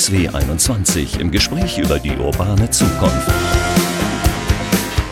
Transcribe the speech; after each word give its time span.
DSW 0.00 0.28
21 0.28 1.20
im 1.20 1.30
Gespräch 1.30 1.76
über 1.76 1.98
die 1.98 2.16
urbane 2.16 2.70
Zukunft. 2.70 3.30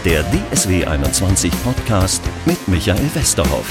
Der 0.02 0.24
DSW 0.50 0.86
21 0.86 1.52
Podcast 1.62 2.22
mit 2.46 2.56
Michael 2.68 3.14
Westerhoff. 3.14 3.70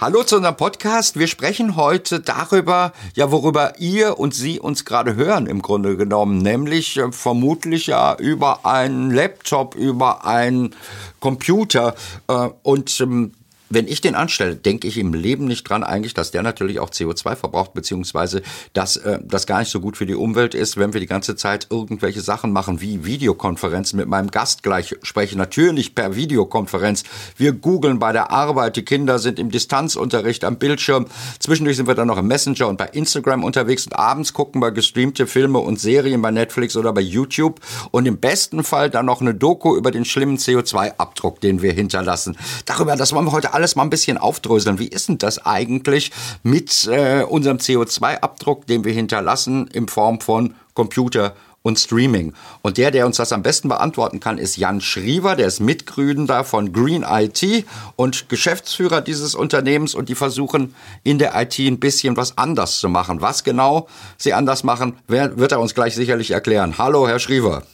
Hallo 0.00 0.22
zu 0.22 0.36
unserem 0.36 0.56
Podcast. 0.56 1.18
Wir 1.18 1.26
sprechen 1.26 1.76
heute 1.76 2.20
darüber, 2.20 2.92
ja, 3.14 3.30
worüber 3.30 3.74
ihr 3.78 4.18
und 4.18 4.34
Sie 4.34 4.58
uns 4.58 4.86
gerade 4.86 5.16
hören 5.16 5.46
im 5.46 5.60
Grunde 5.60 5.98
genommen, 5.98 6.38
nämlich 6.38 6.96
äh, 6.96 7.12
vermutlich 7.12 7.88
ja 7.88 8.16
über 8.16 8.64
einen 8.64 9.10
Laptop, 9.10 9.74
über 9.74 10.24
einen 10.24 10.74
Computer 11.20 11.94
äh, 12.28 12.48
und 12.62 12.98
ähm, 13.02 13.32
wenn 13.68 13.88
ich 13.88 14.00
den 14.00 14.14
anstelle, 14.14 14.54
denke 14.54 14.86
ich 14.86 14.98
im 14.98 15.12
Leben 15.12 15.46
nicht 15.46 15.68
dran 15.68 15.82
eigentlich, 15.82 16.14
dass 16.14 16.30
der 16.30 16.42
natürlich 16.42 16.78
auch 16.78 16.90
CO2 16.90 17.36
verbraucht, 17.36 17.74
beziehungsweise 17.74 18.42
dass 18.72 18.96
äh, 18.96 19.18
das 19.24 19.46
gar 19.46 19.60
nicht 19.60 19.70
so 19.70 19.80
gut 19.80 19.96
für 19.96 20.06
die 20.06 20.14
Umwelt 20.14 20.54
ist, 20.54 20.76
wenn 20.76 20.92
wir 20.92 21.00
die 21.00 21.06
ganze 21.06 21.36
Zeit 21.36 21.66
irgendwelche 21.70 22.20
Sachen 22.20 22.52
machen 22.52 22.80
wie 22.80 23.04
Videokonferenzen 23.04 23.98
mit 23.98 24.08
meinem 24.08 24.30
Gast 24.30 24.62
gleich 24.62 24.94
sprechen. 25.02 25.38
Natürlich 25.38 25.94
per 25.94 26.14
Videokonferenz. 26.14 27.02
Wir 27.36 27.52
googeln 27.52 27.98
bei 27.98 28.12
der 28.12 28.30
Arbeit, 28.30 28.76
die 28.76 28.84
Kinder 28.84 29.18
sind 29.18 29.38
im 29.38 29.50
Distanzunterricht 29.50 30.44
am 30.44 30.58
Bildschirm. 30.58 31.06
Zwischendurch 31.40 31.76
sind 31.76 31.88
wir 31.88 31.94
dann 31.94 32.08
noch 32.08 32.18
im 32.18 32.28
Messenger 32.28 32.68
und 32.68 32.76
bei 32.76 32.86
Instagram 32.86 33.42
unterwegs 33.42 33.86
und 33.86 33.94
abends 33.94 34.32
gucken 34.32 34.62
wir 34.62 34.70
gestreamte 34.70 35.26
Filme 35.26 35.58
und 35.58 35.80
Serien 35.80 36.22
bei 36.22 36.30
Netflix 36.30 36.76
oder 36.76 36.92
bei 36.92 37.00
YouTube 37.00 37.60
und 37.90 38.06
im 38.06 38.18
besten 38.18 38.62
Fall 38.62 38.90
dann 38.90 39.06
noch 39.06 39.20
eine 39.20 39.34
Doku 39.34 39.76
über 39.76 39.90
den 39.90 40.04
schlimmen 40.04 40.36
CO2-Abdruck, 40.36 41.40
den 41.40 41.62
wir 41.62 41.72
hinterlassen. 41.72 42.36
Darüber, 42.64 42.94
das 42.96 43.12
wollen 43.12 43.26
wir 43.26 43.32
heute 43.32 43.55
alles 43.56 43.74
mal 43.74 43.82
ein 43.82 43.90
bisschen 43.90 44.18
aufdröseln. 44.18 44.78
Wie 44.78 44.88
ist 44.88 45.08
denn 45.08 45.18
das 45.18 45.44
eigentlich 45.44 46.12
mit 46.42 46.86
äh, 46.86 47.22
unserem 47.22 47.56
CO2-Abdruck, 47.56 48.66
den 48.66 48.84
wir 48.84 48.92
hinterlassen 48.92 49.66
in 49.72 49.88
Form 49.88 50.20
von 50.20 50.54
Computer 50.74 51.34
und 51.62 51.80
Streaming. 51.80 52.32
Und 52.62 52.78
der, 52.78 52.92
der 52.92 53.06
uns 53.06 53.16
das 53.16 53.32
am 53.32 53.42
besten 53.42 53.68
beantworten 53.68 54.20
kann, 54.20 54.38
ist 54.38 54.56
Jan 54.56 54.80
Schriever, 54.80 55.34
der 55.34 55.48
ist 55.48 55.58
Mitgründer 55.58 56.44
von 56.44 56.72
Green 56.72 57.04
IT 57.08 57.66
und 57.96 58.28
Geschäftsführer 58.28 59.00
dieses 59.00 59.34
Unternehmens 59.34 59.94
und 59.96 60.08
die 60.08 60.14
versuchen 60.14 60.76
in 61.02 61.18
der 61.18 61.34
IT 61.34 61.58
ein 61.58 61.80
bisschen 61.80 62.16
was 62.16 62.38
anders 62.38 62.78
zu 62.78 62.88
machen. 62.88 63.20
Was 63.20 63.42
genau 63.42 63.88
sie 64.16 64.32
anders 64.32 64.62
machen, 64.62 64.96
wird 65.08 65.50
er 65.50 65.60
uns 65.60 65.74
gleich 65.74 65.96
sicherlich 65.96 66.30
erklären. 66.30 66.78
Hallo, 66.78 67.08
Herr 67.08 67.18
Schriever. 67.18 67.64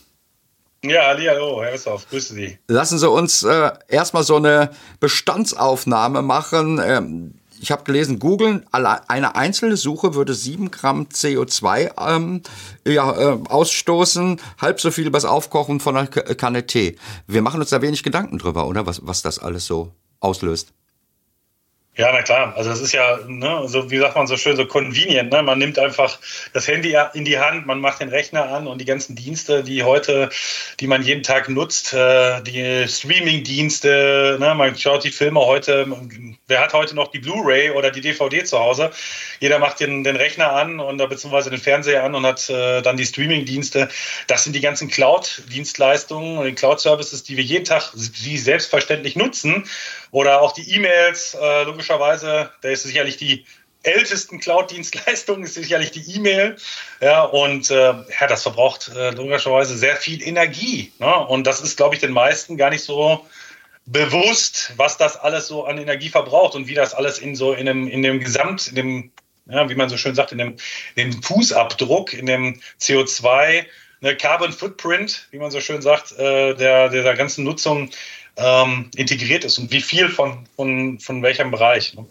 Ja, 0.85 1.07
hallo, 1.07 1.63
Herr 1.63 1.73
Westhoff, 1.73 2.09
grüße 2.09 2.35
Sie. 2.35 2.59
Lassen 2.67 2.99
Sie 2.99 3.09
uns 3.09 3.45
äh, 3.45 3.71
erstmal 3.87 4.25
so 4.25 4.35
eine 4.35 4.71
Bestandsaufnahme 4.99 6.23
machen. 6.23 6.81
Ähm, 6.85 7.35
ich 7.61 7.71
habe 7.71 7.85
gelesen, 7.85 8.19
Google, 8.19 8.65
eine 8.73 9.37
einzelne 9.37 9.77
Suche 9.77 10.15
würde 10.15 10.35
7 10.35 10.73
Gramm 10.73 11.07
CO2 11.13 11.93
ähm, 11.97 12.43
ja, 12.85 13.13
äh, 13.13 13.39
ausstoßen, 13.49 14.41
halb 14.61 14.81
so 14.81 14.91
viel 14.91 15.13
was 15.13 15.25
Aufkochen 15.25 15.79
von 15.79 15.97
einer 15.97 16.09
Kanne 16.09 16.67
Tee. 16.67 16.97
Wir 17.29 17.43
machen 17.43 17.61
uns 17.61 17.71
da 17.71 17.81
wenig 17.81 18.03
Gedanken 18.03 18.39
drüber, 18.39 18.67
oder? 18.67 18.85
Was, 18.85 19.07
was 19.07 19.23
das 19.23 19.39
alles 19.39 19.67
so 19.67 19.93
auslöst. 20.19 20.73
Ja, 21.95 22.11
na 22.11 22.23
klar. 22.23 22.55
Also 22.57 22.71
das 22.71 22.81
ist 22.81 22.93
ja, 22.93 23.19
ne, 23.27 23.65
so 23.67 23.91
wie 23.91 23.99
sagt 23.99 24.17
man 24.17 24.27
so 24.27 24.39
schön, 24.39 24.57
so 24.57 24.65
convenient. 24.65 25.31
Ne? 25.31 25.43
Man 25.43 25.59
nimmt 25.59 25.79
einfach 25.79 26.19
das 26.55 26.67
Handy 26.67 26.97
in 27.13 27.27
die 27.27 27.39
Hand, 27.39 27.67
man 27.67 27.81
macht 27.81 28.01
den 28.01 28.09
Rechner 28.09 28.49
an 28.49 28.67
und 28.67 28.81
die 28.81 28.87
ganzen 28.87 29.15
Dienste, 29.15 29.63
die 29.63 29.83
heute, 29.83 30.31
die 30.81 30.87
man 30.87 31.03
jeden 31.03 31.23
Tag 31.23 31.51
nutzt, 31.51 31.93
äh, 31.93 32.41
die 32.41 32.89
Streaming-Dienste, 32.89 34.39
ne? 34.41 34.55
man 34.55 34.75
schaut 34.75 35.05
die 35.05 35.11
Filme 35.11 35.41
heute, 35.41 35.87
wer 36.47 36.61
hat 36.61 36.73
heute 36.73 36.95
noch 36.95 37.09
die 37.09 37.19
Blu-ray 37.19 37.73
oder 37.73 37.91
die 37.91 38.01
DVD 38.01 38.43
zu 38.43 38.59
Hause? 38.59 38.91
Jeder 39.41 39.59
macht 39.59 39.81
den, 39.81 40.03
den 40.03 40.17
Rechner 40.17 40.51
an 40.51 40.81
und 40.81 40.97
beziehungsweise 40.97 41.51
den 41.51 41.61
Fernseher 41.61 42.05
an 42.05 42.15
und 42.15 42.25
hat 42.25 42.49
äh, 42.49 42.81
dann 42.81 42.97
die 42.97 43.05
Streaming-Dienste. 43.05 43.91
Das 44.29 44.45
sind 44.45 44.57
die 44.57 44.63
ganzen 44.63 44.89
Cloud-Dienstleistungen 44.89 46.39
und 46.39 46.47
die 46.47 46.55
Cloud-Services, 46.55 47.23
die 47.25 47.37
wir 47.37 47.45
jeden 47.45 47.67
Tag 47.67 47.93
wie 47.95 48.39
selbstverständlich 48.39 49.15
nutzen 49.15 49.67
oder 50.11 50.43
auch 50.43 50.53
die 50.53 50.75
E-Mails, 50.75 51.35
äh, 51.35 51.65
logischerweise, 51.83 52.51
da 52.61 52.69
ist 52.69 52.85
sicherlich 52.85 53.17
die 53.17 53.45
ältesten 53.83 54.39
Cloud-Dienstleistungen 54.39 55.43
ist 55.43 55.55
sicherlich 55.55 55.91
die 55.91 56.15
E-Mail. 56.15 56.57
Ja, 57.01 57.25
und 57.25 57.69
äh, 57.71 57.75
ja, 57.75 58.27
das 58.29 58.43
verbraucht 58.43 58.93
äh, 58.95 59.11
logischerweise 59.11 59.77
sehr 59.77 59.97
viel 59.97 60.23
Energie. 60.23 60.93
Ne? 61.01 61.27
Und 61.27 61.49
das 61.49 61.61
ist, 61.61 61.77
glaube 61.77 61.97
ich, 61.97 62.01
den 62.01 62.13
meisten 62.13 62.57
gar 62.57 62.71
nicht 62.71 62.85
so 62.85 63.27
bewusst, 63.87 64.75
was 64.77 64.97
das 64.97 65.17
alles 65.17 65.49
so 65.49 65.65
an 65.65 65.79
Energie 65.79 66.11
verbraucht 66.11 66.55
und 66.55 66.69
wie 66.69 66.75
das 66.75 66.95
alles 66.95 67.19
in 67.19 67.35
so 67.35 67.53
in 67.53 67.67
dem, 67.67 67.89
in 67.89 68.03
dem 68.03 68.21
Gesamt, 68.21 68.69
in 68.69 68.77
dem, 68.77 69.11
ja, 69.47 69.69
wie 69.69 69.75
man 69.75 69.89
so 69.89 69.97
schön 69.97 70.15
sagt, 70.15 70.31
in 70.31 70.39
dem, 70.39 70.57
in 70.95 71.11
dem 71.11 71.23
Fußabdruck, 71.25 72.15
in 72.15 72.27
dem 72.27 72.61
CO2, 72.81 73.65
ne, 74.01 74.17
Carbon 74.17 74.53
Footprint, 74.53 75.27
wie 75.33 75.39
man 75.39 75.51
so 75.51 75.61
schön 75.61 75.83
sagt, 75.83 76.13
äh, 76.13 76.55
der, 76.55 76.91
der 76.91 77.17
ganzen 77.17 77.43
Nutzung 77.43 77.91
ähm, 78.37 78.91
integriert 78.97 79.45
ist 79.45 79.59
und 79.59 79.71
wie 79.71 79.81
viel 79.81 80.09
von, 80.09 80.47
von, 80.57 80.99
von 81.01 81.23
welchem 81.23 81.51
Bereich. 81.51 81.95
Ne? 81.95 82.07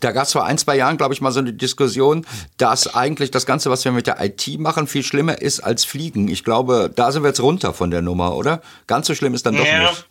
Da 0.00 0.12
gab 0.12 0.24
es 0.24 0.32
vor 0.32 0.44
ein, 0.44 0.58
zwei 0.58 0.76
Jahren, 0.76 0.96
glaube 0.96 1.14
ich, 1.14 1.20
mal 1.20 1.32
so 1.32 1.40
eine 1.40 1.52
Diskussion, 1.52 2.26
dass 2.56 2.94
eigentlich 2.94 3.30
das 3.30 3.46
Ganze, 3.46 3.70
was 3.70 3.84
wir 3.84 3.92
mit 3.92 4.06
der 4.06 4.22
IT 4.22 4.58
machen, 4.58 4.86
viel 4.86 5.02
schlimmer 5.02 5.40
ist 5.40 5.60
als 5.60 5.84
Fliegen. 5.84 6.28
Ich 6.28 6.44
glaube, 6.44 6.90
da 6.94 7.10
sind 7.10 7.22
wir 7.22 7.28
jetzt 7.28 7.40
runter 7.40 7.74
von 7.74 7.90
der 7.90 8.02
Nummer, 8.02 8.36
oder? 8.36 8.62
Ganz 8.86 9.06
so 9.06 9.14
schlimm 9.14 9.34
ist 9.34 9.46
dann 9.46 9.56
doch 9.56 9.66
ja. 9.66 9.90
nicht. 9.90 10.06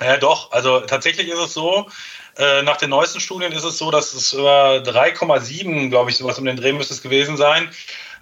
Ja, 0.00 0.16
doch. 0.16 0.52
Also 0.52 0.80
tatsächlich 0.80 1.28
ist 1.28 1.38
es 1.38 1.54
so, 1.54 1.86
nach 2.38 2.78
den 2.78 2.90
neuesten 2.90 3.20
Studien 3.20 3.52
ist 3.52 3.64
es 3.64 3.78
so, 3.78 3.90
dass 3.90 4.14
es 4.14 4.32
über 4.32 4.76
3,7, 4.76 5.90
glaube 5.90 6.10
ich, 6.10 6.16
sowas 6.16 6.38
um 6.38 6.46
den 6.46 6.56
Dreh 6.56 6.72
müsste 6.72 6.94
es 6.94 7.02
gewesen 7.02 7.36
sein, 7.36 7.68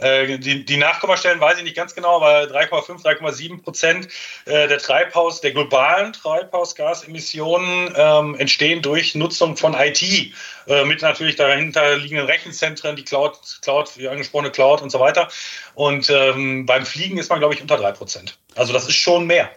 äh, 0.00 0.38
die, 0.38 0.64
die 0.64 0.76
Nachkommastellen 0.76 1.40
weiß 1.40 1.58
ich 1.58 1.64
nicht 1.64 1.76
ganz 1.76 1.94
genau, 1.94 2.16
aber 2.16 2.42
3,5, 2.44 3.04
3,7 3.04 3.62
Prozent 3.62 4.08
äh, 4.46 4.66
der 4.66 4.78
Treibhaus, 4.78 5.40
der 5.40 5.52
globalen 5.52 6.12
Treibhausgasemissionen 6.12 7.92
ähm, 7.94 8.34
entstehen 8.36 8.82
durch 8.82 9.14
Nutzung 9.14 9.56
von 9.56 9.74
IT, 9.74 10.02
äh, 10.02 10.84
mit 10.84 11.02
natürlich 11.02 11.36
dahinter 11.36 11.96
liegenden 11.96 12.26
Rechenzentren, 12.26 12.96
die 12.96 13.04
Cloud, 13.04 13.38
Cloud, 13.62 13.90
wie 13.96 14.08
angesprochene 14.08 14.50
Cloud 14.50 14.80
und 14.80 14.90
so 14.90 15.00
weiter. 15.00 15.28
Und 15.74 16.08
ähm, 16.10 16.64
beim 16.64 16.86
Fliegen 16.86 17.18
ist 17.18 17.28
man, 17.28 17.38
glaube 17.38 17.54
ich, 17.54 17.60
unter 17.60 17.76
3 17.76 17.92
Prozent. 17.92 18.38
Also 18.56 18.72
das 18.72 18.88
ist 18.88 18.96
schon 18.96 19.26
mehr. 19.26 19.50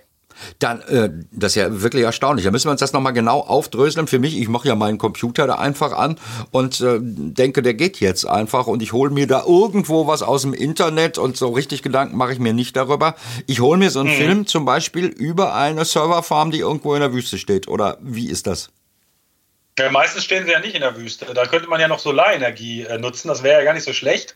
Dann, 0.59 0.81
äh, 0.81 1.09
das 1.31 1.53
ist 1.53 1.55
ja 1.55 1.81
wirklich 1.81 2.03
erstaunlich. 2.03 2.45
Da 2.45 2.51
müssen 2.51 2.67
wir 2.67 2.71
uns 2.71 2.79
das 2.79 2.93
nochmal 2.93 3.13
genau 3.13 3.39
aufdröseln. 3.39 4.07
Für 4.07 4.19
mich, 4.19 4.37
ich 4.37 4.47
mache 4.47 4.67
ja 4.67 4.75
meinen 4.75 4.97
Computer 4.97 5.47
da 5.47 5.55
einfach 5.55 5.93
an 5.93 6.17
und 6.51 6.81
äh, 6.81 6.99
denke, 7.01 7.61
der 7.61 7.73
geht 7.73 7.99
jetzt 7.99 8.25
einfach 8.25 8.67
und 8.67 8.81
ich 8.81 8.93
hole 8.93 9.11
mir 9.11 9.27
da 9.27 9.43
irgendwo 9.45 10.07
was 10.07 10.23
aus 10.23 10.43
dem 10.43 10.53
Internet 10.53 11.17
und 11.17 11.37
so 11.37 11.49
richtig 11.49 11.81
Gedanken 11.81 12.17
mache 12.17 12.33
ich 12.33 12.39
mir 12.39 12.53
nicht 12.53 12.75
darüber. 12.75 13.15
Ich 13.47 13.59
hole 13.59 13.77
mir 13.77 13.89
so 13.89 13.99
einen 13.99 14.09
mhm. 14.09 14.17
Film 14.17 14.47
zum 14.47 14.65
Beispiel 14.65 15.05
über 15.05 15.55
eine 15.55 15.85
Serverfarm, 15.85 16.51
die 16.51 16.59
irgendwo 16.59 16.93
in 16.95 17.01
der 17.01 17.13
Wüste 17.13 17.37
steht. 17.37 17.67
Oder 17.67 17.97
wie 18.01 18.29
ist 18.29 18.47
das? 18.47 18.69
Ja, 19.79 19.89
meistens 19.89 20.23
stehen 20.23 20.45
sie 20.45 20.51
ja 20.51 20.59
nicht 20.59 20.75
in 20.75 20.81
der 20.81 20.95
Wüste. 20.95 21.25
Da 21.33 21.45
könnte 21.47 21.67
man 21.67 21.81
ja 21.81 21.87
noch 21.87 21.97
Solarenergie 21.99 22.83
äh, 22.83 22.99
nutzen. 22.99 23.27
Das 23.27 23.41
wäre 23.41 23.59
ja 23.59 23.65
gar 23.65 23.73
nicht 23.73 23.85
so 23.85 23.93
schlecht. 23.93 24.35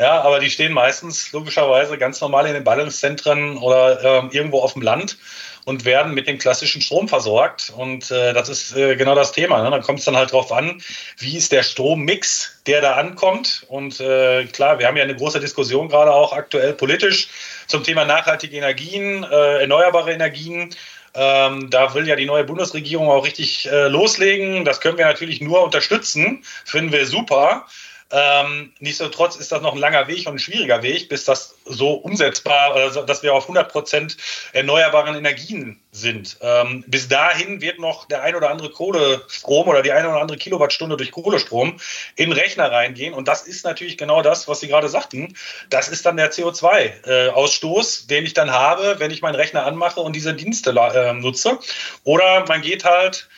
Ja, 0.00 0.22
aber 0.22 0.40
die 0.40 0.48
stehen 0.48 0.72
meistens 0.72 1.30
logischerweise 1.32 1.98
ganz 1.98 2.22
normal 2.22 2.46
in 2.46 2.54
den 2.54 2.64
Ballungszentren 2.64 3.58
oder 3.58 4.02
äh, 4.02 4.34
irgendwo 4.34 4.60
auf 4.60 4.72
dem 4.72 4.80
Land 4.80 5.18
und 5.66 5.84
werden 5.84 6.14
mit 6.14 6.26
dem 6.26 6.38
klassischen 6.38 6.80
Strom 6.80 7.06
versorgt. 7.06 7.70
Und 7.76 8.10
äh, 8.10 8.32
das 8.32 8.48
ist 8.48 8.74
äh, 8.74 8.96
genau 8.96 9.14
das 9.14 9.32
Thema. 9.32 9.62
Ne? 9.62 9.70
Dann 9.70 9.82
kommt 9.82 9.98
es 9.98 10.06
dann 10.06 10.16
halt 10.16 10.32
drauf 10.32 10.52
an, 10.52 10.80
wie 11.18 11.36
ist 11.36 11.52
der 11.52 11.62
Strommix, 11.62 12.62
der 12.66 12.80
da 12.80 12.94
ankommt. 12.94 13.66
Und 13.68 14.00
äh, 14.00 14.46
klar, 14.46 14.78
wir 14.78 14.86
haben 14.86 14.96
ja 14.96 15.02
eine 15.02 15.16
große 15.16 15.38
Diskussion 15.38 15.90
gerade 15.90 16.14
auch 16.14 16.32
aktuell 16.32 16.72
politisch 16.72 17.28
zum 17.66 17.84
Thema 17.84 18.06
nachhaltige 18.06 18.56
Energien, 18.56 19.22
äh, 19.22 19.60
erneuerbare 19.60 20.14
Energien. 20.14 20.74
Ähm, 21.12 21.68
da 21.68 21.92
will 21.92 22.08
ja 22.08 22.16
die 22.16 22.24
neue 22.24 22.44
Bundesregierung 22.44 23.10
auch 23.10 23.26
richtig 23.26 23.70
äh, 23.70 23.88
loslegen. 23.88 24.64
Das 24.64 24.80
können 24.80 24.96
wir 24.96 25.04
natürlich 25.04 25.42
nur 25.42 25.62
unterstützen. 25.62 26.42
Finden 26.64 26.90
wir 26.90 27.04
super. 27.04 27.66
Ähm, 28.12 28.72
nichtsdestotrotz 28.80 29.36
ist 29.36 29.52
das 29.52 29.62
noch 29.62 29.72
ein 29.72 29.78
langer 29.78 30.08
Weg 30.08 30.26
und 30.26 30.34
ein 30.34 30.38
schwieriger 30.38 30.82
Weg, 30.82 31.08
bis 31.08 31.24
das 31.24 31.54
so 31.64 31.92
umsetzbar, 31.92 32.74
also 32.74 33.02
dass 33.02 33.22
wir 33.22 33.34
auf 33.34 33.44
100 33.44 33.70
Prozent 33.70 34.16
erneuerbaren 34.52 35.14
Energien 35.14 35.80
sind. 35.92 36.36
Ähm, 36.40 36.84
bis 36.88 37.08
dahin 37.08 37.60
wird 37.60 37.78
noch 37.78 38.06
der 38.06 38.22
ein 38.22 38.34
oder 38.34 38.50
andere 38.50 38.70
Kohlestrom 38.70 39.68
oder 39.68 39.82
die 39.82 39.92
eine 39.92 40.08
oder 40.08 40.20
andere 40.20 40.38
Kilowattstunde 40.38 40.96
durch 40.96 41.12
Kohlestrom 41.12 41.78
in 42.16 42.32
Rechner 42.32 42.70
reingehen. 42.70 43.14
Und 43.14 43.28
das 43.28 43.42
ist 43.42 43.64
natürlich 43.64 43.96
genau 43.96 44.22
das, 44.22 44.48
was 44.48 44.60
Sie 44.60 44.68
gerade 44.68 44.88
sagten. 44.88 45.36
Das 45.68 45.88
ist 45.88 46.04
dann 46.04 46.16
der 46.16 46.32
CO2-Ausstoß, 46.32 48.04
äh, 48.04 48.06
den 48.08 48.26
ich 48.26 48.34
dann 48.34 48.50
habe, 48.50 48.96
wenn 48.98 49.10
ich 49.10 49.22
meinen 49.22 49.36
Rechner 49.36 49.66
anmache 49.66 50.00
und 50.00 50.16
diese 50.16 50.34
Dienste 50.34 50.70
äh, 50.70 51.12
nutze. 51.12 51.58
Oder 52.04 52.44
man 52.46 52.62
geht 52.62 52.84
halt 52.84 53.28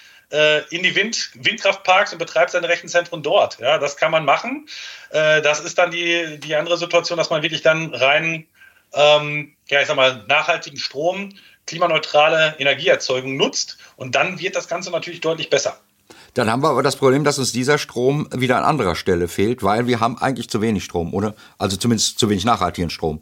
in 0.70 0.82
die 0.82 0.94
Wind, 0.94 1.30
Windkraftparks 1.34 2.12
und 2.12 2.18
betreibt 2.18 2.50
seine 2.50 2.68
Rechenzentren 2.68 3.22
dort. 3.22 3.58
Ja, 3.58 3.78
das 3.78 3.96
kann 3.96 4.10
man 4.10 4.24
machen. 4.24 4.66
Äh, 5.10 5.42
das 5.42 5.60
ist 5.60 5.78
dann 5.78 5.90
die, 5.90 6.38
die 6.40 6.54
andere 6.56 6.78
Situation, 6.78 7.18
dass 7.18 7.30
man 7.30 7.42
wirklich 7.42 7.62
dann 7.62 7.94
rein, 7.94 8.46
ähm, 8.94 9.52
ja, 9.68 9.80
ich 9.80 9.86
sag 9.86 9.96
mal, 9.96 10.24
nachhaltigen 10.28 10.78
Strom, 10.78 11.34
klimaneutrale 11.66 12.56
Energieerzeugung 12.58 13.36
nutzt 13.36 13.78
und 13.96 14.14
dann 14.14 14.40
wird 14.40 14.56
das 14.56 14.68
Ganze 14.68 14.90
natürlich 14.90 15.20
deutlich 15.20 15.50
besser. 15.50 15.78
Dann 16.34 16.50
haben 16.50 16.62
wir 16.62 16.70
aber 16.70 16.82
das 16.82 16.96
Problem, 16.96 17.24
dass 17.24 17.38
uns 17.38 17.52
dieser 17.52 17.76
Strom 17.76 18.26
wieder 18.34 18.56
an 18.56 18.64
anderer 18.64 18.96
Stelle 18.96 19.28
fehlt, 19.28 19.62
weil 19.62 19.86
wir 19.86 20.00
haben 20.00 20.16
eigentlich 20.18 20.48
zu 20.48 20.62
wenig 20.62 20.82
Strom, 20.84 21.12
oder? 21.12 21.34
Also 21.58 21.76
zumindest 21.76 22.18
zu 22.18 22.30
wenig 22.30 22.44
nachhaltigen 22.44 22.88
Strom. 22.88 23.20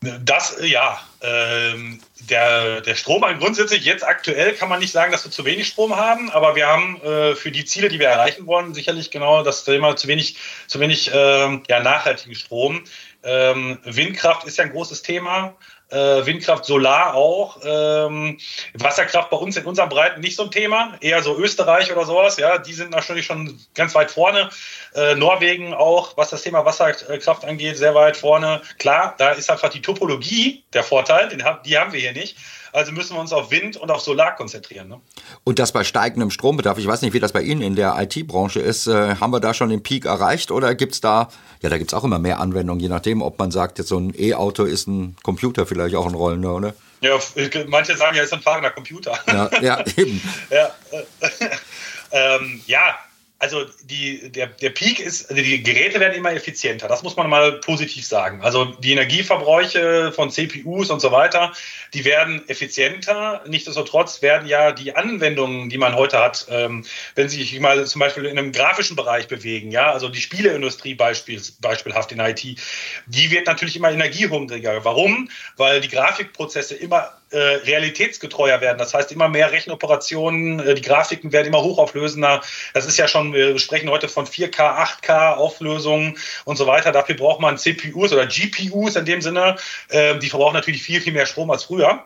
Das, 0.00 0.56
ja. 0.62 1.00
Ähm, 1.20 2.00
der, 2.20 2.80
der 2.82 2.94
Strom, 2.94 3.22
grundsätzlich 3.38 3.84
jetzt 3.84 4.06
aktuell 4.06 4.54
kann 4.54 4.68
man 4.68 4.78
nicht 4.78 4.92
sagen, 4.92 5.10
dass 5.10 5.24
wir 5.24 5.32
zu 5.32 5.44
wenig 5.44 5.66
Strom 5.66 5.96
haben, 5.96 6.30
aber 6.30 6.54
wir 6.54 6.68
haben 6.68 7.00
äh, 7.02 7.34
für 7.34 7.50
die 7.50 7.64
Ziele, 7.64 7.88
die 7.88 7.98
wir 7.98 8.06
erreichen 8.06 8.46
wollen, 8.46 8.74
sicherlich 8.74 9.10
genau 9.10 9.42
das 9.42 9.64
Thema 9.64 9.96
zu 9.96 10.06
wenig, 10.06 10.36
zu 10.68 10.78
wenig 10.78 11.12
äh, 11.12 11.60
ja, 11.68 11.80
nachhaltigen 11.80 12.36
Strom. 12.36 12.84
Ähm, 13.24 13.78
Windkraft 13.82 14.46
ist 14.46 14.58
ja 14.58 14.64
ein 14.64 14.70
großes 14.70 15.02
Thema 15.02 15.56
äh, 15.90 16.26
Windkraft, 16.26 16.64
Solar 16.64 17.14
auch. 17.14 17.58
Ähm, 17.64 18.38
Wasserkraft 18.74 19.30
bei 19.30 19.36
uns 19.36 19.56
in 19.56 19.64
unseren 19.64 19.88
Breiten 19.88 20.20
nicht 20.20 20.36
so 20.36 20.44
ein 20.44 20.50
Thema, 20.50 20.94
eher 21.00 21.22
so 21.22 21.36
Österreich 21.36 21.90
oder 21.92 22.04
sowas. 22.04 22.36
Ja, 22.36 22.58
die 22.58 22.72
sind 22.72 22.90
natürlich 22.90 23.26
schon 23.26 23.58
ganz 23.74 23.94
weit 23.94 24.10
vorne. 24.10 24.50
Äh, 24.94 25.14
Norwegen 25.14 25.74
auch, 25.74 26.16
was 26.16 26.30
das 26.30 26.42
Thema 26.42 26.64
Wasserkraft 26.64 27.44
angeht, 27.44 27.76
sehr 27.78 27.94
weit 27.94 28.16
vorne. 28.16 28.62
Klar, 28.78 29.14
da 29.18 29.30
ist 29.30 29.50
einfach 29.50 29.70
die 29.70 29.82
Topologie 29.82 30.64
der 30.72 30.84
Vorteil, 30.84 31.28
den, 31.28 31.44
die 31.64 31.78
haben 31.78 31.92
wir 31.92 32.00
hier 32.00 32.12
nicht. 32.12 32.36
Also 32.72 32.92
müssen 32.92 33.14
wir 33.16 33.20
uns 33.20 33.32
auf 33.32 33.50
Wind 33.50 33.76
und 33.76 33.90
auf 33.90 34.00
Solar 34.00 34.36
konzentrieren. 34.36 34.88
Ne? 34.88 35.00
Und 35.44 35.58
das 35.58 35.72
bei 35.72 35.84
steigendem 35.84 36.30
Strombedarf, 36.30 36.78
ich 36.78 36.86
weiß 36.86 37.02
nicht, 37.02 37.12
wie 37.12 37.20
das 37.20 37.32
bei 37.32 37.42
Ihnen 37.42 37.62
in 37.62 37.76
der 37.76 37.96
IT-Branche 37.98 38.60
ist, 38.60 38.86
äh, 38.86 39.16
haben 39.16 39.32
wir 39.32 39.40
da 39.40 39.54
schon 39.54 39.70
den 39.70 39.82
Peak 39.82 40.04
erreicht 40.04 40.50
oder 40.50 40.74
gibt 40.74 40.92
es 40.92 41.00
da, 41.00 41.28
ja, 41.62 41.70
da 41.70 41.78
gibt 41.78 41.90
es 41.90 41.94
auch 41.94 42.04
immer 42.04 42.18
mehr 42.18 42.40
Anwendungen, 42.40 42.80
je 42.80 42.88
nachdem, 42.88 43.22
ob 43.22 43.38
man 43.38 43.50
sagt, 43.50 43.78
jetzt 43.78 43.88
so 43.88 43.98
ein 43.98 44.14
E-Auto 44.18 44.64
ist 44.64 44.86
ein 44.86 45.16
Computer 45.22 45.66
vielleicht 45.66 45.94
auch 45.94 46.06
ein 46.06 46.14
rollender, 46.14 46.54
oder? 46.54 46.74
Ja, 47.00 47.18
manche 47.68 47.96
sagen 47.96 48.16
ja, 48.16 48.22
ist 48.22 48.32
ein 48.32 48.40
fahrender 48.40 48.70
Computer. 48.70 49.18
Ja, 49.26 49.50
ja 49.60 49.84
eben. 49.96 50.20
ja, 50.50 50.74
äh, 50.90 51.46
ähm, 52.36 52.60
ja, 52.66 52.96
also 53.40 53.64
die, 53.84 54.32
der, 54.32 54.48
der 54.48 54.70
Peak 54.70 54.98
ist, 54.98 55.30
also 55.30 55.40
die 55.40 55.62
Geräte 55.62 56.00
werden 56.00 56.14
immer 56.14 56.32
effizienter, 56.32 56.88
das 56.88 57.04
muss 57.04 57.16
man 57.16 57.30
mal 57.30 57.60
positiv 57.60 58.04
sagen. 58.04 58.42
Also 58.42 58.64
die 58.64 58.92
Energieverbräuche 58.92 60.10
von 60.12 60.30
CPUs 60.30 60.90
und 60.90 61.00
so 61.00 61.12
weiter, 61.12 61.52
die 61.94 62.04
werden 62.04 62.42
effizienter. 62.48 63.42
Nichtsdestotrotz 63.46 64.22
werden 64.22 64.48
ja 64.48 64.72
die 64.72 64.96
Anwendungen, 64.96 65.70
die 65.70 65.78
man 65.78 65.94
heute 65.94 66.18
hat, 66.18 66.46
ähm, 66.50 66.84
wenn 67.14 67.28
Sie 67.28 67.38
sich 67.38 67.60
mal 67.60 67.86
zum 67.86 68.00
Beispiel 68.00 68.24
in 68.24 68.38
einem 68.38 68.50
grafischen 68.50 68.96
Bereich 68.96 69.28
bewegen, 69.28 69.70
ja, 69.70 69.92
also 69.92 70.08
die 70.08 70.20
Spieleindustrie 70.20 70.94
beispiel, 70.94 71.40
beispielhaft 71.60 72.10
in 72.10 72.18
IT, 72.18 72.44
die 73.06 73.30
wird 73.30 73.46
natürlich 73.46 73.76
immer 73.76 73.92
energiehungriger. 73.92 74.84
Warum? 74.84 75.30
Weil 75.56 75.80
die 75.80 75.88
Grafikprozesse 75.88 76.74
immer 76.74 77.12
äh, 77.30 77.38
realitätsgetreuer 77.38 78.60
werden. 78.60 78.78
Das 78.78 78.94
heißt, 78.94 79.12
immer 79.12 79.28
mehr 79.28 79.52
Rechenoperationen, 79.52 80.60
äh, 80.60 80.74
die 80.74 80.82
Grafiken 80.82 81.32
werden 81.32 81.48
immer 81.48 81.62
hochauflösender. 81.62 82.42
Das 82.74 82.86
ist 82.86 82.98
ja 82.98 83.08
schon, 83.08 83.32
wir 83.32 83.58
sprechen 83.58 83.90
heute 83.90 84.08
von 84.08 84.26
4K, 84.26 85.00
8K 85.02 85.34
Auflösungen 85.34 86.16
und 86.44 86.56
so 86.56 86.66
weiter. 86.66 86.92
Dafür 86.92 87.16
braucht 87.16 87.40
man 87.40 87.58
CPUs 87.58 88.12
oder 88.12 88.26
GPUs 88.26 88.96
in 88.96 89.04
dem 89.04 89.20
Sinne. 89.20 89.56
Äh, 89.88 90.18
die 90.18 90.28
verbrauchen 90.28 90.54
natürlich 90.54 90.82
viel, 90.82 91.00
viel 91.00 91.12
mehr 91.12 91.26
Strom 91.26 91.50
als 91.50 91.64
früher. 91.64 92.04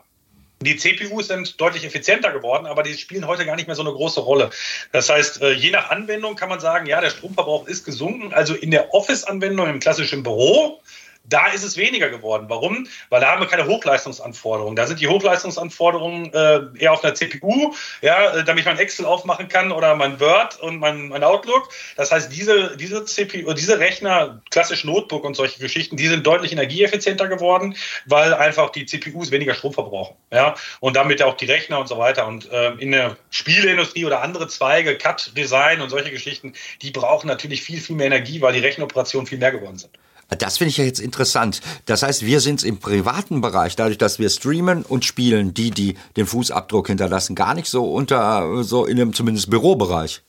Die 0.63 0.77
CPUs 0.77 1.27
sind 1.27 1.61
deutlich 1.61 1.85
effizienter 1.85 2.31
geworden, 2.33 2.67
aber 2.67 2.83
die 2.83 2.95
spielen 2.95 3.27
heute 3.27 3.45
gar 3.45 3.57
nicht 3.57 3.67
mehr 3.67 3.75
so 3.75 3.83
eine 3.83 3.93
große 3.93 4.21
Rolle. 4.21 4.51
Das 4.93 5.11
heißt, 5.11 5.43
äh, 5.43 5.53
je 5.53 5.71
nach 5.71 5.91
Anwendung 5.91 6.37
kann 6.37 6.49
man 6.49 6.61
sagen, 6.61 6.87
ja, 6.87 7.01
der 7.01 7.11
Stromverbrauch 7.11 7.67
ist 7.67 7.85
gesunken. 7.85 8.33
Also 8.33 8.55
in 8.55 8.71
der 8.71 8.95
Office-Anwendung 8.95 9.69
im 9.69 9.81
klassischen 9.81 10.23
Büro 10.23 10.81
da 11.25 11.49
ist 11.49 11.63
es 11.63 11.77
weniger 11.77 12.11
geworden. 12.11 12.47
Warum? 12.49 12.87
Weil 13.09 13.21
da 13.21 13.31
haben 13.31 13.41
wir 13.41 13.49
keine 13.49 13.67
Hochleistungsanforderungen. 13.67 14.77
Da 14.77 14.87
sind 14.87 15.01
die 15.01 15.09
Hochleistungsanforderungen 15.09 16.33
äh, 16.33 16.61
eher 16.79 16.93
auf 16.93 17.05
einer 17.05 17.15
CPU, 17.15 17.75
ja, 18.01 18.37
äh, 18.37 18.45
damit 18.45 18.65
man 18.65 18.79
Excel 18.79 19.07
aufmachen 19.07 19.49
kann 19.49 19.73
oder 19.73 19.95
mein 19.95 20.21
Word 20.21 20.61
und 20.61 20.79
mein, 20.79 21.09
mein 21.09 21.23
Outlook. 21.25 21.69
Das 21.97 22.11
heißt, 22.11 22.33
diese, 22.35 22.77
diese 22.77 23.05
CPU, 23.05 23.53
diese 23.53 23.79
Rechner, 23.79 24.43
klassisch 24.51 24.85
Notebook 24.85 25.25
und 25.25 25.35
solche 25.35 25.61
Geschichten, 25.61 25.97
die 25.97 26.09
sind 26.09 26.27
deutlich 26.27 26.53
energieeffizienter 26.53 27.29
geworden, 27.29 27.77
weil 28.07 28.35
einfach 28.35 28.71
die 28.71 28.87
CPUs 28.87 29.31
weniger 29.31 29.55
Strom 29.55 29.73
verbrauchen. 29.73 30.17
Ja, 30.33 30.55
und 30.81 30.97
damit 30.97 31.23
auch 31.23 31.37
die 31.37 31.47
Rechner 31.47 31.79
und 31.79 31.89
so 31.89 31.99
weiter. 31.99 32.27
Und 32.27 32.51
äh, 32.51 32.73
in 32.73 32.93
der 32.93 33.17
Spieleindustrie 33.31 34.05
oder 34.05 34.23
andere 34.23 34.49
Zweige, 34.49 34.99
Cut, 34.99 35.33
Design 35.37 35.81
und 35.81 35.91
solche 35.91 36.11
Geschichten, 36.11 36.55
die 36.83 36.91
brauchen 36.91 37.29
natürlich 37.29 37.63
viel, 37.63 37.81
viel 37.81 37.97
mehr 37.97 38.07
Energie, 38.07 38.41
weil 38.41 38.53
die 38.53 38.61
Rechenoperationen 38.61 39.27
viel 39.27 39.39
mehr 39.39 39.53
geworden 39.53 39.79
sind. 39.79 39.93
Das 40.37 40.58
finde 40.58 40.70
ich 40.70 40.76
ja 40.76 40.84
jetzt 40.84 41.00
interessant. 41.00 41.61
Das 41.87 42.02
heißt, 42.02 42.25
wir 42.25 42.40
sind 42.40 42.64
im 42.64 42.79
privaten 42.79 43.40
Bereich, 43.40 43.76
dadurch, 43.76 43.99
dass 43.99 44.19
wir 44.19 44.29
streamen 44.31 44.82
und 44.82 45.05
spielen, 45.05 45.55
die, 45.55 45.70
die 45.70 45.96
den 46.17 46.26
Fußabdruck 46.26 46.88
hinterlassen, 46.88 47.34
gar 47.34 47.55
nicht 47.55 47.69
so 47.69 47.93
unter, 47.93 48.62
so 48.64 48.87
in 48.87 49.00
einem 49.00 49.12
zumindest 49.12 49.50
Bürobereich. 49.50 50.23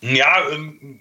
Ja, 0.00 0.48
ähm, 0.52 0.98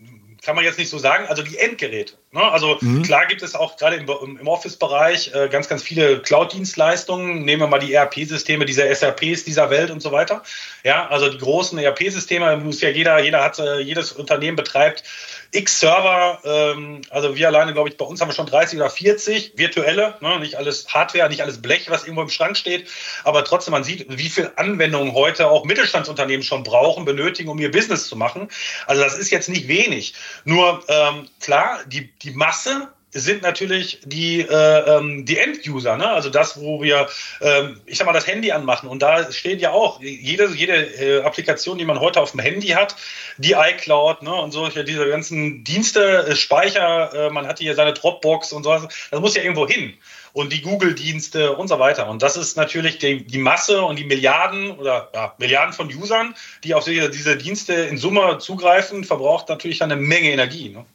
kann 0.48 0.56
man 0.56 0.64
jetzt 0.64 0.80
nicht 0.80 0.90
so 0.90 0.98
sagen. 0.98 1.26
Also 1.28 1.44
die 1.44 1.58
Endgeräte. 1.58 2.14
Ne? 2.32 2.42
Also 2.42 2.78
mhm. 2.80 3.04
klar 3.04 3.26
gibt 3.26 3.42
es 3.42 3.54
auch 3.54 3.76
gerade 3.76 3.98
im, 3.98 4.08
im 4.40 4.48
Office-Bereich 4.48 5.34
äh, 5.36 5.50
ganz, 5.50 5.68
ganz 5.68 5.84
viele 5.84 6.22
Cloud-Dienstleistungen. 6.22 7.44
Nehmen 7.44 7.64
wir 7.64 7.68
mal 7.68 7.80
die 7.80 7.94
ERP-Systeme 7.94 8.64
dieser 8.64 8.96
SAPs 8.96 9.44
dieser 9.44 9.70
Welt 9.70 9.92
und 9.92 10.02
so 10.02 10.14
weiter. 10.14 10.44
Ja, 10.86 11.06
also 11.10 11.30
die 11.30 11.38
großen 11.38 11.78
ERP-Systeme 11.78 12.56
muss 12.58 12.80
ja 12.80 12.88
jeder, 12.88 13.22
jeder 13.22 13.44
hat, 13.44 13.60
äh, 13.60 13.80
jedes 13.80 14.14
Unternehmen 14.14 14.56
betreibt 14.56 15.04
X 15.52 15.80
Server, 15.80 16.40
ähm, 16.44 17.02
also 17.10 17.36
wir 17.36 17.48
alleine, 17.48 17.74
glaube 17.74 17.90
ich, 17.90 17.98
bei 17.98 18.06
uns 18.06 18.22
haben 18.22 18.30
wir 18.30 18.34
schon 18.34 18.46
30 18.46 18.80
oder 18.80 18.90
40 18.90 19.54
virtuelle, 19.56 20.16
ne? 20.22 20.40
nicht 20.40 20.56
alles 20.56 20.94
Hardware, 20.94 21.30
nicht 21.30 21.42
alles 21.42 21.62
Blech, 21.62 21.90
was 21.90 22.04
irgendwo 22.04 22.22
im 22.22 22.30
Schrank 22.30 22.58
steht, 22.58 22.90
aber 23.24 23.44
trotzdem, 23.44 23.72
man 23.72 23.84
sieht, 23.84 24.06
wie 24.10 24.30
viel 24.30 24.52
Anwendungen 24.56 25.14
heute 25.14 25.50
auch 25.50 25.66
Mittelstandsunternehmen 25.66 26.44
schon 26.44 26.64
brauchen, 26.64 27.06
benötigen, 27.06 27.50
um 27.50 27.60
ihr 27.60 27.72
Business 27.72 28.08
zu 28.08 28.16
machen. 28.16 28.50
Also 28.86 29.04
das 29.04 29.18
ist 29.18 29.30
jetzt 29.30 29.50
nicht 29.50 29.68
wenig. 29.68 30.14
Nur 30.44 30.84
ähm, 30.88 31.28
klar, 31.40 31.80
die, 31.88 32.12
die 32.20 32.32
Masse 32.32 32.90
sind 33.20 33.42
natürlich 33.42 34.00
die, 34.06 34.42
äh, 34.42 34.98
ähm, 34.98 35.26
die 35.26 35.38
End-User, 35.38 35.98
ne? 35.98 36.10
also 36.10 36.30
das, 36.30 36.60
wo 36.60 36.82
wir, 36.82 37.08
ähm, 37.42 37.80
ich 37.86 37.98
sag 37.98 38.06
mal, 38.06 38.14
das 38.14 38.28
Handy 38.28 38.52
anmachen. 38.52 38.90
Und 38.90 39.02
da 39.02 39.32
steht 39.32 39.62
ja 39.62 39.72
auch 39.72 40.02
jede, 40.02 40.48
jede 40.54 40.74
äh, 40.74 41.22
Applikation, 41.24 41.78
die 41.78 41.86
man 41.86 42.00
heute 42.00 42.22
auf 42.22 42.32
dem 42.32 42.40
Handy 42.40 42.68
hat, 42.70 42.96
die 43.38 43.54
iCloud 43.54 44.24
ne? 44.24 44.34
und 44.34 44.52
solche, 44.52 44.84
diese 44.84 45.08
ganzen 45.10 45.64
Dienste, 45.64 46.28
äh, 46.28 46.36
Speicher, 46.36 47.14
äh, 47.14 47.30
man 47.30 47.48
hat 47.48 47.60
hier 47.60 47.76
seine 47.76 47.94
Dropbox 47.94 48.54
und 48.54 48.64
so, 48.64 48.72
das 49.12 49.20
muss 49.20 49.36
ja 49.36 49.44
irgendwo 49.44 49.68
hin. 49.68 49.94
Und 50.34 50.54
die 50.54 50.62
Google-Dienste 50.62 51.56
und 51.56 51.68
so 51.68 51.80
weiter. 51.80 52.08
Und 52.08 52.22
das 52.22 52.38
ist 52.38 52.58
natürlich 52.58 53.00
die, 53.00 53.26
die 53.26 53.40
Masse 53.40 53.82
und 53.82 53.98
die 53.98 54.04
Milliarden 54.04 54.72
oder 54.72 55.10
ja, 55.14 55.34
Milliarden 55.40 55.74
von 55.74 55.88
Usern, 55.88 56.36
die 56.64 56.76
auf 56.76 56.84
diese, 56.84 57.10
diese 57.10 57.38
Dienste 57.38 57.74
in 57.74 57.98
Summe 57.98 58.38
zugreifen, 58.38 59.04
verbraucht 59.04 59.50
natürlich 59.50 59.82
eine 59.82 59.96
Menge 59.96 60.30
Energie. 60.30 60.70
Ne? 60.70 60.86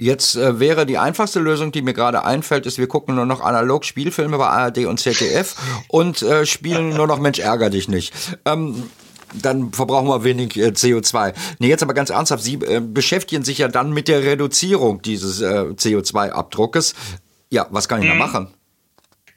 Jetzt 0.00 0.36
äh, 0.36 0.60
wäre 0.60 0.86
die 0.86 0.96
einfachste 0.96 1.40
Lösung, 1.40 1.72
die 1.72 1.82
mir 1.82 1.92
gerade 1.92 2.24
einfällt, 2.24 2.66
ist, 2.66 2.78
wir 2.78 2.86
gucken 2.86 3.16
nur 3.16 3.26
noch 3.26 3.40
analog 3.40 3.84
Spielfilme 3.84 4.38
bei 4.38 4.46
ARD 4.46 4.86
und 4.86 5.00
ZDF 5.00 5.56
und 5.88 6.22
äh, 6.22 6.46
spielen 6.46 6.90
nur 6.90 7.08
noch 7.08 7.18
Mensch 7.18 7.40
ärger 7.40 7.68
dich 7.68 7.88
nicht. 7.88 8.14
Ähm, 8.44 8.84
dann 9.34 9.72
verbrauchen 9.72 10.06
wir 10.06 10.22
wenig 10.22 10.56
äh, 10.56 10.68
CO2. 10.68 11.34
Nee, 11.58 11.68
jetzt 11.68 11.82
aber 11.82 11.94
ganz 11.94 12.10
ernsthaft, 12.10 12.44
Sie 12.44 12.54
äh, 12.54 12.80
beschäftigen 12.80 13.42
sich 13.42 13.58
ja 13.58 13.66
dann 13.66 13.92
mit 13.92 14.06
der 14.06 14.22
Reduzierung 14.22 15.02
dieses 15.02 15.40
äh, 15.40 15.64
CO2-Abdruckes. 15.74 16.94
Ja, 17.50 17.66
was 17.70 17.88
kann 17.88 18.00
ich 18.00 18.06
mhm. 18.06 18.18
da 18.18 18.26
machen? 18.26 18.48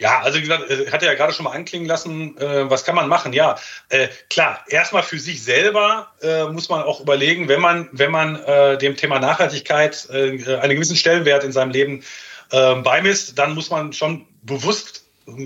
Ja, 0.02 0.22
also 0.22 0.40
wie 0.40 0.42
gesagt, 0.42 0.68
ich 0.68 0.92
hatte 0.92 1.06
ja 1.06 1.14
gerade 1.14 1.32
schon 1.32 1.44
mal 1.44 1.52
anklingen 1.52 1.88
lassen, 1.88 2.36
äh, 2.40 2.68
was 2.68 2.84
kann 2.84 2.96
man 2.96 3.08
machen? 3.08 3.34
Ja, 3.34 3.60
äh, 3.90 4.08
klar, 4.32 4.66
erstmal 4.68 5.04
für 5.04 5.20
sich 5.20 5.44
selber 5.44 6.12
äh, 6.24 6.46
muss 6.46 6.70
man 6.70 6.82
auch 6.82 7.02
überlegen, 7.02 7.48
wenn 7.48 7.62
man, 7.62 7.88
wenn 7.92 8.10
man 8.10 8.36
äh, 8.38 8.80
dem 8.80 8.98
Thema 8.98 9.20
Nachhaltigkeit 9.20 10.08
äh, 10.10 10.58
einen 10.58 10.74
gewissen 10.74 10.96
Stellenwert 10.96 11.44
in 11.44 11.52
seinem 11.52 11.70
Leben 11.70 12.04
äh, 12.50 12.76
beimisst, 12.78 13.38
dann 13.38 13.54
muss 13.54 13.70
man 13.70 13.94
schon 13.94 14.26
bewusst 14.42 15.06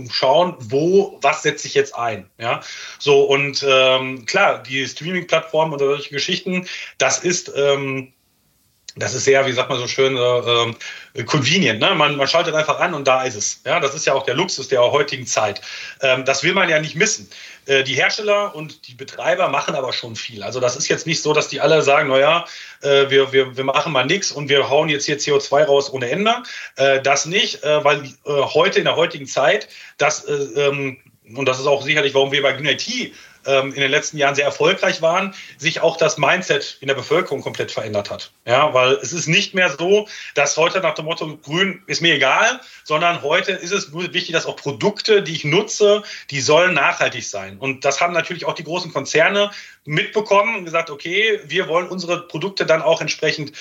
schauen, 0.09 0.55
wo, 0.59 1.19
was 1.21 1.43
setze 1.43 1.67
ich 1.67 1.73
jetzt 1.73 1.93
ein. 1.93 2.29
Ja, 2.37 2.61
so 2.97 3.25
und 3.25 3.61
ähm, 3.67 4.25
klar, 4.25 4.63
die 4.63 4.87
Streaming-Plattformen 4.87 5.73
und 5.73 5.79
solche 5.79 6.11
Geschichten, 6.11 6.65
das 6.97 7.19
ist 7.19 7.51
ähm, 7.57 8.13
das 8.95 9.13
ist 9.13 9.25
sehr, 9.25 9.45
wie 9.45 9.51
sagt 9.51 9.69
man 9.69 9.77
so 9.77 9.87
schön, 9.87 10.15
äh, 10.15 11.23
convenient. 11.23 11.79
Ne? 11.79 11.93
Man, 11.95 12.15
man 12.15 12.27
schaltet 12.27 12.55
einfach 12.55 12.79
an 12.79 12.93
und 12.93 13.07
da 13.07 13.23
ist 13.23 13.35
es. 13.35 13.61
Ja, 13.65 13.79
das 13.79 13.93
ist 13.93 14.05
ja 14.05 14.13
auch 14.13 14.23
der 14.23 14.35
Luxus 14.35 14.69
der 14.69 14.81
heutigen 14.81 15.25
Zeit. 15.25 15.61
Ähm, 16.01 16.23
das 16.23 16.43
will 16.43 16.53
man 16.53 16.69
ja 16.69 16.79
nicht 16.79 16.95
missen. 16.95 17.29
Äh, 17.65 17.83
die 17.83 17.95
Hersteller 17.95 18.55
und 18.55 18.87
die 18.87 18.93
Betreiber 18.93 19.49
machen 19.49 19.75
aber 19.75 19.91
schon 19.91 20.15
viel. 20.15 20.43
Also 20.43 20.59
das 20.59 20.77
ist 20.77 20.87
jetzt 20.87 21.05
nicht 21.05 21.21
so, 21.21 21.33
dass 21.33 21.49
die 21.49 21.59
alle 21.59 21.81
sagen, 21.81 22.09
naja, 22.09 22.45
äh, 22.81 23.09
wir, 23.09 23.33
wir, 23.33 23.57
wir 23.57 23.63
machen 23.65 23.91
mal 23.91 24.05
nichts 24.05 24.31
und 24.31 24.47
wir 24.47 24.69
hauen 24.69 24.87
jetzt 24.87 25.05
hier 25.05 25.19
CO2 25.19 25.65
raus 25.65 25.91
ohne 25.91 26.09
Ende. 26.09 26.43
Äh, 26.77 27.01
das 27.01 27.25
nicht, 27.25 27.63
äh, 27.63 27.83
weil 27.83 28.03
äh, 28.03 28.09
heute 28.25 28.79
in 28.79 28.85
der 28.85 28.95
heutigen 28.95 29.27
Zeit, 29.27 29.67
das, 29.97 30.23
äh, 30.25 30.33
ähm, 30.33 30.97
und 31.35 31.45
das 31.47 31.59
ist 31.59 31.65
auch 31.65 31.81
sicherlich, 31.81 32.13
warum 32.13 32.31
wir 32.31 32.41
bei 32.41 32.53
Green 32.53 32.67
IT 32.67 32.87
ähm, 32.87 33.11
in 33.45 33.73
den 33.73 33.91
letzten 33.91 34.17
Jahren 34.17 34.35
sehr 34.35 34.45
erfolgreich 34.45 35.01
waren, 35.01 35.33
sich 35.57 35.81
auch 35.81 35.97
das 35.97 36.17
Mindset 36.17 36.77
in 36.81 36.87
der 36.87 36.95
Bevölkerung 36.95 37.41
komplett 37.41 37.71
verändert 37.71 38.09
hat. 38.09 38.31
Ja, 38.45 38.73
weil 38.73 38.93
es 38.93 39.13
ist 39.13 39.27
nicht 39.27 39.53
mehr 39.53 39.69
so, 39.69 40.07
dass 40.33 40.57
heute 40.57 40.79
nach 40.79 40.95
dem 40.95 41.05
Motto 41.05 41.37
grün 41.37 41.83
ist 41.87 42.01
mir 42.01 42.15
egal, 42.15 42.59
sondern 42.83 43.21
heute 43.21 43.51
ist 43.51 43.71
es 43.71 43.89
nur 43.89 44.13
wichtig, 44.13 44.33
dass 44.33 44.45
auch 44.45 44.55
Produkte, 44.55 45.21
die 45.21 45.33
ich 45.33 45.45
nutze, 45.45 46.03
die 46.31 46.41
sollen 46.41 46.73
nachhaltig 46.73 47.27
sein. 47.27 47.57
Und 47.57 47.85
das 47.85 48.01
haben 48.01 48.13
natürlich 48.13 48.45
auch 48.45 48.53
die 48.53 48.63
großen 48.63 48.91
Konzerne 48.91 49.51
mitbekommen 49.85 50.55
und 50.55 50.65
gesagt, 50.65 50.89
okay, 50.89 51.39
wir 51.45 51.67
wollen 51.67 51.87
unsere 51.87 52.27
Produkte 52.27 52.65
dann 52.65 52.81
auch 52.81 53.01
entsprechend, 53.01 53.53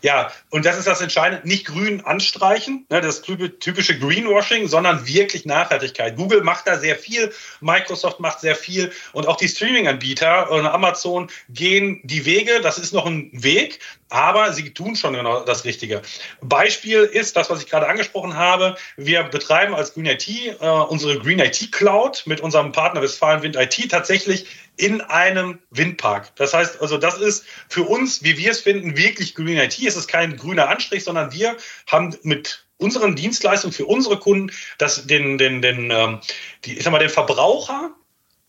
ja, 0.00 0.32
und 0.50 0.64
das 0.64 0.78
ist 0.78 0.86
das 0.86 1.00
Entscheidende, 1.00 1.46
nicht 1.46 1.66
grün 1.66 2.00
anstreichen, 2.02 2.86
ne, 2.88 3.00
das 3.00 3.22
typische 3.22 3.98
Greenwashing, 3.98 4.68
sondern 4.68 5.06
wirklich 5.06 5.44
Nachhaltigkeit. 5.44 6.16
Google 6.16 6.42
macht 6.42 6.66
da 6.66 6.78
sehr 6.78 6.96
viel, 6.96 7.32
Microsoft 7.60 8.20
macht 8.20 8.40
sehr 8.40 8.54
viel 8.54 8.92
und 9.12 9.26
auch 9.26 9.36
die 9.36 9.48
Streaming-Anbieter 9.48 10.50
und 10.50 10.66
Amazon 10.66 11.28
gehen 11.48 12.00
die 12.04 12.24
Wege, 12.24 12.60
das 12.62 12.78
ist 12.78 12.92
noch 12.92 13.06
ein 13.06 13.30
Weg, 13.32 13.80
aber 14.12 14.52
sie 14.52 14.74
tun 14.74 14.94
schon 14.94 15.14
genau 15.14 15.40
das 15.40 15.64
Richtige. 15.64 16.02
Beispiel 16.42 17.00
ist 17.00 17.34
das, 17.34 17.48
was 17.48 17.62
ich 17.62 17.70
gerade 17.70 17.88
angesprochen 17.88 18.36
habe. 18.36 18.76
Wir 18.96 19.22
betreiben 19.22 19.74
als 19.74 19.94
Green 19.94 20.04
IT 20.04 20.28
äh, 20.28 20.54
unsere 20.60 21.18
Green 21.18 21.38
IT 21.38 21.72
Cloud 21.72 22.24
mit 22.26 22.42
unserem 22.42 22.72
Partner 22.72 23.00
Westfalen 23.00 23.42
Wind 23.42 23.56
IT 23.56 23.90
tatsächlich 23.90 24.46
in 24.76 25.00
einem 25.00 25.60
Windpark. 25.70 26.36
Das 26.36 26.52
heißt, 26.52 26.82
also 26.82 26.98
das 26.98 27.18
ist 27.18 27.46
für 27.68 27.84
uns, 27.84 28.22
wie 28.22 28.36
wir 28.36 28.50
es 28.50 28.60
finden, 28.60 28.98
wirklich 28.98 29.34
Green 29.34 29.56
IT. 29.56 29.78
Es 29.80 29.96
ist 29.96 30.08
kein 30.08 30.36
grüner 30.36 30.68
Anstrich, 30.68 31.04
sondern 31.04 31.32
wir 31.32 31.56
haben 31.86 32.14
mit 32.22 32.66
unseren 32.76 33.16
Dienstleistungen 33.16 33.72
für 33.72 33.86
unsere 33.86 34.18
Kunden 34.18 34.52
das, 34.76 35.06
den, 35.06 35.38
den, 35.38 35.62
den, 35.62 35.90
ähm, 35.90 36.20
die, 36.66 36.76
ich 36.76 36.84
sag 36.84 36.90
mal, 36.90 36.98
den 36.98 37.08
Verbraucher 37.08 37.94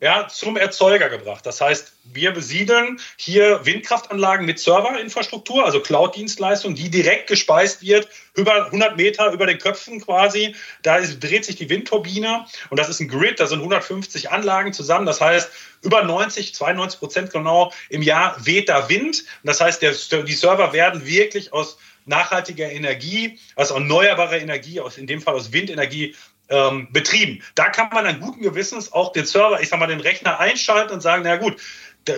ja, 0.03 0.27
zum 0.27 0.57
Erzeuger 0.57 1.07
gebracht. 1.07 1.45
Das 1.45 1.61
heißt, 1.61 1.93
wir 2.03 2.31
besiedeln 2.31 2.99
hier 3.15 3.65
Windkraftanlagen 3.65 4.45
mit 4.45 4.59
Serverinfrastruktur, 4.59 5.63
also 5.63 5.79
Cloud-Dienstleistung, 5.79 6.75
die 6.75 6.89
direkt 6.89 7.27
gespeist 7.27 7.81
wird, 7.81 8.09
über 8.35 8.65
100 8.65 8.97
Meter 8.97 9.31
über 9.31 9.45
den 9.45 9.59
Köpfen 9.59 10.01
quasi. 10.01 10.57
Da 10.81 10.97
ist, 10.97 11.21
dreht 11.23 11.45
sich 11.45 11.55
die 11.55 11.69
Windturbine 11.69 12.45
und 12.69 12.77
das 12.77 12.89
ist 12.89 12.99
ein 12.99 13.07
Grid, 13.07 13.39
da 13.39 13.47
sind 13.47 13.59
150 13.59 14.29
Anlagen 14.29 14.73
zusammen. 14.73 15.05
Das 15.05 15.21
heißt, 15.21 15.49
über 15.83 16.03
90, 16.03 16.53
92 16.53 16.99
Prozent 16.99 17.31
genau 17.31 17.71
im 17.87 18.01
Jahr 18.01 18.35
weht 18.45 18.67
da 18.67 18.89
Wind. 18.89 19.21
Und 19.21 19.47
das 19.47 19.61
heißt, 19.61 19.81
der, 19.81 19.93
die 19.93 20.33
Server 20.33 20.73
werden 20.73 21.05
wirklich 21.05 21.53
aus 21.53 21.77
nachhaltiger 22.05 22.69
Energie, 22.69 23.39
also 23.55 23.75
erneuerbarer 23.75 24.41
Energie, 24.41 24.81
aus, 24.81 24.97
in 24.97 25.07
dem 25.07 25.21
Fall 25.21 25.35
aus 25.35 25.53
Windenergie 25.53 26.13
ähm, 26.53 26.87
betrieben. 26.91 27.41
Da 27.55 27.69
kann 27.69 27.89
man 27.91 28.05
dann 28.05 28.19
guten 28.19 28.41
Gewissens 28.41 28.93
auch 28.93 29.11
den 29.11 29.25
Server, 29.25 29.59
ich 29.59 29.69
sag 29.69 29.79
mal, 29.79 29.87
den 29.87 29.99
Rechner 29.99 30.39
einschalten 30.39 30.93
und 30.93 31.01
sagen, 31.01 31.23
na 31.25 31.37
gut, 31.37 31.57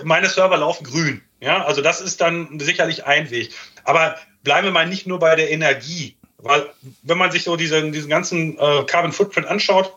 meine 0.04 0.28
Server 0.28 0.58
laufen 0.58 0.84
grün. 0.84 1.22
Ja, 1.40 1.64
also 1.64 1.80
das 1.80 2.00
ist 2.00 2.20
dann 2.20 2.60
sicherlich 2.60 3.06
ein 3.06 3.30
Weg. 3.30 3.52
Aber 3.84 4.16
bleiben 4.42 4.66
wir 4.66 4.72
mal 4.72 4.86
nicht 4.86 5.06
nur 5.06 5.18
bei 5.18 5.36
der 5.36 5.50
Energie, 5.50 6.16
weil 6.38 6.70
wenn 7.02 7.18
man 7.18 7.32
sich 7.32 7.44
so 7.44 7.56
diesen, 7.56 7.92
diesen 7.92 8.10
ganzen 8.10 8.58
äh, 8.58 8.84
Carbon 8.84 9.12
Footprint 9.12 9.46
anschaut, 9.46 9.92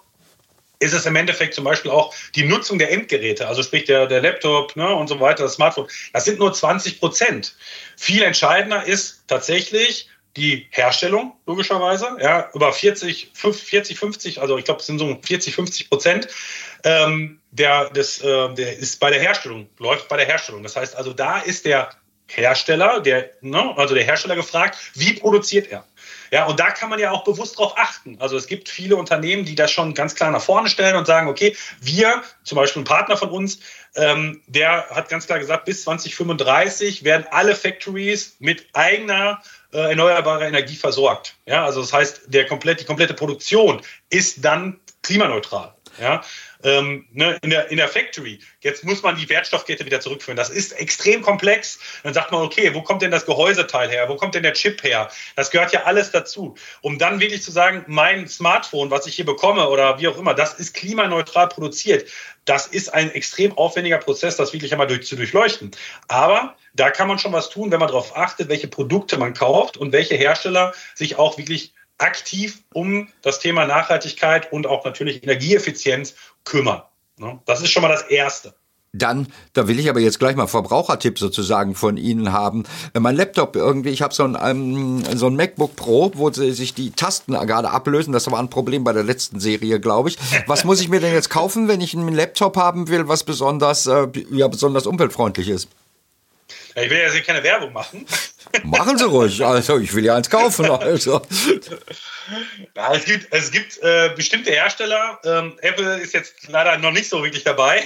ist 0.79 0.93
es 0.93 1.05
im 1.05 1.15
Endeffekt 1.17 1.53
zum 1.53 1.65
Beispiel 1.65 1.91
auch 1.91 2.13
die 2.36 2.43
Nutzung 2.43 2.79
der 2.79 2.91
Endgeräte, 2.91 3.48
also 3.48 3.62
sprich 3.62 3.84
der, 3.84 4.08
der 4.08 4.22
Laptop 4.22 4.77
ne, 4.77 4.96
und 4.96 5.08
so 5.08 5.19
weiter, 5.19 5.43
das 5.43 5.55
Smartphone. 5.55 5.88
Das 6.13 6.24
sind 6.24 6.39
nur 6.39 6.53
20 6.53 7.00
Prozent. 7.00 7.55
Viel 7.98 8.24
entscheidender 8.24 8.86
ist 8.86 9.24
tatsächlich 9.27 10.08
die 10.38 10.67
Herstellung, 10.71 11.33
logischerweise, 11.45 12.17
ja, 12.21 12.50
über 12.53 12.71
40, 12.71 13.31
40 13.33 13.98
50, 13.98 14.41
also 14.41 14.57
ich 14.57 14.65
glaube, 14.65 14.79
es 14.79 14.86
sind 14.86 15.00
so 15.00 15.17
40, 15.21 15.55
50 15.55 15.89
Prozent, 15.89 16.27
ähm, 16.83 17.39
der, 17.51 17.89
des, 17.89 18.21
äh, 18.21 18.53
der 18.53 18.77
ist 18.77 19.00
bei 19.00 19.09
der 19.09 19.19
Herstellung, 19.19 19.69
läuft 19.79 20.07
bei 20.07 20.17
der 20.17 20.25
Herstellung. 20.25 20.63
Das 20.63 20.75
heißt 20.75 20.95
also, 20.95 21.13
da 21.13 21.39
ist 21.39 21.65
der 21.65 21.89
Hersteller, 22.27 23.00
der, 23.00 23.31
ne, 23.41 23.74
also 23.75 23.95
der 23.95 24.03
Hersteller 24.03 24.36
gefragt, 24.36 24.77
wie 24.93 25.13
produziert 25.13 25.71
er? 25.71 25.83
Ja, 26.31 26.45
und 26.45 26.59
da 26.59 26.69
kann 26.69 26.89
man 26.89 27.00
ja 27.00 27.12
auch 27.12 27.24
bewusst 27.24 27.57
drauf 27.57 27.74
achten. 27.75 28.17
Also 28.19 28.38
es 28.38 28.45
gibt 28.45 28.69
viele 28.69 28.95
Unternehmen, 28.95 29.45
die 29.45 29.55
das 29.55 29.71
schon 29.71 29.95
ganz 29.95 30.13
klar 30.13 30.29
nach 30.29 30.41
vorne 30.41 30.69
stellen 30.69 30.95
und 30.95 31.07
sagen, 31.07 31.27
okay, 31.27 31.55
wir, 31.81 32.21
zum 32.43 32.55
Beispiel 32.55 32.83
ein 32.83 32.86
Partner 32.86 33.17
von 33.17 33.29
uns, 33.29 33.59
ähm, 33.95 34.41
der 34.45 34.88
hat 34.91 35.09
ganz 35.09 35.25
klar 35.25 35.39
gesagt, 35.39 35.65
bis 35.65 35.83
2035 35.83 37.03
werden 37.03 37.25
alle 37.31 37.55
Factories 37.55 38.36
mit 38.38 38.67
eigener 38.74 39.41
äh, 39.74 39.90
erneuerbarer 39.90 40.48
Energie 40.48 40.76
versorgt. 40.76 41.36
Ja, 41.46 41.66
also 41.66 41.82
das 41.82 41.94
heißt, 41.94 42.22
der 42.28 42.48
komplett, 42.48 42.82
die 42.82 42.86
komplette 42.86 43.14
Produktion 43.14 43.82
ist 44.10 44.44
dann 44.44 44.80
klimaneutral. 45.04 45.74
Ja, 46.00 46.24
ähm, 46.63 47.08
ne, 47.12 47.38
in, 47.42 47.50
der, 47.50 47.72
in 47.72 47.78
der 47.78 47.88
Factory. 47.88 48.39
Jetzt 48.62 48.84
muss 48.84 49.01
man 49.01 49.16
die 49.16 49.30
Wertstoffkette 49.30 49.86
wieder 49.86 50.01
zurückführen. 50.01 50.36
Das 50.36 50.50
ist 50.50 50.74
extrem 50.74 51.22
komplex. 51.22 51.80
Dann 52.04 52.13
sagt 52.13 52.32
man, 52.32 52.42
okay, 52.42 52.74
wo 52.74 52.82
kommt 52.82 53.01
denn 53.01 53.12
das 53.12 53.25
Gehäuseteil 53.25 53.89
her? 53.89 54.10
Wo 54.10 54.16
kommt 54.16 54.36
denn 54.36 54.44
der 54.44 54.54
Chip 54.54 54.84
her? 54.84 55.10
Das 55.36 55.51
gehört 55.51 55.72
ja 55.72 55.84
alles 55.84 56.12
dazu. 56.12 56.56
Um 56.82 57.00
dann 57.00 57.20
wirklich 57.20 57.42
zu 57.44 57.51
sagen, 57.51 57.86
mein 57.88 58.28
Smartphone, 58.28 58.92
was 58.92 59.08
ich 59.08 59.16
hier 59.16 59.25
bekomme 59.25 59.70
oder 59.70 60.00
wie 60.00 60.08
auch 60.08 60.18
immer, 60.18 60.34
das 60.34 60.54
ist 60.56 60.74
klimaneutral 60.74 61.48
produziert. 61.48 62.10
Das 62.46 62.68
ist 62.68 62.94
ein 62.94 63.12
extrem 63.12 63.58
aufwendiger 63.58 64.00
Prozess, 64.00 64.36
das 64.36 64.54
wirklich 64.54 64.72
einmal 64.72 64.88
durch, 64.88 65.06
zu 65.06 65.16
durchleuchten. 65.16 65.72
Aber 66.08 66.56
da 66.74 66.89
kann 66.89 67.08
man 67.08 67.20
schon 67.20 67.34
was 67.34 67.50
tun, 67.50 67.72
wenn 67.72 67.80
man 67.80 67.89
darauf 67.89 68.18
achtet, 68.18 68.50
welche 68.50 68.68
Produkte 68.68 69.18
man 69.18 69.34
kauft 69.34 69.78
und 69.78 69.92
welche 69.92 70.16
Hersteller 70.16 70.74
sich 70.96 71.18
auch 71.18 71.38
wirklich 71.38 71.74
aktiv 72.00 72.63
um 72.74 73.08
das 73.22 73.39
Thema 73.39 73.65
Nachhaltigkeit 73.65 74.51
und 74.51 74.68
auch 74.68 74.86
natürlich 74.86 75.24
Energieeffizienz 75.24 76.15
kümmern. 76.44 76.82
Ne? 77.18 77.39
Das 77.46 77.62
ist 77.62 77.70
schon 77.72 77.84
mal 77.84 77.89
das 77.89 78.03
Erste. 78.03 78.56
Dann, 78.91 79.27
da 79.53 79.68
will 79.68 79.79
ich 79.79 79.88
aber 79.88 80.00
jetzt 80.00 80.18
gleich 80.18 80.36
mal 80.36 80.48
Verbrauchertipp 80.48 81.20
sozusagen 81.20 81.75
von 81.75 81.96
Ihnen 81.96 82.32
haben. 82.32 82.63
Mein 82.98 83.15
Laptop 83.15 83.56
irgendwie, 83.56 83.89
ich 83.89 84.01
habe 84.01 84.15
so 84.15 84.24
ein, 84.24 84.36
ähm, 84.41 85.03
so 85.15 85.27
ein 85.27 85.36
MacBook 85.36 85.75
Pro, 85.75 86.12
wo 86.15 86.32
sich 86.32 86.74
die 86.74 86.89
Tasten 86.89 87.34
gerade 87.34 87.70
ablösen. 87.70 88.13
Das 88.13 88.32
war 88.32 88.39
ein 88.39 88.50
Problem 88.50 88.84
bei 88.84 88.91
der 88.91 89.03
letzten 89.03 89.39
Serie, 89.39 89.79
glaube 89.79 90.10
ich. 90.10 90.18
Was 90.48 90.63
muss 90.63 90.82
ich 90.82 90.89
mir 90.89 91.00
denn 91.00 91.13
jetzt 91.13 91.29
kaufen, 91.29 91.68
wenn 91.68 91.82
ich 91.82 91.96
einen 91.96 92.15
Laptop 92.15 92.58
haben 92.58 92.88
will, 92.88 93.08
was 93.08 93.24
besonders, 93.24 93.86
äh, 93.86 94.08
ja, 94.32 94.48
besonders 94.48 94.88
umweltfreundlich 94.88 95.50
ist? 95.50 95.70
Ja, 96.75 96.82
ich 96.82 96.89
will 96.89 96.98
ja 96.98 97.22
keine 97.22 97.44
Werbung 97.44 97.74
machen. 97.74 98.08
Machen 98.63 98.98
Sie 98.98 99.05
ruhig. 99.05 99.43
Also 99.43 99.77
ich 99.79 99.93
will 99.93 100.05
ja 100.05 100.15
eins 100.15 100.29
kaufen. 100.29 100.69
Also. 100.69 101.22
Ja, 102.75 102.93
es 102.93 103.05
gibt, 103.05 103.27
es 103.31 103.51
gibt 103.51 103.77
äh, 103.81 104.12
bestimmte 104.15 104.51
Hersteller. 104.51 105.19
Ähm, 105.24 105.58
Apple 105.62 105.98
ist 106.00 106.13
jetzt 106.13 106.48
leider 106.48 106.77
noch 106.77 106.91
nicht 106.91 107.10
so 107.10 107.24
wirklich 107.24 107.43
dabei, 107.43 107.84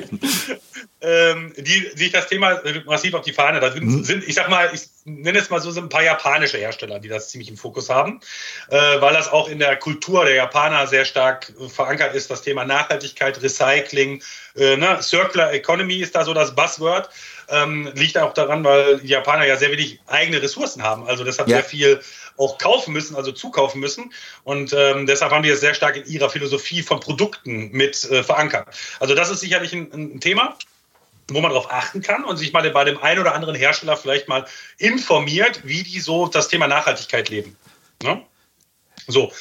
ähm, 1.00 1.52
die 1.56 1.90
sich 1.94 2.12
das 2.12 2.28
Thema 2.28 2.60
massiv 2.84 3.14
auf 3.14 3.22
die 3.22 3.32
Fahne. 3.32 3.60
Da 3.60 3.72
sind, 3.72 3.84
mhm. 3.84 4.04
sind, 4.04 4.28
ich 4.28 4.34
sag 4.34 4.48
mal, 4.48 4.70
ich 4.72 4.82
nenne 5.04 5.38
es 5.38 5.50
mal 5.50 5.60
so, 5.60 5.70
sind 5.70 5.84
ein 5.84 5.88
paar 5.88 6.02
japanische 6.02 6.58
Hersteller, 6.58 6.98
die 6.98 7.08
das 7.08 7.30
ziemlich 7.30 7.48
im 7.48 7.56
Fokus 7.56 7.88
haben, 7.88 8.20
äh, 8.68 9.00
weil 9.00 9.14
das 9.14 9.30
auch 9.30 9.48
in 9.48 9.58
der 9.58 9.76
Kultur 9.76 10.24
der 10.24 10.34
Japaner 10.34 10.86
sehr 10.86 11.04
stark 11.04 11.52
verankert 11.68 12.14
ist. 12.14 12.30
Das 12.30 12.42
Thema 12.42 12.64
Nachhaltigkeit, 12.64 13.42
Recycling, 13.42 14.22
äh, 14.56 14.76
ne? 14.76 14.98
Circular 15.02 15.52
Economy 15.52 15.96
ist 15.96 16.14
da 16.14 16.24
so 16.24 16.34
das 16.34 16.54
Buzzword. 16.54 17.08
Ähm, 17.48 17.90
liegt 17.94 18.16
auch 18.16 18.32
daran, 18.32 18.64
weil 18.64 19.00
die 19.00 19.08
Japaner 19.08 19.44
ja 19.44 19.56
sehr 19.56 19.63
wenig 19.70 20.00
eigene 20.06 20.40
Ressourcen 20.42 20.82
haben. 20.82 21.06
Also 21.06 21.24
deshalb 21.24 21.48
ja. 21.48 21.56
sehr 21.56 21.64
viel 21.64 22.00
auch 22.36 22.58
kaufen 22.58 22.92
müssen, 22.92 23.16
also 23.16 23.32
zukaufen 23.32 23.80
müssen. 23.80 24.12
Und 24.42 24.72
ähm, 24.72 25.06
deshalb 25.06 25.32
haben 25.32 25.42
die 25.42 25.50
es 25.50 25.60
sehr 25.60 25.74
stark 25.74 25.96
in 25.96 26.06
ihrer 26.06 26.30
Philosophie 26.30 26.82
von 26.82 27.00
Produkten 27.00 27.70
mit 27.70 28.04
äh, 28.10 28.22
verankert. 28.22 28.68
Also 29.00 29.14
das 29.14 29.30
ist 29.30 29.40
sicherlich 29.40 29.72
ein, 29.72 29.90
ein 29.92 30.20
Thema 30.20 30.56
wo 31.28 31.40
man 31.40 31.50
darauf 31.50 31.70
achten 31.70 32.02
kann 32.02 32.24
und 32.24 32.36
sich 32.36 32.52
mal 32.52 32.68
bei 32.70 32.84
dem 32.84 33.02
einen 33.02 33.20
oder 33.20 33.34
anderen 33.34 33.54
Hersteller 33.54 33.96
vielleicht 33.96 34.28
mal 34.28 34.46
informiert, 34.78 35.62
wie 35.64 35.82
die 35.82 36.00
so 36.00 36.26
das 36.26 36.48
Thema 36.48 36.66
Nachhaltigkeit 36.66 37.30
leben. 37.30 37.56
Ne? 38.02 38.22
So, 39.06 39.32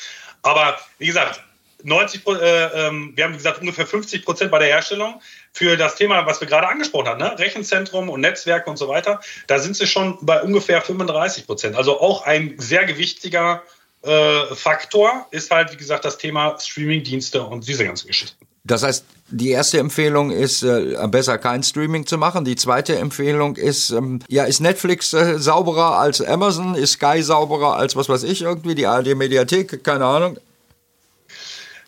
aber 0.41 0.77
wie 0.97 1.07
gesagt, 1.07 1.43
90, 1.83 2.25
äh, 2.27 2.87
ähm, 2.87 3.13
wir 3.15 3.25
haben 3.25 3.33
gesagt 3.33 3.59
ungefähr 3.59 3.85
50 3.85 4.23
Prozent 4.23 4.51
bei 4.51 4.59
der 4.59 4.69
Herstellung 4.69 5.21
für 5.53 5.77
das 5.77 5.95
Thema, 5.95 6.25
was 6.25 6.41
wir 6.41 6.47
gerade 6.47 6.67
angesprochen 6.67 7.07
haben, 7.07 7.19
ne? 7.19 7.37
Rechenzentrum 7.37 8.09
und 8.09 8.21
Netzwerke 8.21 8.69
und 8.69 8.77
so 8.77 8.87
weiter, 8.87 9.21
da 9.47 9.59
sind 9.59 9.75
sie 9.75 9.87
schon 9.87 10.17
bei 10.21 10.41
ungefähr 10.41 10.81
35 10.81 11.45
Prozent. 11.45 11.75
Also 11.75 12.01
auch 12.01 12.25
ein 12.25 12.55
sehr 12.57 12.85
gewichtiger 12.85 13.61
äh, 14.01 14.45
Faktor 14.55 15.27
ist 15.31 15.51
halt, 15.51 15.71
wie 15.71 15.77
gesagt, 15.77 16.05
das 16.05 16.17
Thema 16.17 16.57
Streaming-Dienste 16.59 17.43
und 17.43 17.67
diese 17.67 17.85
ganzen 17.85 18.07
Geschichten. 18.07 18.45
Das 18.65 18.81
heißt, 18.81 19.05
die 19.27 19.51
erste 19.51 19.77
Empfehlung 19.77 20.31
ist, 20.31 20.63
äh, 20.63 20.95
besser 21.07 21.37
kein 21.37 21.63
Streaming 21.63 22.05
zu 22.05 22.17
machen. 22.17 22.45
Die 22.45 22.55
zweite 22.55 22.95
Empfehlung 22.95 23.57
ist, 23.57 23.91
ähm, 23.91 24.19
ja, 24.29 24.45
ist 24.45 24.61
Netflix 24.61 25.13
äh, 25.13 25.37
sauberer 25.37 25.99
als 25.99 26.21
Amazon? 26.21 26.75
Ist 26.75 26.93
Sky 26.93 27.21
sauberer 27.21 27.75
als 27.75 27.95
was 27.95 28.09
weiß 28.09 28.23
ich 28.23 28.41
irgendwie? 28.41 28.73
Die 28.73 28.87
ARD 28.87 29.15
Mediathek? 29.15 29.83
Keine 29.83 30.05
Ahnung. 30.05 30.37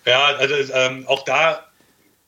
Ja, 0.06 0.36
also 0.38 0.54
ähm, 0.74 1.06
auch 1.08 1.24
da 1.24 1.66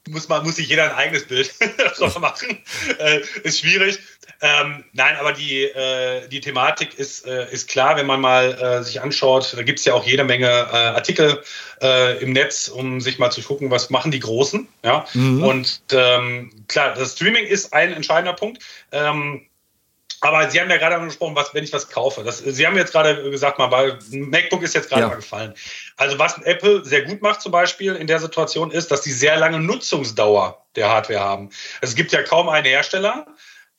muss 0.10 0.30
man 0.30 0.44
muss 0.44 0.56
sich 0.56 0.68
jeder 0.68 0.86
ein 0.86 0.96
eigenes 0.96 1.26
Bild 1.26 1.54
machen. 2.20 2.64
Äh, 3.00 3.22
ist 3.44 3.60
schwierig. 3.60 4.00
Ähm, 4.42 4.84
nein, 4.94 5.16
aber 5.20 5.34
die, 5.34 5.64
äh, 5.64 6.28
die 6.28 6.42
Thematik 6.42 7.00
ist, 7.00 7.26
äh, 7.26 7.52
ist 7.52 7.70
klar, 7.70 7.96
wenn 7.98 8.06
man 8.06 8.22
mal 8.22 8.54
äh, 8.54 8.84
sich 8.84 9.02
anschaut, 9.02 9.54
da 9.56 9.64
gibt 9.64 9.80
es 9.80 9.86
ja 9.86 9.94
auch 9.94 10.06
jede 10.06 10.24
Menge 10.24 10.48
äh, 10.48 10.76
Artikel 10.76 11.42
äh, 11.82 12.22
im 12.22 12.34
Netz, 12.34 12.68
um 12.68 13.02
sich 13.02 13.18
mal 13.18 13.32
zu 13.32 13.42
gucken, 13.42 13.72
was 13.72 13.90
machen 13.90 14.12
die 14.12 14.20
Großen. 14.20 14.68
Ja? 14.84 15.06
Mhm. 15.14 15.44
Und 15.44 15.82
ähm, 15.92 16.52
klar, 16.68 16.94
das 16.94 17.14
Streaming 17.14 17.46
ist 17.46 17.74
ein 17.74 17.94
entscheidender 17.94 18.34
Punkt. 18.34 18.62
Ähm, 18.92 19.48
Aber 20.22 20.50
Sie 20.50 20.60
haben 20.60 20.70
ja 20.70 20.78
gerade 20.78 20.96
angesprochen, 20.96 21.36
was, 21.36 21.54
wenn 21.54 21.64
ich 21.64 21.72
was 21.74 21.90
kaufe. 21.90 22.24
Das, 22.24 22.40
Sie 22.40 22.66
haben 22.66 22.76
jetzt 22.76 22.92
gerade 22.92 23.30
gesagt, 23.30 23.60
mal, 23.60 23.72
weil 23.72 24.00
MacBook 24.10 24.64
ist 24.64 24.74
jetzt 24.74 24.90
gerade 24.90 25.04
ja. 25.04 25.08
mal 25.10 25.16
gefallen. 25.16 25.54
Also 25.96 26.18
was 26.18 26.38
Apple 26.44 26.84
sehr 26.84 27.04
gut 27.04 27.22
macht 27.22 27.42
zum 27.42 27.52
Beispiel 27.52 27.96
in 27.96 28.08
der 28.08 28.20
Situation 28.20 28.72
ist, 28.72 28.90
dass 28.90 29.02
die 29.02 29.12
sehr 29.12 29.38
lange 29.38 29.60
Nutzungsdauer 29.60 30.66
der 30.76 30.90
Hardware 30.90 31.20
haben. 31.20 31.50
Es 31.82 31.96
gibt 31.96 32.12
ja 32.12 32.24
kaum 32.24 32.50
einen 32.50 32.66
Hersteller, 32.66 33.28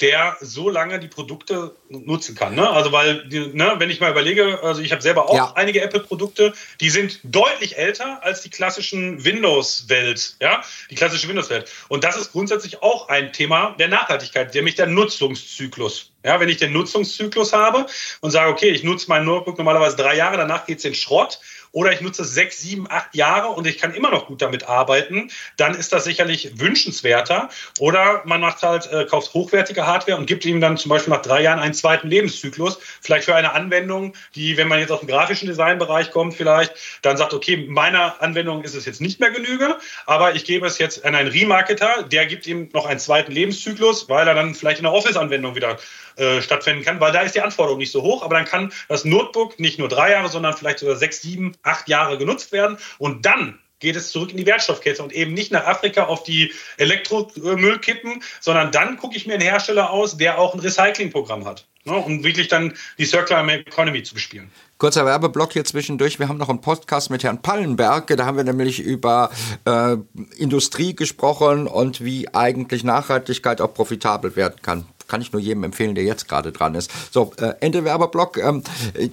der 0.00 0.36
so 0.40 0.70
lange 0.70 1.00
die 1.00 1.08
Produkte 1.08 1.74
nutzen 1.88 2.36
kann. 2.36 2.54
Ne? 2.54 2.68
Also 2.68 2.92
weil, 2.92 3.26
ne, 3.26 3.74
wenn 3.78 3.90
ich 3.90 4.00
mal 4.00 4.10
überlege, 4.10 4.62
also 4.62 4.80
ich 4.80 4.92
habe 4.92 5.02
selber 5.02 5.28
auch 5.28 5.34
ja. 5.34 5.52
einige 5.56 5.80
Apple-Produkte, 5.82 6.52
die 6.80 6.90
sind 6.90 7.18
deutlich 7.24 7.76
älter 7.76 8.22
als 8.22 8.42
die 8.42 8.50
klassischen 8.50 9.24
Windows-Welt, 9.24 10.36
ja, 10.40 10.62
die 10.90 10.94
klassische 10.94 11.28
Windows-Welt. 11.28 11.70
Und 11.88 12.04
das 12.04 12.16
ist 12.16 12.32
grundsätzlich 12.32 12.82
auch 12.82 13.08
ein 13.08 13.32
Thema 13.32 13.74
der 13.78 13.88
Nachhaltigkeit, 13.88 14.54
nämlich 14.54 14.76
der 14.76 14.86
Nutzungszyklus. 14.86 16.12
Ja, 16.24 16.40
wenn 16.40 16.48
ich 16.48 16.58
den 16.58 16.72
Nutzungszyklus 16.72 17.52
habe 17.52 17.86
und 18.20 18.30
sage, 18.30 18.50
okay, 18.50 18.70
ich 18.70 18.84
nutze 18.84 19.06
mein 19.08 19.24
Notebook 19.24 19.56
normalerweise 19.56 19.96
drei 19.96 20.16
Jahre, 20.16 20.36
danach 20.36 20.66
geht 20.66 20.78
es 20.78 20.84
in 20.84 20.94
Schrott, 20.94 21.40
oder 21.72 21.92
ich 21.92 22.00
nutze 22.00 22.24
sechs, 22.24 22.60
sieben, 22.60 22.86
acht 22.90 23.14
Jahre 23.14 23.48
und 23.48 23.66
ich 23.66 23.78
kann 23.78 23.94
immer 23.94 24.10
noch 24.10 24.26
gut 24.26 24.42
damit 24.42 24.68
arbeiten, 24.68 25.30
dann 25.56 25.74
ist 25.74 25.92
das 25.92 26.04
sicherlich 26.04 26.58
wünschenswerter. 26.58 27.48
Oder 27.78 28.22
man 28.24 28.40
macht 28.40 28.62
halt, 28.62 28.90
äh, 28.92 29.04
kauft 29.04 29.34
hochwertige 29.34 29.86
Hardware 29.86 30.18
und 30.18 30.26
gibt 30.26 30.44
ihm 30.44 30.60
dann 30.60 30.76
zum 30.76 30.88
Beispiel 30.90 31.12
nach 31.12 31.22
drei 31.22 31.42
Jahren 31.42 31.58
einen 31.58 31.74
zweiten 31.74 32.08
Lebenszyklus, 32.08 32.78
vielleicht 33.00 33.24
für 33.24 33.34
eine 33.34 33.52
Anwendung, 33.52 34.14
die, 34.34 34.56
wenn 34.56 34.68
man 34.68 34.78
jetzt 34.78 34.90
aus 34.90 35.00
dem 35.00 35.08
grafischen 35.08 35.48
Designbereich 35.48 36.10
kommt, 36.10 36.34
vielleicht 36.34 36.74
dann 37.02 37.16
sagt, 37.16 37.34
okay, 37.34 37.66
meiner 37.68 38.20
Anwendung 38.22 38.62
ist 38.62 38.74
es 38.74 38.84
jetzt 38.84 39.00
nicht 39.00 39.20
mehr 39.20 39.30
genüge, 39.30 39.76
aber 40.06 40.34
ich 40.34 40.44
gebe 40.44 40.66
es 40.66 40.78
jetzt 40.78 41.04
an 41.04 41.14
einen 41.14 41.28
Remarketer, 41.28 42.02
der 42.02 42.26
gibt 42.26 42.46
ihm 42.46 42.68
noch 42.72 42.86
einen 42.86 43.00
zweiten 43.00 43.32
Lebenszyklus, 43.32 44.08
weil 44.08 44.26
er 44.26 44.34
dann 44.34 44.54
vielleicht 44.54 44.78
in 44.78 44.84
der 44.84 44.92
Office-Anwendung 44.92 45.54
wieder 45.54 45.78
äh, 46.18 46.42
stattfinden 46.42 46.84
kann, 46.84 47.00
weil 47.00 47.12
da 47.12 47.20
ist 47.20 47.34
die 47.34 47.40
Anforderung 47.40 47.78
nicht 47.78 47.92
so 47.92 48.02
hoch, 48.02 48.22
aber 48.22 48.34
dann 48.34 48.44
kann 48.44 48.72
das 48.88 49.04
Notebook 49.04 49.58
nicht 49.58 49.78
nur 49.78 49.88
drei 49.88 50.10
Jahre, 50.10 50.28
sondern 50.28 50.54
vielleicht 50.56 50.80
sogar 50.80 50.96
sechs, 50.96 51.22
sieben, 51.22 51.56
acht 51.62 51.88
Jahre 51.88 52.18
genutzt 52.18 52.52
werden 52.52 52.78
und 52.98 53.24
dann 53.24 53.58
geht 53.80 53.96
es 53.96 54.10
zurück 54.10 54.30
in 54.30 54.36
die 54.36 54.46
Wertstoffkette 54.46 55.02
und 55.02 55.12
eben 55.12 55.34
nicht 55.34 55.52
nach 55.52 55.66
Afrika 55.66 56.04
auf 56.04 56.24
die 56.24 56.52
Elektromüllkippen, 56.76 58.22
sondern 58.40 58.72
dann 58.72 58.96
gucke 58.96 59.16
ich 59.16 59.26
mir 59.26 59.34
einen 59.34 59.42
Hersteller 59.42 59.90
aus, 59.90 60.16
der 60.16 60.38
auch 60.38 60.54
ein 60.54 60.60
Recyclingprogramm 60.60 61.44
hat, 61.44 61.66
ne, 61.84 61.94
um 61.94 62.24
wirklich 62.24 62.48
dann 62.48 62.74
die 62.98 63.04
Circular 63.04 63.48
Economy 63.48 64.02
zu 64.02 64.14
bespielen. 64.14 64.50
Kurzer 64.78 65.04
Werbeblock 65.04 65.52
hier 65.52 65.64
zwischendurch. 65.64 66.18
Wir 66.18 66.28
haben 66.28 66.38
noch 66.38 66.48
einen 66.48 66.60
Podcast 66.60 67.10
mit 67.10 67.24
Herrn 67.24 67.42
Pallenberg. 67.42 68.06
Da 68.16 68.26
haben 68.26 68.36
wir 68.36 68.44
nämlich 68.44 68.78
über 68.78 69.30
äh, 69.64 69.96
Industrie 70.36 70.94
gesprochen 70.94 71.66
und 71.66 72.04
wie 72.04 72.32
eigentlich 72.32 72.84
Nachhaltigkeit 72.84 73.60
auch 73.60 73.74
profitabel 73.74 74.36
werden 74.36 74.62
kann 74.62 74.86
kann 75.08 75.20
ich 75.20 75.32
nur 75.32 75.40
jedem 75.40 75.64
empfehlen, 75.64 75.94
der 75.94 76.04
jetzt 76.04 76.28
gerade 76.28 76.52
dran 76.52 76.74
ist. 76.74 76.90
So, 77.10 77.32
äh, 77.38 77.54
Ende 77.60 77.84
Werbeblock. 77.84 78.38
Ähm, 78.38 78.62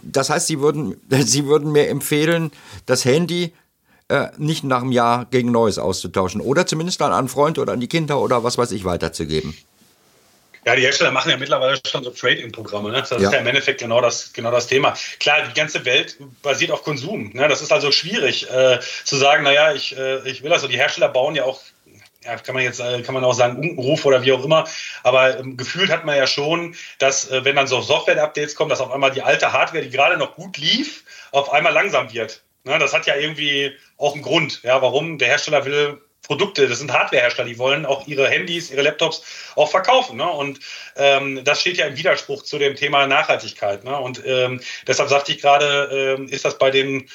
das 0.04 0.30
heißt, 0.30 0.48
Sie 0.48 0.60
würden, 0.60 1.02
Sie 1.10 1.46
würden 1.46 1.72
mir 1.72 1.90
empfehlen, 1.90 2.52
das 2.86 3.06
Handy 3.06 3.54
äh, 4.08 4.28
nicht 4.38 4.64
nach 4.64 4.82
einem 4.82 4.92
Jahr 4.92 5.25
gegen 5.25 5.52
Neues 5.52 5.80
auszutauschen 5.80 6.42
oder 6.42 6.68
zumindest 6.68 7.02
dann 7.02 7.12
an 7.12 7.20
einen 7.20 7.28
Freund 7.28 7.58
oder 7.58 7.74
an 7.74 7.80
die 7.80 7.88
Kinder 7.88 8.20
oder 8.20 8.44
was 8.44 8.58
weiß 8.58 8.72
ich 8.72 8.86
weiterzugeben. 8.86 9.58
Ja, 10.66 10.75
die 10.75 10.82
Hersteller 10.82 11.12
machen 11.12 11.30
ja 11.30 11.38
mittlerweile 11.38 11.80
schon 11.88 12.04
so 12.04 12.10
Trade-in-Programme. 12.10 12.90
Ne? 12.90 13.00
Das 13.00 13.12
ja. 13.12 13.18
ist 13.18 13.34
ja 13.34 13.40
im 13.40 13.46
Endeffekt 13.46 13.80
genau 13.80 14.02
das, 14.02 14.34
genau 14.34 14.50
das 14.50 14.66
Thema. 14.66 14.96
Klar, 15.20 15.44
die 15.48 15.54
ganze 15.54 15.86
Welt 15.86 16.18
basiert 16.42 16.72
auf 16.72 16.84
Konsum. 16.84 17.30
Ne? 17.34 17.48
Das 17.48 17.62
ist 17.62 17.72
also 17.72 17.92
schwierig 17.92 18.50
äh, 18.50 18.80
zu 19.04 19.16
sagen, 19.16 19.44
naja, 19.44 19.74
ich, 19.74 19.96
äh, 19.96 20.28
ich 20.28 20.42
will 20.42 20.52
also, 20.52 20.68
die 20.68 20.78
Hersteller 20.78 21.10
bauen 21.10 21.36
ja 21.36 21.44
auch 21.44 21.62
ja, 22.25 22.36
kann 22.38 22.55
man 22.55 22.63
jetzt, 22.63 22.79
äh, 22.79 23.01
kann 23.01 23.13
man 23.13 23.24
auch 23.24 23.34
sagen, 23.34 23.58
Unkenruf 23.58 24.05
oder 24.05 24.24
wie 24.24 24.34
auch 24.34 24.44
immer. 24.44 24.67
Aber 25.03 25.39
ähm, 25.39 25.58
gefühlt 25.58 25.91
hat 25.91 26.05
man 26.05 26.17
ja 26.17 26.27
schon, 26.27 26.75
dass, 27.00 27.29
äh, 27.29 27.46
wenn 27.46 27.55
dann 27.55 27.67
so 27.67 27.82
Software-Updates 27.82 28.55
kommen, 28.55 28.70
dass 28.70 28.82
auf 28.82 28.91
einmal 28.91 29.12
die 29.12 29.22
alte 29.22 29.53
Hardware, 29.53 29.84
die 29.84 29.89
gerade 29.89 30.17
noch 30.17 30.36
gut 30.36 30.58
lief, 30.58 31.03
auf 31.32 31.51
einmal 31.51 31.74
langsam 31.74 32.12
wird. 32.13 32.44
Ne, 32.63 32.79
das 32.79 32.94
hat 32.94 33.05
ja 33.05 33.15
irgendwie 33.15 33.74
auch 33.98 34.13
einen 34.13 34.24
Grund, 34.24 34.63
ja, 34.63 34.82
warum 34.82 35.20
der 35.20 35.27
Hersteller 35.27 35.65
will 35.65 36.01
Produkte, 36.25 36.67
das 36.67 36.79
sind 36.79 36.91
Hardwarehersteller, 36.91 37.48
die 37.48 37.60
wollen 37.60 37.86
auch 37.86 38.08
ihre 38.08 38.27
Handys, 38.27 38.72
ihre 38.72 38.82
Laptops 38.82 39.24
auch 39.55 39.70
verkaufen. 39.70 40.17
Ne? 40.17 40.27
Und 40.27 40.60
ähm, 40.95 41.43
das 41.43 41.62
steht 41.62 41.78
ja 41.78 41.86
im 41.86 41.97
Widerspruch 41.97 42.43
zu 42.43 42.58
dem 42.58 42.76
Thema 42.76 43.06
Nachhaltigkeit. 43.08 43.84
Ne? 43.84 43.95
Und 43.97 44.21
ähm, 44.26 44.60
deshalb 44.88 45.10
sagte 45.10 45.32
ich 45.32 45.41
gerade, 45.41 46.15
ähm, 46.17 46.28
ist 46.28 46.45
das 46.45 46.58
bei 46.58 46.71
den 46.71 47.08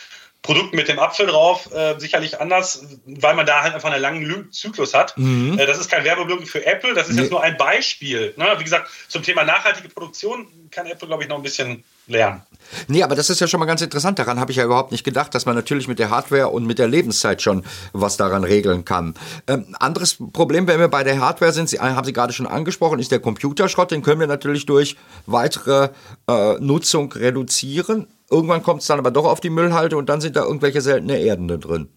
Produkt 0.42 0.72
mit 0.72 0.88
dem 0.88 0.98
Apfel 0.98 1.26
drauf 1.26 1.70
äh, 1.72 1.98
sicherlich 1.98 2.40
anders, 2.40 2.86
weil 3.04 3.34
man 3.34 3.44
da 3.44 3.62
halt 3.62 3.74
einfach 3.74 3.90
einen 3.90 4.00
langen 4.00 4.50
Zyklus 4.50 4.94
hat. 4.94 5.16
Mhm. 5.18 5.58
Äh, 5.58 5.66
das 5.66 5.78
ist 5.78 5.90
kein 5.90 6.04
Werbeblock 6.04 6.46
für 6.48 6.64
Apple, 6.64 6.94
das 6.94 7.08
ist 7.08 7.16
nee. 7.16 7.22
jetzt 7.22 7.30
nur 7.30 7.42
ein 7.42 7.56
Beispiel. 7.58 8.32
Ne? 8.36 8.46
Wie 8.56 8.64
gesagt, 8.64 8.90
zum 9.08 9.22
Thema 9.22 9.44
nachhaltige 9.44 9.88
Produktion 9.90 10.46
kann 10.70 10.86
Apple, 10.86 11.08
glaube 11.08 11.24
ich, 11.24 11.28
noch 11.28 11.36
ein 11.36 11.42
bisschen 11.42 11.84
lernen. 12.06 12.42
Nee, 12.88 13.02
aber 13.02 13.14
das 13.14 13.30
ist 13.30 13.40
ja 13.40 13.46
schon 13.46 13.60
mal 13.60 13.66
ganz 13.66 13.82
interessant. 13.82 14.18
Daran 14.18 14.40
habe 14.40 14.50
ich 14.50 14.56
ja 14.56 14.64
überhaupt 14.64 14.92
nicht 14.92 15.04
gedacht, 15.04 15.34
dass 15.34 15.46
man 15.46 15.54
natürlich 15.54 15.88
mit 15.88 15.98
der 15.98 16.10
Hardware 16.10 16.48
und 16.48 16.66
mit 16.66 16.78
der 16.78 16.88
Lebenszeit 16.88 17.42
schon 17.42 17.64
was 17.92 18.16
daran 18.16 18.44
regeln 18.44 18.84
kann. 18.84 19.14
Ähm, 19.46 19.76
anderes 19.78 20.16
Problem, 20.32 20.66
wenn 20.66 20.80
wir 20.80 20.88
bei 20.88 21.04
der 21.04 21.20
Hardware 21.20 21.52
sind, 21.52 21.68
Sie, 21.68 21.78
haben 21.78 22.04
Sie 22.04 22.12
gerade 22.12 22.32
schon 22.32 22.46
angesprochen, 22.46 22.98
ist 22.98 23.12
der 23.12 23.20
Computerschrott. 23.20 23.90
Den 23.90 24.02
können 24.02 24.20
wir 24.20 24.26
natürlich 24.26 24.66
durch 24.66 24.96
weitere 25.26 25.90
äh, 26.28 26.54
Nutzung 26.60 27.12
reduzieren. 27.12 28.06
Irgendwann 28.30 28.62
kommt 28.62 28.82
es 28.82 28.86
dann 28.86 28.98
aber 28.98 29.10
doch 29.10 29.24
auf 29.24 29.40
die 29.40 29.50
Müllhalde 29.50 29.96
und 29.96 30.08
dann 30.08 30.20
sind 30.20 30.36
da 30.36 30.44
irgendwelche 30.44 30.80
seltene 30.80 31.18
Erden 31.18 31.48
da 31.48 31.56
drin. 31.56 31.88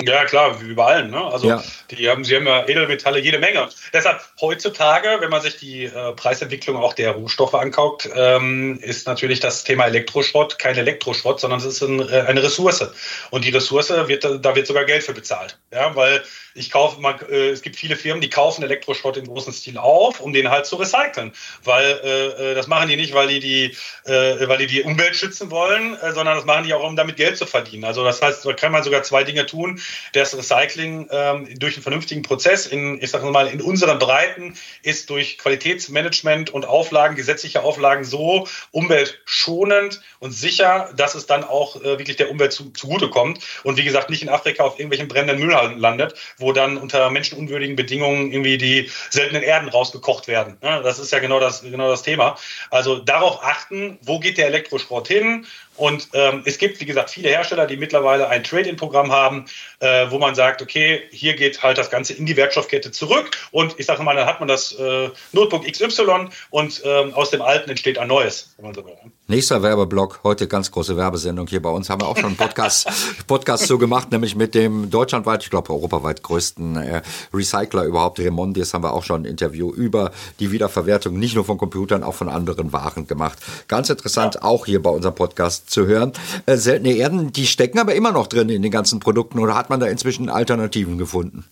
Ja, 0.00 0.24
klar, 0.26 0.60
wie 0.60 0.66
überall. 0.66 1.08
Ne? 1.08 1.20
Also 1.24 1.48
ja. 1.48 1.62
die 1.90 2.08
haben, 2.08 2.22
sie 2.22 2.36
haben 2.36 2.46
ja 2.46 2.68
Edelmetalle 2.68 3.18
jede 3.18 3.40
Menge. 3.40 3.68
Deshalb 3.92 4.20
heutzutage, 4.40 5.16
wenn 5.18 5.30
man 5.30 5.42
sich 5.42 5.56
die 5.56 5.86
äh, 5.86 6.12
Preisentwicklung 6.12 6.76
auch 6.76 6.94
der 6.94 7.10
Rohstoffe 7.10 7.54
anguckt, 7.54 8.08
ähm, 8.14 8.78
ist 8.80 9.08
natürlich 9.08 9.40
das 9.40 9.64
Thema 9.64 9.86
Elektroschrott 9.86 10.60
kein 10.60 10.76
Elektroschrott, 10.76 11.40
sondern 11.40 11.58
es 11.58 11.64
ist 11.64 11.82
ein, 11.82 11.98
äh, 12.08 12.20
eine 12.28 12.44
Ressource. 12.44 12.88
Und 13.30 13.44
die 13.44 13.50
Ressource 13.50 13.90
wird, 13.90 14.24
da 14.24 14.54
wird 14.54 14.68
sogar 14.68 14.84
Geld 14.84 15.02
für 15.02 15.14
bezahlt. 15.14 15.58
Ja, 15.72 15.96
weil 15.96 16.22
ich 16.58 16.70
kaufe, 16.70 17.00
man, 17.00 17.18
äh, 17.30 17.50
es 17.50 17.62
gibt 17.62 17.76
viele 17.76 17.96
Firmen, 17.96 18.20
die 18.20 18.30
kaufen 18.30 18.62
Elektroschrott 18.62 19.16
im 19.16 19.26
großen 19.26 19.52
Stil 19.52 19.78
auf, 19.78 20.20
um 20.20 20.32
den 20.32 20.50
halt 20.50 20.66
zu 20.66 20.76
recyceln. 20.76 21.32
Weil 21.64 22.00
äh, 22.04 22.50
äh, 22.50 22.54
das 22.54 22.66
machen 22.66 22.88
die 22.88 22.96
nicht, 22.96 23.14
weil 23.14 23.28
die 23.28 23.40
die, 23.40 23.76
äh, 24.04 24.48
weil 24.48 24.58
die 24.58 24.66
die 24.66 24.82
Umwelt 24.82 25.16
schützen 25.16 25.50
wollen, 25.50 25.94
äh, 25.94 26.12
sondern 26.12 26.36
das 26.36 26.44
machen 26.44 26.64
die 26.64 26.74
auch, 26.74 26.82
um 26.82 26.96
damit 26.96 27.16
Geld 27.16 27.36
zu 27.36 27.46
verdienen. 27.46 27.84
Also 27.84 28.04
das 28.04 28.20
heißt, 28.20 28.44
da 28.44 28.52
kann 28.52 28.72
man 28.72 28.82
sogar 28.82 29.02
zwei 29.02 29.24
Dinge 29.24 29.46
tun. 29.46 29.80
Das 30.12 30.36
Recycling 30.36 31.08
ähm, 31.10 31.58
durch 31.58 31.74
einen 31.74 31.82
vernünftigen 31.82 32.22
Prozess 32.22 32.66
in, 32.66 33.00
ich 33.02 33.10
sag 33.10 33.22
mal, 33.24 33.46
in 33.46 33.60
unseren 33.60 33.98
Breiten 33.98 34.54
ist 34.82 35.10
durch 35.10 35.38
Qualitätsmanagement 35.38 36.50
und 36.50 36.66
Auflagen, 36.66 37.16
gesetzliche 37.16 37.62
Auflagen 37.62 38.04
so 38.04 38.46
umweltschonend 38.72 40.00
und 40.18 40.32
sicher, 40.32 40.90
dass 40.96 41.14
es 41.14 41.26
dann 41.26 41.44
auch 41.44 41.76
äh, 41.76 41.98
wirklich 41.98 42.16
der 42.16 42.30
Umwelt 42.30 42.52
zu, 42.52 42.70
zugutekommt 42.70 43.40
und 43.62 43.76
wie 43.76 43.84
gesagt 43.84 44.10
nicht 44.10 44.22
in 44.22 44.28
Afrika 44.28 44.64
auf 44.64 44.78
irgendwelchen 44.78 45.08
brennenden 45.08 45.38
Müllhalden 45.38 45.78
landet, 45.78 46.14
wo 46.36 46.47
wo 46.48 46.52
dann 46.52 46.78
unter 46.78 47.10
menschenunwürdigen 47.10 47.76
Bedingungen 47.76 48.32
irgendwie 48.32 48.56
die 48.56 48.90
seltenen 49.10 49.42
Erden 49.42 49.68
rausgekocht 49.68 50.28
werden. 50.28 50.56
Das 50.62 50.98
ist 50.98 51.12
ja 51.12 51.18
genau 51.18 51.40
das, 51.40 51.60
genau 51.60 51.90
das 51.90 52.02
Thema. 52.02 52.38
Also 52.70 52.98
darauf 53.00 53.44
achten, 53.44 53.98
wo 54.00 54.18
geht 54.18 54.38
der 54.38 54.46
Elektroschrott 54.46 55.08
hin? 55.08 55.44
Und 55.78 56.08
ähm, 56.12 56.42
es 56.44 56.58
gibt, 56.58 56.80
wie 56.80 56.84
gesagt, 56.84 57.10
viele 57.10 57.28
Hersteller, 57.28 57.66
die 57.66 57.76
mittlerweile 57.76 58.28
ein 58.28 58.42
Trade-in-Programm 58.42 59.12
haben, 59.12 59.44
äh, 59.78 60.10
wo 60.10 60.18
man 60.18 60.34
sagt, 60.34 60.60
okay, 60.60 61.02
hier 61.10 61.34
geht 61.34 61.62
halt 61.62 61.78
das 61.78 61.90
Ganze 61.90 62.12
in 62.12 62.26
die 62.26 62.36
Wertstoffkette 62.36 62.90
zurück. 62.90 63.30
Und 63.52 63.76
ich 63.78 63.86
sage 63.86 64.02
mal, 64.02 64.16
dann 64.16 64.26
hat 64.26 64.40
man 64.40 64.48
das 64.48 64.72
äh, 64.72 65.10
Notebook 65.32 65.64
XY 65.70 66.28
und 66.50 66.82
ähm, 66.84 67.14
aus 67.14 67.30
dem 67.30 67.42
alten 67.42 67.70
entsteht 67.70 67.98
ein 67.98 68.08
neues. 68.08 68.54
Wenn 68.56 68.66
man 68.66 68.74
so 68.74 68.84
will. 68.84 68.94
Nächster 69.30 69.62
Werbeblock, 69.62 70.20
heute 70.24 70.48
ganz 70.48 70.70
große 70.70 70.96
Werbesendung 70.96 71.46
hier 71.46 71.60
bei 71.60 71.68
uns. 71.68 71.90
Haben 71.90 72.00
wir 72.00 72.08
auch 72.08 72.16
schon 72.16 72.28
einen 72.28 72.36
Podcast, 72.36 72.88
Podcast 73.26 73.66
so 73.66 73.76
gemacht, 73.76 74.10
nämlich 74.10 74.34
mit 74.34 74.54
dem 74.54 74.90
deutschlandweit, 74.90 75.42
ich 75.42 75.50
glaube 75.50 75.70
europaweit 75.70 76.22
größten 76.22 76.76
äh, 76.76 77.02
Recycler 77.32 77.84
überhaupt, 77.84 78.18
Remondis, 78.18 78.72
haben 78.72 78.82
wir 78.82 78.94
auch 78.94 79.04
schon 79.04 79.22
ein 79.22 79.24
Interview 79.26 79.70
über 79.70 80.12
die 80.40 80.50
Wiederverwertung 80.50 81.18
nicht 81.18 81.34
nur 81.34 81.44
von 81.44 81.58
Computern, 81.58 82.02
auch 82.02 82.14
von 82.14 82.28
anderen 82.28 82.72
Waren 82.72 83.06
gemacht. 83.06 83.38
Ganz 83.68 83.90
interessant, 83.90 84.36
ja. 84.36 84.42
auch 84.42 84.64
hier 84.64 84.82
bei 84.82 84.90
unserem 84.90 85.14
Podcast 85.14 85.67
zu 85.68 85.86
hören. 85.86 86.12
Äh, 86.46 86.56
seltene 86.56 86.94
Erden, 86.94 87.32
die 87.32 87.46
stecken 87.46 87.78
aber 87.78 87.94
immer 87.94 88.12
noch 88.12 88.26
drin 88.26 88.48
in 88.48 88.62
den 88.62 88.70
ganzen 88.70 89.00
Produkten 89.00 89.38
oder 89.38 89.54
hat 89.54 89.70
man 89.70 89.80
da 89.80 89.86
inzwischen 89.86 90.28
Alternativen 90.28 90.98
gefunden? 90.98 91.44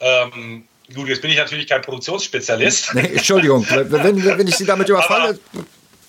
Ähm, 0.00 0.64
gut, 0.94 1.08
jetzt 1.08 1.22
bin 1.22 1.30
ich 1.30 1.36
natürlich 1.36 1.66
kein 1.66 1.82
Produktionsspezialist. 1.82 2.94
Nee, 2.94 3.10
Entschuldigung, 3.14 3.66
wenn, 3.70 4.24
wenn 4.24 4.46
ich 4.46 4.56
Sie 4.56 4.66
damit 4.66 4.88
überfalle. 4.88 5.38
Aber 5.52 5.64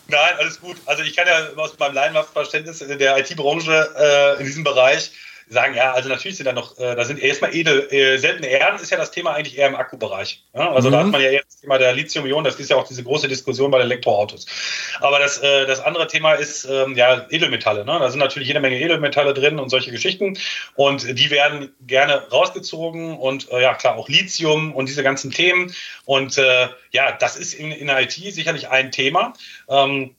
Nein, 0.09 0.35
alles 0.39 0.59
gut. 0.59 0.75
Also 0.85 1.03
ich 1.03 1.15
kann 1.15 1.27
ja 1.27 1.49
aus 1.55 1.77
meinem 1.77 1.93
Laienverständnis 1.93 2.81
in 2.81 2.97
der 2.97 3.17
IT-Branche 3.17 3.89
äh, 3.95 4.39
in 4.39 4.45
diesem 4.45 4.63
Bereich 4.63 5.11
sagen, 5.49 5.75
ja, 5.75 5.93
also 5.93 6.09
natürlich 6.09 6.37
sind 6.37 6.45
da 6.45 6.53
noch, 6.53 6.77
äh, 6.77 6.95
da 6.95 7.03
sind 7.03 7.19
erstmal 7.19 7.55
edel, 7.55 7.87
äh, 7.91 8.17
seltene 8.17 8.47
Erden 8.47 8.79
ist 8.79 8.91
ja 8.91 8.97
das 8.97 9.11
Thema 9.11 9.33
eigentlich 9.33 9.57
eher 9.57 9.67
im 9.67 9.75
Akkubereich. 9.75 10.43
Ja? 10.53 10.71
Also 10.71 10.89
mhm. 10.89 10.93
da 10.93 10.99
hat 10.99 11.07
man 11.07 11.21
ja 11.21 11.31
jetzt 11.31 11.47
das 11.47 11.61
Thema 11.61 11.77
der 11.79 11.93
Lithium-Ionen, 11.93 12.43
das 12.43 12.59
ist 12.59 12.69
ja 12.69 12.75
auch 12.75 12.87
diese 12.87 13.03
große 13.03 13.27
Diskussion 13.27 13.71
bei 13.71 13.79
den 13.79 13.85
Elektroautos. 13.85 14.45
Aber 15.01 15.17
das, 15.17 15.39
äh, 15.39 15.65
das 15.65 15.79
andere 15.79 16.07
Thema 16.07 16.33
ist 16.33 16.65
ähm, 16.65 16.95
ja 16.95 17.25
Edelmetalle. 17.29 17.83
Ne? 17.83 17.97
Da 17.99 18.09
sind 18.11 18.19
natürlich 18.19 18.47
jede 18.47 18.59
Menge 18.59 18.79
Edelmetalle 18.79 19.33
drin 19.33 19.57
und 19.57 19.69
solche 19.69 19.91
Geschichten. 19.91 20.37
Und 20.75 21.17
die 21.17 21.31
werden 21.31 21.73
gerne 21.81 22.29
rausgezogen 22.31 23.17
und 23.17 23.51
äh, 23.51 23.61
ja, 23.61 23.73
klar, 23.73 23.97
auch 23.97 24.07
Lithium 24.07 24.73
und 24.73 24.87
diese 24.87 25.03
ganzen 25.03 25.31
Themen. 25.31 25.73
Und 26.05 26.37
äh, 26.37 26.67
ja, 26.91 27.11
das 27.11 27.37
ist 27.37 27.53
in, 27.53 27.71
in 27.71 27.89
IT 27.89 28.11
sicherlich 28.11 28.69
ein 28.69 28.91
Thema. 28.91 29.33
Ähm, 29.67 30.15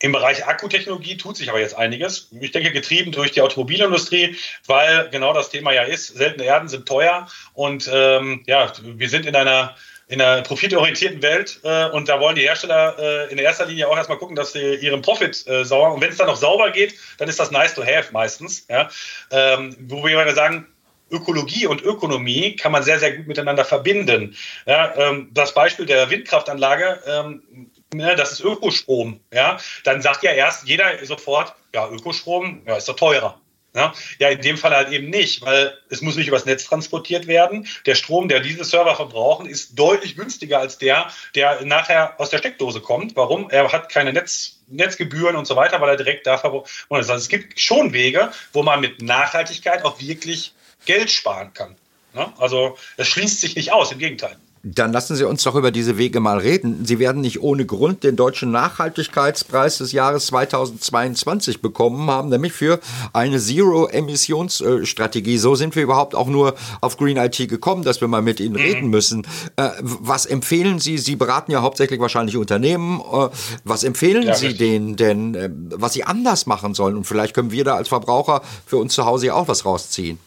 im 0.00 0.12
Bereich 0.12 0.46
Akkutechnologie 0.46 1.16
tut 1.16 1.36
sich 1.36 1.48
aber 1.48 1.60
jetzt 1.60 1.76
einiges. 1.76 2.28
Ich 2.40 2.52
denke, 2.52 2.72
getrieben 2.72 3.12
durch 3.12 3.32
die 3.32 3.40
Automobilindustrie, 3.40 4.36
weil 4.66 5.08
genau 5.10 5.32
das 5.32 5.50
Thema 5.50 5.72
ja 5.72 5.82
ist, 5.82 6.08
seltene 6.08 6.44
Erden 6.44 6.68
sind 6.68 6.86
teuer 6.86 7.26
und 7.54 7.88
ähm, 7.92 8.42
ja, 8.46 8.72
wir 8.82 9.08
sind 9.08 9.26
in 9.26 9.34
einer 9.34 9.74
in 10.06 10.20
einer 10.20 10.42
profitorientierten 10.42 11.22
Welt 11.22 11.60
äh, 11.64 11.86
und 11.86 12.10
da 12.10 12.20
wollen 12.20 12.36
die 12.36 12.42
Hersteller 12.42 12.96
äh, 12.98 13.32
in 13.32 13.38
erster 13.38 13.64
Linie 13.64 13.88
auch 13.88 13.96
erstmal 13.96 14.18
gucken, 14.18 14.36
dass 14.36 14.52
sie 14.52 14.74
ihren 14.74 15.00
Profit 15.00 15.46
äh, 15.46 15.64
sauber 15.64 15.94
und 15.94 16.02
wenn 16.02 16.10
es 16.10 16.18
dann 16.18 16.26
noch 16.26 16.36
sauber 16.36 16.70
geht, 16.70 16.94
dann 17.16 17.28
ist 17.28 17.40
das 17.40 17.50
nice 17.50 17.74
to 17.74 17.82
have 17.82 18.12
meistens. 18.12 18.66
Ja? 18.68 18.90
Ähm, 19.30 19.74
wo 19.80 20.04
wir 20.04 20.34
sagen, 20.34 20.66
Ökologie 21.10 21.66
und 21.66 21.82
Ökonomie 21.82 22.56
kann 22.56 22.72
man 22.72 22.82
sehr, 22.82 22.98
sehr 22.98 23.16
gut 23.16 23.26
miteinander 23.26 23.64
verbinden. 23.64 24.36
Ja, 24.66 24.94
ähm, 24.96 25.30
das 25.32 25.54
Beispiel 25.54 25.86
der 25.86 26.10
Windkraftanlage, 26.10 27.00
ähm, 27.06 27.70
ne, 27.96 28.16
das 28.16 28.32
ist 28.32 28.40
Ökostrom. 28.40 29.20
Ja, 29.32 29.58
dann 29.84 30.02
sagt 30.02 30.22
ja 30.22 30.32
erst 30.32 30.66
jeder 30.66 31.04
sofort, 31.04 31.54
ja, 31.74 31.88
Ökostrom, 31.88 32.62
ja, 32.66 32.76
ist 32.76 32.88
doch 32.88 32.96
teurer. 32.96 33.40
Ja, 33.76 33.92
ja, 34.20 34.28
in 34.28 34.40
dem 34.40 34.56
Fall 34.56 34.70
halt 34.70 34.90
eben 34.90 35.10
nicht, 35.10 35.42
weil 35.42 35.76
es 35.90 36.00
muss 36.00 36.14
nicht 36.14 36.28
übers 36.28 36.44
Netz 36.44 36.64
transportiert 36.64 37.26
werden. 37.26 37.66
Der 37.86 37.96
Strom, 37.96 38.28
der 38.28 38.38
diese 38.38 38.64
Server 38.64 38.94
verbrauchen, 38.94 39.46
ist 39.46 39.76
deutlich 39.76 40.14
günstiger 40.14 40.60
als 40.60 40.78
der, 40.78 41.10
der 41.34 41.64
nachher 41.64 42.14
aus 42.20 42.30
der 42.30 42.38
Steckdose 42.38 42.80
kommt. 42.80 43.16
Warum? 43.16 43.50
Er 43.50 43.72
hat 43.72 43.88
keine 43.88 44.12
Netz, 44.12 44.60
Netzgebühren 44.68 45.34
und 45.34 45.48
so 45.48 45.56
weiter, 45.56 45.80
weil 45.80 45.88
er 45.88 45.96
direkt 45.96 46.24
da 46.24 46.38
verbraucht. 46.38 46.70
Also 46.88 47.14
es 47.14 47.28
gibt 47.28 47.58
schon 47.58 47.92
Wege, 47.92 48.30
wo 48.52 48.62
man 48.62 48.80
mit 48.80 49.02
Nachhaltigkeit 49.02 49.84
auch 49.84 50.00
wirklich 50.00 50.54
Geld 50.86 51.10
sparen 51.10 51.52
kann. 51.52 51.74
Ne? 52.12 52.32
Also 52.38 52.78
es 52.96 53.08
schließt 53.08 53.40
sich 53.40 53.56
nicht 53.56 53.72
aus, 53.72 53.90
im 53.90 53.98
Gegenteil. 53.98 54.36
Dann 54.66 54.92
lassen 54.92 55.14
Sie 55.14 55.28
uns 55.28 55.42
doch 55.42 55.56
über 55.56 55.70
diese 55.70 55.98
Wege 55.98 56.20
mal 56.20 56.38
reden. 56.38 56.86
Sie 56.86 56.98
werden 56.98 57.20
nicht 57.20 57.42
ohne 57.42 57.66
Grund 57.66 58.02
den 58.02 58.16
deutschen 58.16 58.50
Nachhaltigkeitspreis 58.50 59.76
des 59.78 59.92
Jahres 59.92 60.26
2022 60.28 61.60
bekommen 61.60 62.10
haben, 62.10 62.30
nämlich 62.30 62.54
für 62.54 62.80
eine 63.12 63.38
Zero-Emissionsstrategie. 63.38 65.36
So 65.36 65.54
sind 65.54 65.76
wir 65.76 65.82
überhaupt 65.82 66.14
auch 66.14 66.28
nur 66.28 66.54
auf 66.80 66.96
Green 66.96 67.18
IT 67.18 67.36
gekommen, 67.48 67.82
dass 67.82 68.00
wir 68.00 68.08
mal 68.08 68.22
mit 68.22 68.40
Ihnen 68.40 68.54
mhm. 68.54 68.60
reden 68.60 68.88
müssen. 68.88 69.26
Äh, 69.56 69.68
was 69.82 70.24
empfehlen 70.24 70.78
Sie? 70.78 70.96
Sie 70.96 71.16
beraten 71.16 71.52
ja 71.52 71.60
hauptsächlich 71.60 72.00
wahrscheinlich 72.00 72.38
Unternehmen. 72.38 73.00
Äh, 73.00 73.28
was 73.64 73.84
empfehlen 73.84 74.22
ja, 74.22 74.34
Sie 74.34 74.54
denen 74.54 74.96
denn, 74.96 75.34
äh, 75.34 75.50
was 75.52 75.92
sie 75.92 76.04
anders 76.04 76.46
machen 76.46 76.72
sollen? 76.72 76.96
Und 76.96 77.04
vielleicht 77.04 77.34
können 77.34 77.50
wir 77.50 77.64
da 77.64 77.74
als 77.74 77.88
Verbraucher 77.88 78.40
für 78.64 78.78
uns 78.78 78.94
zu 78.94 79.04
Hause 79.04 79.34
auch 79.34 79.46
was 79.46 79.66
rausziehen. 79.66 80.18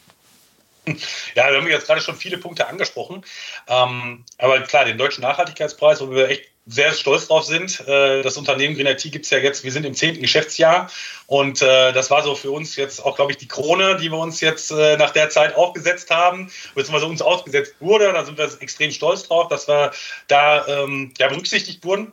Ja, 1.34 1.50
wir 1.50 1.58
haben 1.58 1.68
jetzt 1.68 1.86
gerade 1.86 2.00
schon 2.00 2.16
viele 2.16 2.38
Punkte 2.38 2.66
angesprochen. 2.66 3.24
Ähm, 3.68 4.24
aber 4.38 4.60
klar, 4.62 4.84
den 4.84 4.98
deutschen 4.98 5.22
Nachhaltigkeitspreis, 5.22 6.00
wo 6.00 6.10
wir 6.10 6.28
echt 6.28 6.48
sehr 6.68 6.92
stolz 6.92 7.26
drauf 7.28 7.44
sind. 7.44 7.80
Äh, 7.88 8.22
das 8.22 8.36
Unternehmen 8.36 8.76
Green 8.76 8.86
IT 8.86 9.02
gibt 9.10 9.24
es 9.24 9.30
ja 9.30 9.38
jetzt, 9.38 9.64
wir 9.64 9.72
sind 9.72 9.86
im 9.86 9.94
zehnten 9.94 10.20
Geschäftsjahr 10.20 10.90
und 11.26 11.62
äh, 11.62 11.92
das 11.92 12.10
war 12.10 12.22
so 12.22 12.34
für 12.34 12.50
uns 12.50 12.76
jetzt 12.76 13.04
auch, 13.04 13.16
glaube 13.16 13.32
ich, 13.32 13.38
die 13.38 13.48
Krone, 13.48 13.96
die 13.96 14.10
wir 14.10 14.18
uns 14.18 14.40
jetzt 14.40 14.70
äh, 14.70 14.96
nach 14.98 15.10
der 15.10 15.30
Zeit 15.30 15.56
aufgesetzt 15.56 16.10
haben, 16.10 16.50
beziehungsweise 16.74 17.06
uns 17.06 17.22
ausgesetzt 17.22 17.76
wurde. 17.80 18.12
Da 18.12 18.24
sind 18.24 18.36
wir 18.36 18.50
extrem 18.60 18.90
stolz 18.90 19.26
drauf, 19.26 19.48
dass 19.48 19.66
wir 19.66 19.92
da 20.28 20.66
ähm, 20.66 21.14
ja, 21.18 21.28
berücksichtigt 21.28 21.84
wurden 21.84 22.12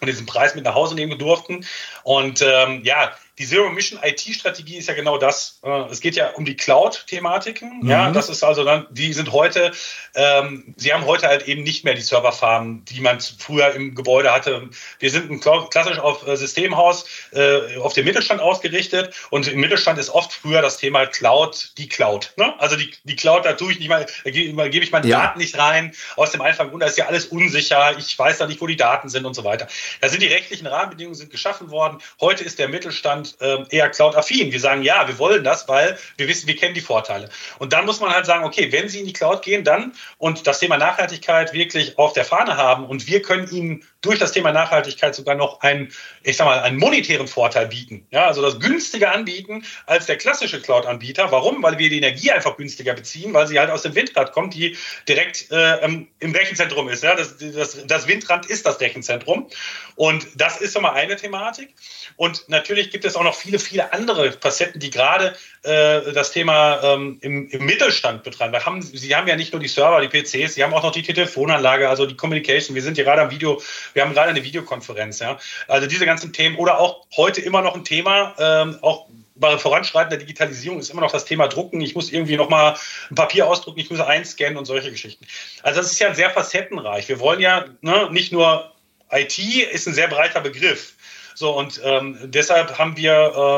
und 0.00 0.06
diesen 0.06 0.26
Preis 0.26 0.54
mit 0.54 0.64
nach 0.64 0.74
Hause 0.74 0.94
nehmen 0.94 1.18
durften. 1.18 1.66
Und 2.04 2.40
ähm, 2.42 2.82
ja, 2.84 3.12
die 3.38 3.46
Zero 3.46 3.70
Mission 3.70 3.98
IT-Strategie 4.02 4.76
ist 4.76 4.88
ja 4.88 4.94
genau 4.94 5.16
das. 5.16 5.58
Äh, 5.62 5.70
es 5.90 6.00
geht 6.00 6.16
ja 6.16 6.30
um 6.30 6.44
die 6.44 6.56
Cloud-Thematiken. 6.56 7.80
Mhm. 7.80 7.88
Ja, 7.88 8.10
das 8.10 8.28
ist 8.28 8.42
also 8.42 8.62
dann, 8.64 8.86
die 8.90 9.12
sind 9.12 9.32
heute, 9.32 9.72
ähm, 10.14 10.74
sie 10.76 10.92
haben 10.92 11.06
heute 11.06 11.28
halt 11.28 11.48
eben 11.48 11.62
nicht 11.62 11.84
mehr 11.84 11.94
die 11.94 12.02
Serverfarmen, 12.02 12.84
die 12.84 13.00
man 13.00 13.20
früher 13.20 13.72
im 13.72 13.94
Gebäude 13.94 14.32
hatte. 14.32 14.68
Wir 14.98 15.10
sind 15.10 15.30
ein 15.30 15.40
klassisch 15.40 15.98
auf 15.98 16.26
äh, 16.26 16.36
Systemhaus, 16.36 17.06
äh, 17.32 17.78
auf 17.78 17.94
den 17.94 18.04
Mittelstand 18.04 18.40
ausgerichtet 18.40 19.14
und 19.30 19.48
im 19.48 19.60
Mittelstand 19.60 19.98
ist 19.98 20.10
oft 20.10 20.32
früher 20.32 20.60
das 20.60 20.76
Thema 20.76 21.06
Cloud, 21.06 21.72
die 21.78 21.88
Cloud. 21.88 22.34
Ne? 22.36 22.54
Also 22.58 22.76
die, 22.76 22.92
die 23.04 23.16
Cloud, 23.16 23.46
da 23.46 23.54
tue 23.54 23.72
ich 23.72 23.78
nicht 23.78 23.88
mal, 23.88 24.06
da 24.24 24.30
gebe 24.30 24.70
geb 24.70 24.82
ich 24.82 24.92
meine 24.92 25.06
ja. 25.06 25.20
Daten 25.20 25.38
nicht 25.38 25.56
rein, 25.56 25.94
aus 26.16 26.32
dem 26.32 26.42
einfachen 26.42 26.68
Grund, 26.68 26.82
da 26.82 26.86
ist 26.86 26.98
ja 26.98 27.06
alles 27.06 27.26
unsicher, 27.26 27.96
ich 27.96 28.18
weiß 28.18 28.38
da 28.38 28.46
nicht, 28.46 28.60
wo 28.60 28.66
die 28.66 28.76
Daten 28.76 29.08
sind 29.08 29.24
und 29.24 29.34
so 29.34 29.42
weiter. 29.44 29.68
Da 30.02 30.08
sind 30.10 30.22
die 30.22 30.26
rechtlichen 30.26 30.66
Rahmenbedingungen 30.66 31.14
sind 31.14 31.30
geschaffen 31.30 31.70
worden. 31.70 31.98
Heute 32.20 32.44
ist 32.44 32.58
der 32.58 32.68
Mittelstand 32.68 33.21
Deutschland 33.22 33.36
ähm, 33.40 33.66
eher 33.70 33.88
Cloud-affin. 33.90 34.52
Wir 34.52 34.60
sagen, 34.60 34.82
ja, 34.82 35.06
wir 35.06 35.18
wollen 35.18 35.44
das, 35.44 35.68
weil 35.68 35.98
wir 36.16 36.28
wissen, 36.28 36.46
wir 36.46 36.56
kennen 36.56 36.74
die 36.74 36.80
Vorteile. 36.80 37.28
Und 37.58 37.72
dann 37.72 37.86
muss 37.86 38.00
man 38.00 38.12
halt 38.12 38.26
sagen, 38.26 38.44
okay, 38.44 38.72
wenn 38.72 38.88
Sie 38.88 39.00
in 39.00 39.06
die 39.06 39.12
Cloud 39.12 39.42
gehen, 39.42 39.64
dann 39.64 39.92
und 40.18 40.46
das 40.46 40.60
Thema 40.60 40.78
Nachhaltigkeit 40.78 41.52
wirklich 41.52 41.98
auf 41.98 42.12
der 42.12 42.24
Fahne 42.24 42.56
haben 42.56 42.86
und 42.86 43.06
wir 43.06 43.22
können 43.22 43.48
Ihnen 43.50 43.84
durch 44.00 44.18
das 44.18 44.32
Thema 44.32 44.50
Nachhaltigkeit 44.52 45.14
sogar 45.14 45.36
noch 45.36 45.60
einen, 45.60 45.92
ich 46.24 46.36
sag 46.36 46.46
mal, 46.46 46.58
einen 46.58 46.76
monetären 46.76 47.28
Vorteil 47.28 47.68
bieten. 47.68 48.06
Ja, 48.10 48.26
also 48.26 48.42
das 48.42 48.58
günstiger 48.58 49.12
anbieten 49.12 49.64
als 49.86 50.06
der 50.06 50.16
klassische 50.16 50.60
Cloud-Anbieter. 50.60 51.30
Warum? 51.30 51.62
Weil 51.62 51.78
wir 51.78 51.88
die 51.88 51.98
Energie 51.98 52.32
einfach 52.32 52.56
günstiger 52.56 52.94
beziehen, 52.94 53.32
weil 53.32 53.46
sie 53.46 53.60
halt 53.60 53.70
aus 53.70 53.82
dem 53.82 53.94
Windrad 53.94 54.32
kommt, 54.32 54.54
die 54.54 54.76
direkt 55.08 55.50
äh, 55.52 55.84
im 55.84 56.34
Rechenzentrum 56.34 56.88
ist. 56.88 57.04
Ja, 57.04 57.14
das, 57.14 57.36
das, 57.38 57.86
das 57.86 58.08
Windrad 58.08 58.46
ist 58.46 58.66
das 58.66 58.80
Rechenzentrum. 58.80 59.48
Und 59.94 60.26
das 60.34 60.60
ist 60.60 60.72
schon 60.72 60.82
mal 60.82 60.92
eine 60.92 61.14
Thematik. 61.14 61.72
Und 62.16 62.48
natürlich 62.48 62.90
gibt 62.90 63.04
es 63.04 63.11
auch 63.16 63.24
noch 63.24 63.34
viele, 63.34 63.58
viele 63.58 63.92
andere 63.92 64.32
Facetten, 64.32 64.80
die 64.80 64.90
gerade 64.90 65.34
äh, 65.62 66.12
das 66.12 66.32
Thema 66.32 66.82
ähm, 66.82 67.18
im, 67.20 67.48
im, 67.48 67.64
Mittelstand 67.64 68.22
betreiben. 68.22 68.52
Wir 68.52 68.64
haben, 68.64 68.82
sie 68.82 69.14
haben 69.14 69.28
ja 69.28 69.36
nicht 69.36 69.52
nur 69.52 69.60
die 69.60 69.68
Server, 69.68 70.00
die 70.00 70.08
PCs, 70.08 70.54
sie 70.54 70.64
haben 70.64 70.74
auch 70.74 70.82
noch 70.82 70.92
die 70.92 71.02
Telefonanlage, 71.02 71.88
also 71.88 72.06
die 72.06 72.16
Communication. 72.16 72.74
Wir 72.74 72.82
sind 72.82 72.94
hier 72.96 73.04
gerade 73.04 73.22
am 73.22 73.30
Video, 73.30 73.60
wir 73.94 74.02
haben 74.02 74.12
gerade 74.14 74.30
eine 74.30 74.42
Videokonferenz. 74.42 75.20
Ja? 75.20 75.38
Also 75.68 75.86
diese 75.86 76.06
ganzen 76.06 76.32
Themen 76.32 76.56
oder 76.56 76.78
auch 76.78 77.06
heute 77.16 77.40
immer 77.40 77.62
noch 77.62 77.74
ein 77.74 77.84
Thema, 77.84 78.34
ähm, 78.38 78.78
auch 78.82 79.06
bei 79.34 79.58
voranschreitender 79.58 80.18
Digitalisierung 80.18 80.78
ist 80.78 80.90
immer 80.90 81.00
noch 81.00 81.12
das 81.12 81.24
Thema 81.24 81.48
Drucken. 81.48 81.80
Ich 81.80 81.94
muss 81.94 82.12
irgendwie 82.12 82.36
nochmal 82.36 82.76
ein 83.10 83.14
Papier 83.14 83.46
ausdrucken, 83.46 83.80
ich 83.80 83.90
muss 83.90 84.00
einscannen 84.00 84.56
und 84.56 84.64
solche 84.64 84.90
Geschichten. 84.90 85.26
Also 85.62 85.80
das 85.80 85.92
ist 85.92 85.98
ja 85.98 86.14
sehr 86.14 86.30
facettenreich. 86.30 87.08
Wir 87.08 87.18
wollen 87.18 87.40
ja 87.40 87.66
ne, 87.80 88.08
nicht 88.10 88.32
nur 88.32 88.72
IT 89.10 89.38
ist 89.38 89.86
ein 89.86 89.94
sehr 89.94 90.08
breiter 90.08 90.40
Begriff. 90.40 90.94
So, 91.34 91.56
und 91.56 91.80
ähm, 91.84 92.18
deshalb 92.24 92.78
haben 92.78 92.96
wir 92.96 93.12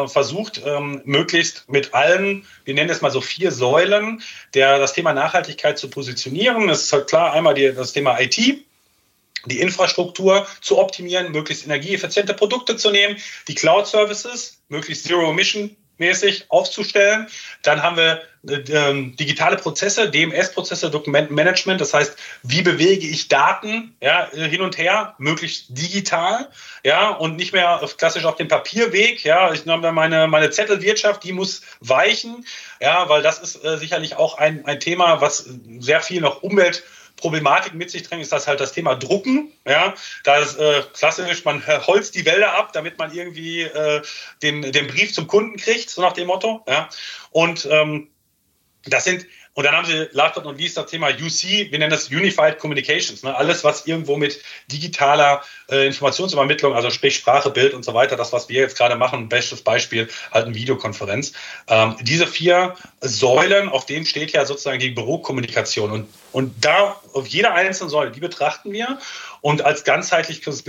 äh, 0.05 0.09
versucht, 0.09 0.63
ähm, 0.65 1.03
möglichst 1.05 1.69
mit 1.69 1.95
allen, 1.95 2.47
wir 2.65 2.75
nennen 2.75 2.91
es 2.91 3.01
mal 3.01 3.11
so 3.11 3.21
vier 3.21 3.51
Säulen, 3.51 4.23
der, 4.55 4.79
das 4.79 4.93
Thema 4.93 5.13
Nachhaltigkeit 5.13 5.79
zu 5.79 5.89
positionieren. 5.89 6.69
Das 6.69 6.83
ist 6.83 6.93
halt 6.93 7.09
klar, 7.09 7.33
einmal 7.33 7.55
die, 7.55 7.73
das 7.73 7.93
Thema 7.93 8.21
IT, 8.21 8.37
die 8.37 9.61
Infrastruktur 9.61 10.47
zu 10.61 10.79
optimieren, 10.79 11.33
möglichst 11.33 11.65
energieeffiziente 11.65 12.35
Produkte 12.35 12.77
zu 12.77 12.91
nehmen, 12.91 13.17
die 13.49 13.55
Cloud-Services, 13.55 14.63
möglichst 14.69 15.07
Zero-Emission 15.07 15.77
mäßig 15.99 16.47
aufzustellen. 16.49 17.29
Dann 17.63 17.83
haben 17.83 17.97
wir 17.97 18.23
äh, 18.47 19.13
digitale 19.17 19.57
Prozesse, 19.57 20.11
DMS-Prozesse, 20.11 20.91
Dokumentenmanagement. 20.91 21.81
Das 21.81 21.95
heißt, 21.95 22.17
wie 22.43 22.63
bewege 22.63 23.07
ich 23.07 23.29
Daten 23.29 23.97
ja, 24.01 24.29
hin 24.33 24.61
und 24.61 24.77
her, 24.77 25.15
möglichst 25.19 25.67
digital, 25.71 26.51
ja, 26.85 27.11
und 27.11 27.37
nicht 27.37 27.53
mehr 27.53 27.81
klassisch 27.97 28.25
auf 28.25 28.37
dem 28.37 28.49
Papierweg. 28.49 29.25
Ja, 29.25 29.53
ich 29.53 29.67
habe 29.67 29.93
meine, 29.93 30.27
meine 30.27 30.51
Zettelwirtschaft, 30.51 31.25
die 31.25 31.33
muss 31.33 31.63
weichen, 31.81 32.45
ja, 32.81 33.09
weil 33.09 33.23
das 33.23 33.39
ist 33.39 33.65
äh, 33.65 33.79
sicherlich 33.79 34.17
auch 34.17 34.37
ein, 34.37 34.67
ein 34.67 34.81
Thema, 34.81 35.21
was 35.21 35.49
sehr 35.79 36.01
viel 36.01 36.21
noch 36.21 36.43
Umwelt 36.43 36.83
Problematik 37.17 37.75
mit 37.75 37.91
sich 37.91 38.03
drängt, 38.03 38.23
ist 38.23 38.33
das 38.33 38.47
halt 38.47 38.61
das 38.61 38.73
Thema 38.73 38.95
Drucken. 38.95 39.53
Ja, 39.67 39.95
da 40.25 40.37
ist 40.37 40.59
äh, 40.59 40.83
klassisch, 40.93 41.45
man 41.45 41.67
holzt 41.67 42.15
die 42.15 42.27
Wälder 42.27 42.55
ab, 42.55 42.73
damit 42.73 42.99
man 42.99 43.13
irgendwie 43.13 43.63
äh, 43.63 44.03
den, 44.43 44.63
den 44.73 44.87
Brief 44.89 45.13
zum 45.13 45.27
Kunden 45.27 45.57
kriegt, 45.57 45.91
so 45.91 46.03
nach 46.03 46.13
dem 46.13 46.27
Motto. 46.27 46.65
Ja, 46.69 46.89
und 47.31 47.67
ähm, 47.71 48.09
das 48.85 49.05
sind 49.05 49.27
Und 49.55 49.65
dann 49.65 49.77
haben 49.77 49.87
sie 49.87 50.09
last 50.13 50.35
but 50.35 50.45
not 50.45 50.59
least 50.59 50.77
das 50.77 50.87
Thema 50.87 51.09
UC, 51.09 51.71
wir 51.71 51.79
nennen 51.79 51.91
das 51.91 52.09
Unified 52.09 52.59
Communications. 52.59 53.23
Ne? 53.23 53.35
Alles, 53.35 53.63
was 53.63 53.87
irgendwo 53.87 54.17
mit 54.17 54.43
digitaler 54.71 55.43
äh, 55.71 55.87
Informationsübermittlung, 55.87 56.75
also 56.75 56.91
sprich 56.91 57.15
Sprache, 57.15 57.51
Bild 57.51 57.73
und 57.73 57.85
so 57.85 57.95
weiter, 57.95 58.17
das, 58.17 58.33
was 58.33 58.49
wir 58.49 58.61
jetzt 58.61 58.77
gerade 58.77 58.97
machen, 58.97 59.29
bestes 59.29 59.63
Beispiel, 59.63 60.09
halt 60.33 60.47
eine 60.47 60.55
Videokonferenz. 60.57 61.33
Ähm, 61.69 61.97
diese 62.01 62.27
vier 62.27 62.75
Säulen, 63.01 63.69
auf 63.69 63.87
denen 63.87 64.07
steht 64.07 64.33
ja 64.33 64.45
sozusagen 64.45 64.81
die 64.81 64.91
Bürokommunikation. 64.91 65.93
Und, 65.93 66.09
und 66.33 66.53
da, 66.65 67.01
auf 67.13 67.29
jeder 67.29 67.55
einzelnen 67.55 67.91
Säule, 67.91 68.11
die 68.11 68.21
betrachten 68.21 68.73
wir 68.73 68.99
und 69.45 69.63
als 69.63 69.85
ganzheitliches 69.85 70.65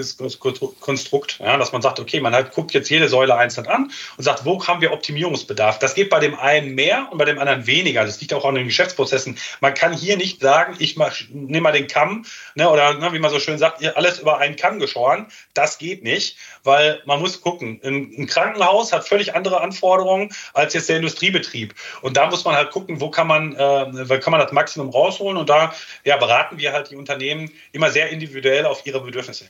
Konstrukt, 0.82 1.40
ja, 1.40 1.58
dass 1.58 1.72
man 1.72 1.82
sagt, 1.82 2.00
okay, 2.00 2.20
man 2.20 2.36
halt 2.36 2.52
guckt 2.52 2.74
jetzt 2.74 2.90
jede 2.90 3.08
Säule 3.08 3.36
einzeln 3.36 3.68
an 3.68 3.90
und 4.18 4.24
sagt, 4.24 4.44
wo 4.44 4.68
haben 4.68 4.82
wir 4.82 4.92
Optimierungsbedarf? 4.92 5.80
Das 5.80 5.96
geht 5.96 6.10
bei 6.10 6.20
dem 6.20 6.38
einen 6.38 6.76
mehr 6.76 7.08
und 7.10 7.18
bei 7.18 7.24
dem 7.24 7.40
anderen 7.40 7.68
weniger. 7.68 8.06
Das 8.06 8.20
liegt 8.20 8.34
auch 8.34 8.44
an 8.44 8.56
den 8.56 8.66
Geschäftsprozessen. 8.76 9.38
Man 9.62 9.74
kann 9.74 9.94
hier 9.94 10.18
nicht 10.18 10.42
sagen, 10.42 10.76
ich 10.80 10.98
nehme 11.30 11.62
mal 11.62 11.72
den 11.72 11.88
Kamm 11.88 12.26
ne, 12.56 12.70
oder 12.70 12.94
ne, 12.96 13.14
wie 13.14 13.20
man 13.20 13.32
so 13.32 13.40
schön 13.40 13.58
sagt, 13.58 13.84
alles 13.96 14.20
über 14.20 14.40
einen 14.40 14.56
Kamm 14.56 14.80
geschoren. 14.80 15.28
Das 15.54 15.78
geht 15.78 16.04
nicht, 16.04 16.38
weil 16.64 17.02
man 17.06 17.20
muss 17.20 17.42
gucken. 17.42 17.80
Ein, 17.84 18.14
ein 18.18 18.28
Krankenhaus 18.28 18.92
hat 18.92 19.08
völlig 19.08 19.34
andere 19.36 19.62
Anforderungen 19.62 20.30
als 20.54 20.74
jetzt 20.74 20.90
der 20.90 20.98
Industriebetrieb. 20.98 21.74
Und 22.02 22.18
da 22.18 22.30
muss 22.30 22.44
man 22.44 22.56
halt 22.56 22.72
gucken, 22.72 23.00
wo 23.00 23.10
kann 23.10 23.28
man, 23.28 23.54
äh, 23.54 24.20
kann 24.20 24.32
man 24.32 24.42
das 24.42 24.52
Maximum 24.52 24.90
rausholen. 24.90 25.38
Und 25.38 25.50
da 25.50 25.74
ja, 26.04 26.18
beraten 26.18 26.58
wir 26.58 26.74
halt 26.74 26.92
die 26.92 26.96
Unternehmen 26.96 27.50
immer 27.72 27.92
sehr 27.92 28.10
individuell 28.10 28.66
auf 28.66 28.86
ihre 28.86 29.02
Bedürfnisse. 29.02 29.46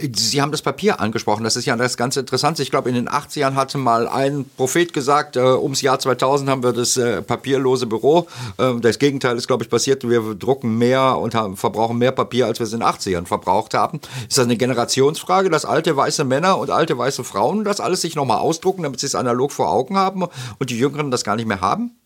Sie 0.00 0.40
haben 0.40 0.52
das 0.52 0.62
Papier 0.62 1.00
angesprochen, 1.00 1.44
das 1.44 1.56
ist 1.56 1.66
ja 1.66 1.76
das 1.76 1.96
ganz 1.96 2.16
Interessante. 2.16 2.62
Ich 2.62 2.70
glaube, 2.70 2.88
in 2.88 2.94
den 2.94 3.08
80ern 3.08 3.54
hatte 3.54 3.78
mal 3.78 4.08
ein 4.08 4.44
Prophet 4.56 4.92
gesagt, 4.92 5.36
äh, 5.36 5.40
ums 5.40 5.82
Jahr 5.82 5.98
2000 5.98 6.48
haben 6.48 6.62
wir 6.62 6.72
das 6.72 6.96
äh, 6.96 7.22
papierlose 7.22 7.86
Büro. 7.86 8.28
Äh, 8.62 8.80
das 8.80 8.98
Gegenteil 8.98 9.36
ist, 9.36 9.46
glaube 9.46 9.64
ich, 9.64 9.70
passiert. 9.70 10.08
Wir 10.08 10.34
drucken 10.34 10.78
mehr 10.78 11.18
und 11.18 11.34
haben, 11.34 11.56
verbrauchen 11.56 11.98
mehr 11.98 12.12
Papier, 12.12 12.46
als 12.46 12.60
wir 12.60 12.64
es 12.64 12.72
in 12.72 12.80
den 12.80 12.88
80ern 12.88 13.26
verbraucht 13.26 13.74
haben. 13.74 14.00
Ist 14.28 14.38
das 14.38 14.44
eine 14.44 14.56
Generationsfrage, 14.56 15.50
dass 15.50 15.64
alte 15.64 15.96
weiße 15.96 16.24
Männer 16.24 16.58
und 16.58 16.70
alte 16.70 16.96
weiße 16.96 17.24
Frauen 17.24 17.64
das 17.64 17.80
alles 17.80 18.00
sich 18.00 18.14
nochmal 18.14 18.38
ausdrucken, 18.38 18.82
damit 18.82 19.00
sie 19.00 19.06
es 19.06 19.14
analog 19.14 19.52
vor 19.52 19.70
Augen 19.70 19.96
haben 19.96 20.24
und 20.58 20.70
die 20.70 20.78
Jüngeren 20.78 21.10
das 21.10 21.24
gar 21.24 21.36
nicht 21.36 21.46
mehr 21.46 21.60
haben? 21.60 21.96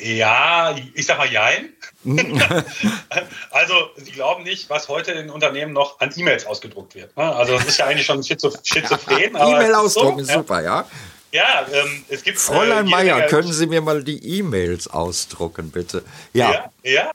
Ja, 0.00 0.74
ich 0.94 1.06
sag 1.06 1.18
mal 1.18 1.30
jein. 1.30 1.68
also, 3.50 3.74
Sie 3.96 4.10
glauben 4.10 4.42
nicht, 4.42 4.68
was 4.68 4.88
heute 4.88 5.12
in 5.12 5.30
Unternehmen 5.30 5.72
noch 5.72 6.00
an 6.00 6.10
E-Mails 6.16 6.46
ausgedruckt 6.46 6.94
wird. 6.94 7.16
Ne? 7.16 7.22
Also, 7.22 7.54
das 7.54 7.66
ist 7.68 7.78
ja 7.78 7.86
eigentlich 7.86 8.06
schon 8.06 8.22
schizophren. 8.24 9.36
E-Mail 9.36 9.74
ausdrucken 9.74 10.20
ist 10.20 10.28
so, 10.28 10.38
super, 10.38 10.62
ja. 10.62 10.78
Ja, 10.80 10.86
ähm, 11.72 12.04
es 12.08 12.22
gibt. 12.22 12.38
Fräulein 12.38 12.86
äh, 12.86 12.90
Meier, 12.90 13.22
können 13.26 13.52
Sie 13.52 13.66
mir 13.66 13.80
mal 13.80 14.04
die 14.04 14.38
E-Mails 14.38 14.88
ausdrucken, 14.88 15.70
bitte? 15.70 16.04
Ja. 16.32 16.52
Ja. 16.52 16.70
ja. 16.82 17.10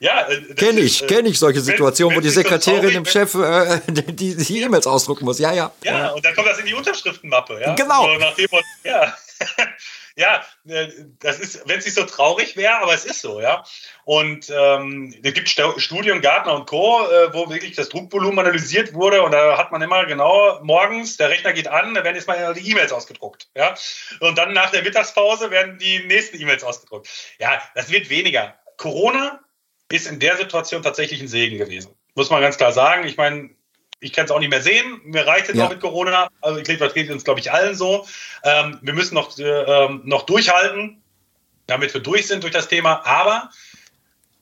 Ja, 0.00 0.28
äh, 0.28 0.54
kenne 0.54 0.80
ich, 0.80 1.02
äh, 1.02 1.06
kenne 1.06 1.28
ich 1.28 1.38
solche 1.38 1.60
Situationen, 1.60 2.16
wenn, 2.16 2.22
wenn 2.22 2.24
wo 2.24 2.28
die 2.28 2.34
Sekretärin 2.34 2.90
dem 2.92 3.04
Chef 3.04 3.34
äh, 3.34 3.80
die, 3.88 4.36
die 4.36 4.62
E-Mails 4.62 4.86
ausdrucken 4.86 5.24
muss. 5.24 5.38
Ja, 5.38 5.52
ja. 5.52 5.72
Ja, 5.82 6.10
und 6.10 6.24
dann 6.24 6.34
kommt 6.34 6.46
das 6.46 6.58
in 6.58 6.66
die 6.66 6.74
Unterschriftenmappe. 6.74 7.60
Ja? 7.60 7.74
Genau. 7.74 8.04
So 8.04 8.18
nach 8.18 8.34
dem, 8.34 8.46
ja. 8.84 9.16
ja, 10.18 10.44
äh, 10.66 10.88
das 11.20 11.38
ist, 11.38 11.68
wenn 11.68 11.78
es 11.78 11.84
nicht 11.84 11.94
so 11.94 12.04
traurig 12.04 12.56
wäre, 12.56 12.80
aber 12.80 12.92
es 12.92 13.04
ist 13.04 13.20
so, 13.20 13.40
ja. 13.40 13.64
Und 14.04 14.50
ähm, 14.50 15.14
es 15.22 15.32
gibt 15.32 15.48
Studien, 15.48 16.20
Gartner 16.20 16.54
und 16.54 16.66
Co., 16.66 17.06
äh, 17.06 17.32
wo 17.32 17.48
wirklich 17.48 17.76
das 17.76 17.88
Druckvolumen 17.88 18.40
analysiert 18.40 18.94
wurde 18.94 19.22
und 19.22 19.30
da 19.30 19.56
hat 19.56 19.70
man 19.70 19.80
immer 19.80 20.06
genau 20.06 20.58
morgens, 20.62 21.16
der 21.16 21.30
Rechner 21.30 21.52
geht 21.52 21.68
an, 21.68 21.94
da 21.94 22.02
werden 22.02 22.16
jetzt 22.16 22.26
mal 22.26 22.52
die 22.52 22.68
E-Mails 22.68 22.92
ausgedruckt, 22.92 23.48
ja. 23.54 23.74
Und 24.18 24.36
dann 24.36 24.52
nach 24.52 24.70
der 24.70 24.82
Mittagspause 24.82 25.52
werden 25.52 25.78
die 25.78 26.00
nächsten 26.00 26.40
E-Mails 26.40 26.64
ausgedruckt. 26.64 27.08
Ja, 27.38 27.62
das 27.76 27.90
wird 27.90 28.10
weniger. 28.10 28.58
Corona 28.76 29.40
ist 29.90 30.08
in 30.08 30.18
der 30.18 30.36
Situation 30.36 30.82
tatsächlich 30.82 31.20
ein 31.20 31.28
Segen 31.28 31.58
gewesen. 31.58 31.94
Muss 32.14 32.30
man 32.30 32.42
ganz 32.42 32.56
klar 32.56 32.72
sagen. 32.72 33.06
Ich 33.06 33.16
meine, 33.16 33.50
ich 34.00 34.12
kann 34.12 34.24
es 34.24 34.30
auch 34.30 34.38
nicht 34.38 34.50
mehr 34.50 34.62
sehen. 34.62 35.00
Mir 35.04 35.26
reicht 35.26 35.48
es 35.48 35.56
ja. 35.56 35.64
noch 35.64 35.70
mit 35.70 35.80
Corona. 35.80 36.28
Also 36.40 36.58
ich 36.58 36.64
glaube, 36.64 36.80
das 36.80 36.94
geht 36.94 37.10
uns, 37.10 37.24
glaube 37.24 37.40
ich, 37.40 37.52
allen 37.52 37.74
so. 37.74 38.06
Ähm, 38.44 38.78
wir 38.82 38.92
müssen 38.92 39.14
noch, 39.14 39.36
äh, 39.38 39.88
noch 40.04 40.22
durchhalten, 40.22 41.02
damit 41.66 41.92
wir 41.94 42.00
durch 42.00 42.26
sind 42.26 42.42
durch 42.42 42.52
das 42.52 42.68
Thema. 42.68 43.04
Aber 43.04 43.50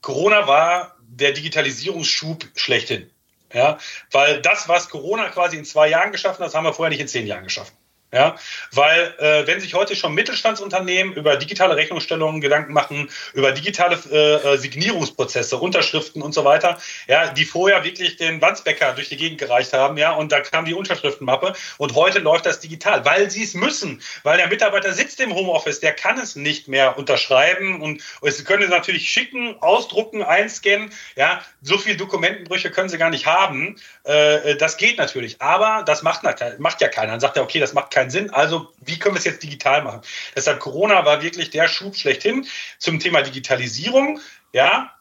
Corona 0.02 0.46
war 0.46 0.96
der 1.00 1.32
Digitalisierungsschub 1.32 2.46
schlechthin. 2.54 3.10
Ja, 3.52 3.78
weil 4.10 4.42
das, 4.42 4.68
was 4.68 4.88
Corona 4.88 5.28
quasi 5.28 5.56
in 5.56 5.64
zwei 5.64 5.88
Jahren 5.88 6.12
geschaffen 6.12 6.40
hat, 6.40 6.48
das 6.48 6.54
haben 6.54 6.64
wir 6.64 6.74
vorher 6.74 6.90
nicht 6.90 7.00
in 7.00 7.08
zehn 7.08 7.26
Jahren 7.26 7.44
geschaffen. 7.44 7.74
Ja, 8.16 8.34
weil 8.72 9.14
äh, 9.18 9.46
wenn 9.46 9.60
sich 9.60 9.74
heute 9.74 9.94
schon 9.94 10.14
Mittelstandsunternehmen 10.14 11.12
über 11.12 11.36
digitale 11.36 11.76
Rechnungsstellungen 11.76 12.40
Gedanken 12.40 12.72
machen, 12.72 13.10
über 13.34 13.52
digitale 13.52 13.98
äh, 14.10 14.54
äh, 14.54 14.56
Signierungsprozesse, 14.56 15.58
Unterschriften 15.58 16.22
und 16.22 16.32
so 16.32 16.42
weiter, 16.42 16.78
ja, 17.08 17.26
die 17.26 17.44
vorher 17.44 17.84
wirklich 17.84 18.16
den 18.16 18.40
Wandsbäcker 18.40 18.94
durch 18.94 19.10
die 19.10 19.18
Gegend 19.18 19.38
gereicht 19.38 19.74
haben, 19.74 19.98
ja, 19.98 20.12
und 20.12 20.32
da 20.32 20.40
kam 20.40 20.64
die 20.64 20.72
Unterschriftenmappe 20.72 21.52
und 21.76 21.94
heute 21.94 22.20
läuft 22.20 22.46
das 22.46 22.58
digital, 22.58 23.04
weil 23.04 23.30
sie 23.30 23.42
es 23.44 23.52
müssen, 23.52 24.00
weil 24.22 24.38
der 24.38 24.48
Mitarbeiter 24.48 24.94
sitzt 24.94 25.20
im 25.20 25.34
Homeoffice, 25.34 25.80
der 25.80 25.92
kann 25.92 26.18
es 26.18 26.36
nicht 26.36 26.68
mehr 26.68 26.96
unterschreiben 26.96 27.82
und, 27.82 28.00
und 28.22 28.32
sie 28.32 28.44
können 28.44 28.62
es 28.62 28.70
natürlich 28.70 29.10
schicken, 29.10 29.56
ausdrucken, 29.60 30.22
einscannen, 30.22 30.90
ja, 31.16 31.44
so 31.60 31.76
viel 31.76 31.98
Dokumentenbrüche 31.98 32.70
können 32.70 32.88
sie 32.88 32.96
gar 32.96 33.10
nicht 33.10 33.26
haben, 33.26 33.76
äh, 34.04 34.56
das 34.56 34.78
geht 34.78 34.96
natürlich, 34.96 35.42
aber 35.42 35.82
das 35.84 36.02
macht, 36.02 36.22
macht 36.58 36.80
ja 36.80 36.88
keiner. 36.88 37.12
Dann 37.12 37.20
sagt 37.20 37.36
er, 37.36 37.42
okay, 37.42 37.60
das 37.60 37.74
macht 37.74 37.90
keinen 38.06 38.10
Sinn. 38.10 38.30
Also 38.30 38.72
wie 38.80 38.98
können 38.98 39.14
wir 39.14 39.18
es 39.18 39.24
jetzt 39.24 39.42
digital 39.42 39.82
machen? 39.82 40.00
Deshalb 40.34 40.60
Corona 40.60 41.04
war 41.04 41.22
wirklich 41.22 41.50
der 41.50 41.68
Schub 41.68 41.96
schlechthin 41.96 42.46
zum 42.78 42.98
Thema 43.00 43.22
Digitalisierung. 43.22 44.20
Ja, 44.52 44.92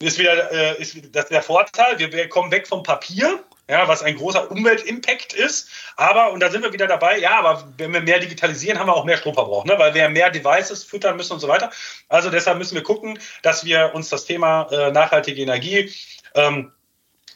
ist 0.00 0.18
wieder 0.18 0.52
äh, 0.52 0.80
ist 0.80 0.96
das 1.12 1.24
ist 1.24 1.32
der 1.32 1.42
Vorteil. 1.42 1.98
Wir, 1.98 2.12
wir 2.12 2.28
kommen 2.28 2.50
weg 2.50 2.66
vom 2.66 2.82
Papier. 2.82 3.44
Ja, 3.70 3.86
was 3.86 4.02
ein 4.02 4.16
großer 4.16 4.50
Umweltimpact 4.50 5.34
ist. 5.34 5.68
Aber, 5.94 6.32
und 6.32 6.40
da 6.40 6.50
sind 6.50 6.62
wir 6.62 6.72
wieder 6.72 6.86
dabei, 6.86 7.18
ja, 7.18 7.38
aber 7.38 7.70
wenn 7.76 7.92
wir 7.92 8.00
mehr 8.00 8.18
digitalisieren, 8.18 8.78
haben 8.78 8.86
wir 8.86 8.94
auch 8.94 9.04
mehr 9.04 9.18
Stromverbrauch, 9.18 9.66
ne? 9.66 9.78
weil 9.78 9.92
wir 9.92 10.08
mehr 10.08 10.30
Devices 10.30 10.84
füttern 10.84 11.18
müssen 11.18 11.34
und 11.34 11.40
so 11.40 11.48
weiter. 11.48 11.70
Also 12.08 12.30
deshalb 12.30 12.56
müssen 12.56 12.76
wir 12.76 12.82
gucken, 12.82 13.18
dass 13.42 13.66
wir 13.66 13.94
uns 13.94 14.08
das 14.08 14.24
Thema 14.24 14.68
äh, 14.70 14.90
nachhaltige 14.90 15.42
Energie 15.42 15.92
ähm, 16.34 16.72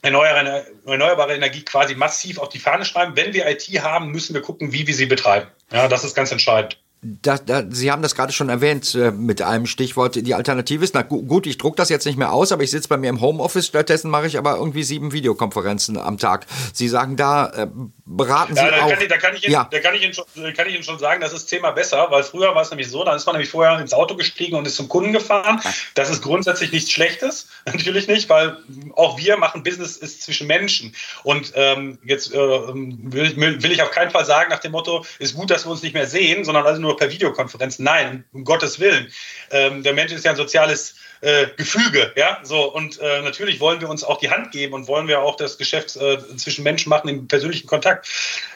erneuerbare, 0.03 1.35
Energie 1.35 1.65
quasi 1.65 1.95
massiv 1.95 2.39
auf 2.39 2.49
die 2.49 2.59
Fahne 2.59 2.85
schreiben. 2.85 3.13
Wenn 3.17 3.33
wir 3.33 3.49
IT 3.49 3.63
haben, 3.83 4.11
müssen 4.11 4.35
wir 4.35 4.43
gucken, 4.43 4.73
wie 4.73 4.87
wir 4.87 4.95
sie 4.95 5.07
betreiben. 5.07 5.47
Ja, 5.71 5.89
das 5.89 6.05
ist 6.05 6.15
ganz 6.15 6.33
entscheidend. 6.33 6.79
Da, 7.05 7.37
da, 7.37 7.65
Sie 7.69 7.91
haben 7.91 8.03
das 8.03 8.15
gerade 8.15 8.33
schon 8.33 8.49
erwähnt 8.49 8.95
äh, 8.95 9.11
mit 9.11 9.43
einem 9.43 9.67
Stichwort. 9.67 10.15
Die 10.15 10.35
Alternative 10.35 10.85
ist, 10.85 10.95
na 10.95 11.03
gut, 11.03 11.49
ich 11.49 11.59
druck 11.59 11.75
das 11.75 11.89
jetzt 11.89 12.07
nicht 12.07 12.17
mehr 12.17 12.33
aus, 12.33 12.53
aber 12.53 12.63
ich 12.63 12.71
sitze 12.71 12.89
bei 12.89 12.97
mir 12.97 13.11
im 13.11 13.21
Homeoffice. 13.21 13.67
Stattdessen 13.67 14.09
mache 14.09 14.29
ich 14.29 14.39
aber 14.39 14.57
irgendwie 14.57 14.85
sieben 14.85 15.11
Videokonferenzen 15.11 15.99
am 15.99 16.17
Tag. 16.17 16.47
Sie 16.73 16.87
sagen 16.87 17.17
da, 17.17 17.47
äh, 17.49 17.67
beraten 18.05 18.55
Sie 18.55 18.61
ja, 18.63 18.71
da 18.71 18.85
auch. 18.85 18.91
Kann 18.91 19.01
ich, 19.01 19.09
da, 19.09 19.17
kann 19.17 19.35
ich 19.35 19.45
Ihnen, 19.45 19.53
ja. 19.53 19.69
da 19.71 19.81
kann 19.81 19.95
ich, 19.95 20.03
Ihnen 20.03 20.15
schon, 20.15 20.25
kann 20.55 20.69
ich 20.69 20.75
Ihnen 20.75 20.85
schon 20.85 20.99
sagen, 20.99 21.21
das 21.21 21.33
ist 21.33 21.47
Thema 21.47 21.73
besser, 21.73 22.07
weil 22.11 22.23
früher 22.23 22.55
war 22.55 22.63
es 22.63 22.71
nämlich 22.71 22.89
so, 22.89 23.03
dann 23.05 23.17
ist 23.17 23.27
man 23.27 23.35
nämlich 23.35 23.51
vorher 23.51 23.81
ins 23.81 23.93
Auto 23.93 24.15
gestiegen 24.15 24.57
und 24.57 24.67
ist 24.67 24.77
zum 24.77 24.89
Kunden 24.89 25.13
gefahren. 25.13 25.61
Das 25.95 26.11
ist 26.11 26.23
grundsätzlich 26.23 26.71
nichts 26.71 26.93
Schlechtes, 26.93 27.49
natürlich 27.67 28.07
nicht, 28.07 28.29
weil 28.29 28.59
auch 28.95 29.19
wir 29.19 29.37
machen 29.37 29.65
Business 29.65 29.97
ist 29.97 30.23
zwischen 30.23 30.47
Menschen. 30.47 30.95
Und 31.25 31.53
ähm, 31.57 31.99
jetzt 32.05 32.33
äh, 32.33 32.39
will, 32.39 33.63
will 33.63 33.73
ich 33.73 33.83
auf 33.83 33.91
keinen 33.91 34.13
Fall 34.13 34.25
sagen 34.25 34.51
nach 34.51 34.61
dem 34.61 34.71
Motto, 34.71 35.05
ist 35.19 35.35
gut, 35.35 35.51
dass 35.51 35.67
wir 35.67 35.73
uns 35.73 35.83
nicht 35.83 35.95
mehr 35.95 36.07
sehen, 36.07 36.45
sondern 36.45 36.65
also 36.65 36.81
nur 36.81 36.93
nur 36.93 36.99
per 36.99 37.11
Videokonferenz. 37.11 37.79
Nein, 37.79 38.25
um 38.33 38.45
Gottes 38.45 38.79
Willen. 38.79 39.11
Ähm, 39.51 39.83
der 39.83 39.95
Mensch 39.95 40.13
ist 40.13 40.25
ja 40.25 40.33
ein 40.33 40.37
soziales 40.37 40.95
äh, 41.23 41.47
Gefüge, 41.57 42.13
ja, 42.17 42.41
so 42.43 42.73
und 42.73 42.99
äh, 43.01 43.23
natürlich 43.23 43.61
wollen 43.61 43.81
wir 43.81 43.89
uns 43.89 44.03
auch 44.03 44.19
die 44.19 44.31
Hand 44.31 44.51
geben 44.51 44.75
und 44.75 44.89
wollen 44.89 45.07
wir 45.07 45.23
auch 45.23 45.37
das 45.37 45.57
Geschäft 45.57 45.97
äh, 45.97 46.19
zwischen 46.37 46.65
Menschen 46.65 46.91
machen 46.91 47.09
im 47.09 47.29
persönlichen 47.29 47.69
Kontakt. 47.69 48.09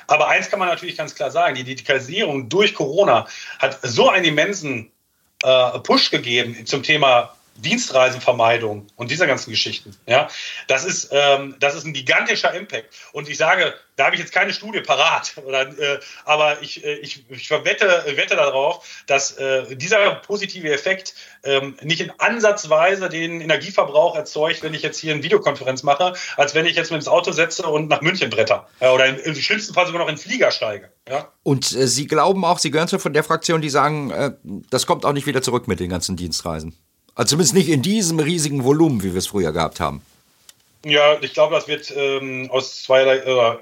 Aber 0.09 0.29
eins 0.29 0.51
kann 0.51 0.59
man 0.59 0.69
natürlich 0.69 0.97
ganz 0.97 1.15
klar 1.15 1.31
sagen: 1.31 1.55
Die 1.55 1.63
Digitalisierung 1.63 2.49
durch 2.49 2.75
Corona 2.75 3.27
hat 3.61 3.79
so 3.83 4.11
einen 4.11 4.25
immensen 4.25 4.91
äh, 5.45 5.79
Push 5.79 6.11
gegeben 6.11 6.67
zum 6.67 6.83
Thema 6.83 7.37
Dienstreisenvermeidung 7.59 8.87
und 8.97 9.11
diese 9.11 9.27
ganzen 9.27 9.51
Geschichten. 9.51 9.97
Ja, 10.07 10.29
das 10.67 10.85
ist, 10.85 11.09
ähm, 11.13 11.57
das 11.61 11.75
ist 11.75 11.85
ein 11.85 11.93
gigantischer 11.93 12.53
Impact. 12.55 12.95
Und 13.13 13.29
ich 13.29 13.37
sage, 13.37 13.75
da 13.97 14.05
habe 14.05 14.15
ich 14.15 14.21
jetzt 14.21 14.33
keine 14.33 14.53
Studie 14.53 14.81
parat, 14.81 15.35
oder, 15.45 15.63
äh, 15.79 15.99
aber 16.25 16.63
ich, 16.63 16.85
äh, 16.85 16.95
ich, 16.97 17.25
ich 17.31 17.51
wette, 17.51 18.05
wette 18.15 18.37
darauf, 18.37 18.87
dass 19.07 19.37
äh, 19.39 19.75
dieser 19.75 20.17
positive 20.17 20.71
Effekt 20.71 21.15
ähm, 21.45 21.77
nicht 21.83 22.01
in 22.01 22.13
Ansatzweise 22.19 23.09
den 23.09 23.41
Energieverbrauch 23.41 24.17
erzeugt, 24.17 24.63
wenn 24.63 24.75
ich 24.75 24.83
jetzt 24.83 24.99
hier 24.99 25.15
eine 25.15 25.23
Videokonferenz 25.23 25.83
mache, 25.83 26.15
als 26.37 26.55
wenn 26.55 26.67
ich 26.67 26.77
jetzt 26.77 26.91
mit 26.91 27.01
ins 27.01 27.09
Auto 27.09 27.33
setze 27.33 27.67
und 27.67 27.89
nach 27.89 28.03
München 28.03 28.31
bretter. 28.31 28.69
Ja, 28.81 28.93
oder 28.93 29.07
im, 29.07 29.19
im, 29.19 29.35
schlimmsten 29.35 29.75
Fall 29.75 29.87
sogar 29.87 30.01
noch 30.01 30.09
in 30.09 30.17
den 30.17 30.21
Flieger 30.21 30.51
steige. 30.51 30.91
Ja? 31.09 31.33
Und 31.43 31.73
äh, 31.73 31.87
Sie 31.87 32.07
glauben 32.07 32.45
auch, 32.45 32.59
Sie 32.59 32.71
gehören 32.71 32.89
zu 32.89 32.99
von 32.99 33.13
der 33.13 33.25
Fraktion, 33.25 33.61
die 33.61 33.71
sagen, 33.71 34.11
äh, 34.11 34.33
das 34.71 34.87
kommt 34.87 35.05
auch 35.05 35.13
nicht 35.13 35.27
wieder 35.27 35.43
zurück 35.43 35.69
mit 35.69 35.81
den 35.81 35.89
ganzen 35.89 36.17
Dienstreisen. 36.17 36.77
Also 37.17 37.31
zumindest 37.31 37.55
nicht 37.55 37.69
in 37.69 37.83
diesem 37.83 38.21
riesigen 38.21 38.63
Volumen, 38.63 39.03
wie 39.03 39.13
wir 39.13 39.19
es 39.19 39.27
früher 39.27 39.53
gehabt 39.53 39.81
haben. 39.81 40.03
Ja, 40.85 41.17
ich 41.21 41.33
glaube, 41.33 41.55
das 41.57 41.67
wird 41.67 41.93
ähm, 41.97 42.49
aus 42.53 42.83
zweierlei, 42.83 43.17
äh, 43.17 43.57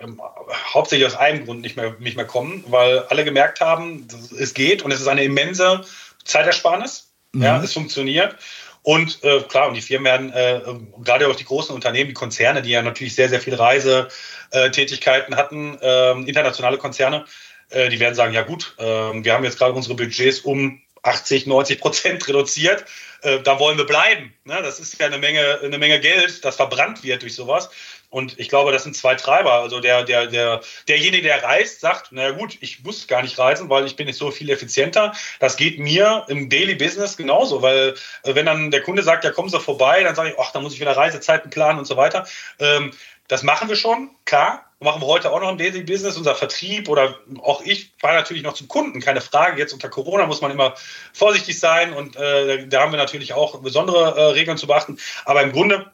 hauptsächlich 0.74 1.06
aus 1.06 1.16
einem 1.16 1.46
Grund 1.46 1.62
nicht 1.62 1.76
mehr, 1.76 1.96
nicht 1.98 2.16
mehr 2.16 2.26
kommen, 2.26 2.64
weil 2.68 2.98
alle 3.04 3.24
gemerkt 3.24 3.60
haben, 3.60 4.06
es 4.38 4.52
geht 4.52 4.82
und 4.82 4.90
es 4.90 5.00
ist 5.00 5.06
eine 5.06 5.24
immense 5.24 5.82
Zeitersparnis. 6.24 7.08
Mhm. 7.32 7.42
Ja, 7.42 7.62
es 7.62 7.72
funktioniert. 7.72 8.36
Und 8.82 9.24
äh, 9.24 9.40
klar, 9.40 9.68
und 9.68 9.74
die 9.74 9.80
Firmen 9.80 10.04
werden, 10.04 10.32
äh, 10.32 10.60
gerade 11.02 11.28
auch 11.28 11.36
die 11.36 11.46
großen 11.46 11.74
Unternehmen, 11.74 12.08
die 12.08 12.14
Konzerne, 12.14 12.60
die 12.60 12.70
ja 12.70 12.82
natürlich 12.82 13.14
sehr, 13.14 13.30
sehr 13.30 13.40
viel 13.40 13.54
Reisetätigkeiten 13.54 15.36
hatten, 15.36 15.78
äh, 15.80 16.10
internationale 16.28 16.76
Konzerne, 16.76 17.24
äh, 17.70 17.88
die 17.88 18.00
werden 18.00 18.14
sagen, 18.14 18.34
ja 18.34 18.42
gut, 18.42 18.74
äh, 18.78 18.84
wir 18.84 19.32
haben 19.32 19.44
jetzt 19.44 19.58
gerade 19.58 19.72
unsere 19.72 19.94
Budgets 19.94 20.40
um 20.40 20.82
80, 21.04 21.46
90 21.46 21.80
Prozent 21.80 22.28
reduziert. 22.28 22.84
Äh, 23.22 23.40
da 23.40 23.58
wollen 23.58 23.78
wir 23.78 23.86
bleiben. 23.86 24.34
Ne? 24.44 24.60
Das 24.62 24.80
ist 24.80 24.98
ja 25.00 25.06
eine 25.06 25.18
Menge, 25.18 25.60
eine 25.62 25.78
Menge 25.78 26.00
Geld, 26.00 26.44
das 26.44 26.56
verbrannt 26.56 27.02
wird 27.04 27.22
durch 27.22 27.34
sowas. 27.34 27.70
Und 28.10 28.38
ich 28.38 28.48
glaube, 28.48 28.70
das 28.70 28.84
sind 28.84 28.94
zwei 28.94 29.16
Treiber. 29.16 29.54
Also 29.54 29.80
der, 29.80 30.04
der, 30.04 30.26
der, 30.26 30.60
derjenige, 30.86 31.24
der 31.24 31.42
reist, 31.42 31.80
sagt, 31.80 32.12
naja 32.12 32.30
gut, 32.30 32.56
ich 32.60 32.84
muss 32.84 33.08
gar 33.08 33.22
nicht 33.22 33.38
reisen, 33.38 33.68
weil 33.70 33.86
ich 33.86 33.96
bin 33.96 34.06
jetzt 34.06 34.18
so 34.18 34.30
viel 34.30 34.50
effizienter. 34.50 35.14
Das 35.40 35.56
geht 35.56 35.78
mir 35.80 36.24
im 36.28 36.48
Daily 36.48 36.76
Business 36.76 37.16
genauso, 37.16 37.60
weil 37.60 37.94
äh, 38.22 38.34
wenn 38.34 38.46
dann 38.46 38.70
der 38.70 38.82
Kunde 38.82 39.02
sagt, 39.02 39.24
ja, 39.24 39.30
kommen 39.30 39.48
Sie 39.48 39.58
vorbei, 39.58 40.02
dann 40.04 40.14
sage 40.14 40.30
ich, 40.30 40.38
ach, 40.38 40.52
da 40.52 40.60
muss 40.60 40.74
ich 40.74 40.80
wieder 40.80 40.96
Reisezeiten 40.96 41.50
planen 41.50 41.78
und 41.78 41.86
so 41.86 41.96
weiter. 41.96 42.26
Ähm, 42.60 42.92
das 43.26 43.42
machen 43.42 43.68
wir 43.68 43.76
schon, 43.76 44.10
klar. 44.26 44.63
Machen 44.84 45.00
wir 45.00 45.06
heute 45.06 45.32
auch 45.32 45.40
noch 45.40 45.50
im 45.50 45.58
Daily 45.58 45.82
Business, 45.82 46.16
unser 46.16 46.34
Vertrieb 46.34 46.88
oder 46.88 47.18
auch 47.42 47.62
ich 47.62 47.94
fahre 47.98 48.16
natürlich 48.16 48.42
noch 48.42 48.52
zum 48.52 48.68
Kunden, 48.68 49.00
keine 49.00 49.22
Frage. 49.22 49.58
Jetzt 49.58 49.72
unter 49.72 49.88
Corona 49.88 50.26
muss 50.26 50.42
man 50.42 50.50
immer 50.50 50.74
vorsichtig 51.14 51.58
sein 51.58 51.94
und 51.94 52.16
äh, 52.16 52.68
da 52.68 52.82
haben 52.82 52.92
wir 52.92 52.98
natürlich 52.98 53.32
auch 53.32 53.60
besondere 53.60 54.16
äh, 54.16 54.22
Regeln 54.32 54.58
zu 54.58 54.66
beachten. 54.66 54.98
Aber 55.24 55.42
im 55.42 55.52
Grunde 55.52 55.90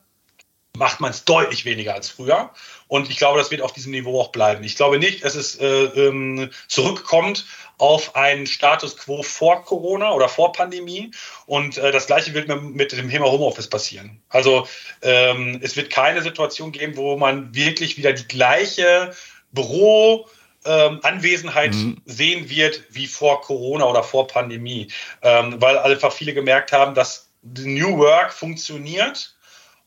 macht 0.81 0.99
man 0.99 1.11
es 1.11 1.27
deutlich 1.27 1.67
weniger 1.67 1.93
als 1.93 2.09
früher. 2.09 2.51
Und 2.89 3.11
ich 3.11 3.19
glaube, 3.19 3.39
das 3.39 3.51
wird 3.51 3.61
auf 3.61 3.73
diesem 3.73 3.93
Niveau 3.93 4.19
auch 4.19 4.33
bleiben. 4.33 4.65
Ich 4.65 4.77
glaube 4.77 4.99
nicht, 4.99 5.23
dass 5.23 5.35
es 5.35 5.57
äh, 5.61 5.67
ähm, 5.67 6.51
zurückkommt 6.69 7.45
auf 7.77 8.17
einen 8.17 8.47
Status 8.47 8.97
quo 8.97 9.23
vor 9.23 9.63
Corona 9.63 10.13
oder 10.13 10.31
vor 10.31 10.53
Pandemie. 10.53 11.11
Und 11.45 11.77
äh, 11.77 11.93
das 11.93 12.07
Gleiche 12.07 12.33
wird 12.33 12.49
mit 12.49 12.93
dem 12.93 13.11
Thema 13.11 13.27
Homeoffice 13.27 13.69
passieren. 13.69 14.23
Also 14.31 14.67
ähm, 15.03 15.61
es 15.63 15.77
wird 15.77 15.91
keine 15.91 16.23
Situation 16.23 16.73
geben, 16.73 16.97
wo 16.97 17.19
man 17.19 17.55
wirklich 17.55 17.99
wieder 17.99 18.15
die 18.15 18.27
gleiche 18.27 19.15
Büro, 19.53 20.29
ähm, 20.65 21.01
Anwesenheit 21.03 21.75
mhm. 21.75 22.01
sehen 22.07 22.49
wird 22.49 22.85
wie 22.89 23.07
vor 23.07 23.43
Corona 23.43 23.85
oder 23.85 24.03
vor 24.03 24.27
Pandemie, 24.27 24.89
ähm, 25.21 25.61
weil 25.61 25.79
einfach 25.79 26.13
viele 26.13 26.33
gemerkt 26.33 26.73
haben, 26.73 26.95
dass 26.95 27.31
New 27.43 27.99
Work 27.99 28.33
funktioniert 28.33 29.35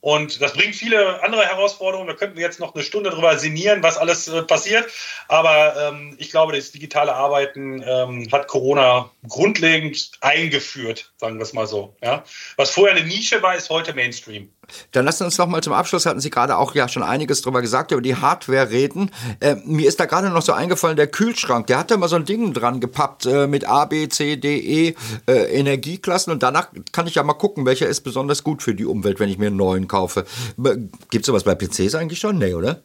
und 0.04 0.42
das 0.42 0.52
bringt 0.52 0.76
viele 0.76 1.24
andere 1.24 1.46
Herausforderungen. 1.46 2.10
Da 2.10 2.14
könnten 2.14 2.36
wir 2.36 2.44
jetzt 2.44 2.60
noch 2.60 2.76
eine 2.76 2.84
Stunde 2.84 3.10
drüber 3.10 3.38
sinnieren, 3.38 3.84
was 3.84 3.98
alles 3.98 4.28
äh, 4.28 4.44
passiert. 4.44 4.92
Aber 5.30 5.78
ähm, 5.78 6.18
ich 6.20 6.30
glaube, 6.30 6.52
das 6.52 6.74
digitale 6.74 7.16
Arbeiten 7.16 7.82
ähm, 7.88 8.28
hat 8.30 8.50
Corona 8.50 9.10
grundlegend 9.30 10.12
eingeführt, 10.20 11.14
sagen 11.16 11.38
wir 11.38 11.44
es 11.44 11.54
mal 11.54 11.68
so. 11.68 11.96
Ja? 12.04 12.26
Was 12.58 12.72
vorher 12.72 12.98
eine 12.98 13.08
Nische 13.08 13.42
war, 13.42 13.56
ist 13.56 13.70
heute 13.70 13.94
Mainstream. 13.94 14.52
Dann 14.92 15.06
lassen 15.06 15.20
Sie 15.20 15.26
uns 15.26 15.38
noch 15.38 15.48
mal 15.48 15.62
zum 15.62 15.74
Abschluss, 15.74 16.06
hatten 16.06 16.20
Sie 16.20 16.30
gerade 16.30 16.58
auch 16.58 16.76
ja 16.76 16.88
schon 16.88 17.04
einiges 17.04 17.42
drüber 17.42 17.62
gesagt, 17.62 17.92
über 17.92 18.02
die 18.02 18.16
Hardware 18.16 18.70
reden. 18.70 19.12
Äh, 19.40 19.56
mir 19.66 19.88
ist 19.88 20.00
da 20.00 20.06
gerade 20.06 20.30
noch 20.30 20.42
so 20.42 20.54
eingefallen, 20.54 20.98
der 20.98 21.08
Kühlschrank, 21.08 21.68
der 21.68 21.78
hat 21.80 21.92
da 21.92 21.98
mal 21.98 22.08
so 22.08 22.16
ein 22.16 22.26
Ding 22.26 22.54
dran 22.54 22.80
gepappt 22.80 23.26
äh, 23.26 23.48
mit 23.48 23.68
A, 23.68 23.86
B, 23.86 24.08
C, 24.10 24.38
D, 24.38 24.58
E 24.58 24.96
äh, 25.28 25.60
Energieklassen 25.60 26.32
und 26.32 26.44
danach 26.44 26.70
kann 26.92 27.08
ich 27.08 27.16
ja 27.16 27.24
mal 27.24 27.34
gucken, 27.34 27.66
welcher 27.66 27.88
ist 27.88 28.02
besonders 28.02 28.44
gut 28.44 28.64
für 28.64 28.76
die 28.76 28.86
Umwelt, 28.86 29.20
wenn 29.20 29.30
ich 29.30 29.38
mir 29.38 29.48
einen 29.48 29.58
neuen 29.58 29.88
kaufe. 29.88 30.26
Gibt 30.58 31.24
es 31.24 31.26
sowas 31.26 31.44
bei 31.44 31.56
PCs 31.56 31.96
eigentlich 31.96 32.20
schon? 32.20 32.38
Nee, 32.38 32.54
oder? 32.54 32.82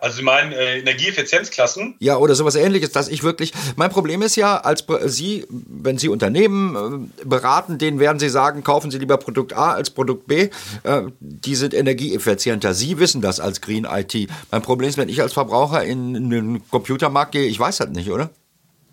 Also 0.00 0.16
Sie 0.16 0.22
meinen 0.22 0.52
äh, 0.52 0.78
Energieeffizienzklassen? 0.78 1.96
Ja, 1.98 2.16
oder 2.16 2.34
sowas 2.34 2.54
ähnliches, 2.54 2.92
dass 2.92 3.08
ich 3.08 3.22
wirklich. 3.22 3.52
Mein 3.76 3.90
Problem 3.90 4.22
ist 4.22 4.36
ja, 4.36 4.58
als 4.58 4.84
Sie, 5.06 5.46
wenn 5.48 5.98
Sie 5.98 6.08
Unternehmen 6.08 7.08
äh, 7.20 7.24
beraten, 7.24 7.78
denen 7.78 8.00
werden 8.00 8.18
Sie 8.18 8.28
sagen, 8.28 8.62
kaufen 8.62 8.90
Sie 8.90 8.98
lieber 8.98 9.16
Produkt 9.16 9.52
A 9.52 9.72
als 9.72 9.90
Produkt 9.90 10.26
B. 10.26 10.50
Äh, 10.82 11.02
die 11.20 11.54
sind 11.54 11.74
energieeffizienter. 11.74 12.74
Sie 12.74 12.98
wissen 12.98 13.20
das 13.20 13.40
als 13.40 13.60
Green 13.60 13.84
IT. 13.84 14.28
Mein 14.50 14.62
Problem 14.62 14.88
ist, 14.88 14.98
wenn 14.98 15.08
ich 15.08 15.20
als 15.22 15.32
Verbraucher 15.32 15.84
in, 15.84 16.14
in 16.14 16.30
den 16.30 16.68
Computermarkt 16.70 17.32
gehe, 17.32 17.46
ich 17.46 17.58
weiß 17.58 17.78
das 17.78 17.88
nicht, 17.90 18.10
oder? 18.10 18.30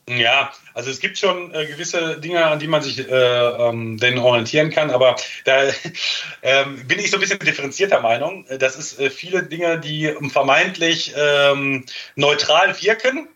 Ja, 0.07 0.53
also 0.75 0.91
es 0.91 0.99
gibt 0.99 1.17
schon 1.17 1.51
äh, 1.55 1.65
gewisse 1.65 2.19
Dinge, 2.19 2.45
an 2.45 2.59
die 2.59 2.67
man 2.67 2.83
sich 2.83 2.99
äh, 2.99 3.11
ähm, 3.11 3.97
denn 3.97 4.19
orientieren 4.19 4.69
kann, 4.69 4.91
aber 4.91 5.15
da 5.45 5.63
ähm, 6.43 6.85
bin 6.87 6.99
ich 6.99 7.09
so 7.09 7.17
ein 7.17 7.21
bisschen 7.21 7.39
differenzierter 7.39 8.01
Meinung. 8.01 8.45
Das 8.59 8.75
ist 8.75 8.99
äh, 8.99 9.09
viele 9.09 9.43
Dinge, 9.43 9.79
die 9.79 10.13
vermeintlich 10.29 11.15
ähm, 11.17 11.85
neutral 12.15 12.79
wirken, 12.83 13.27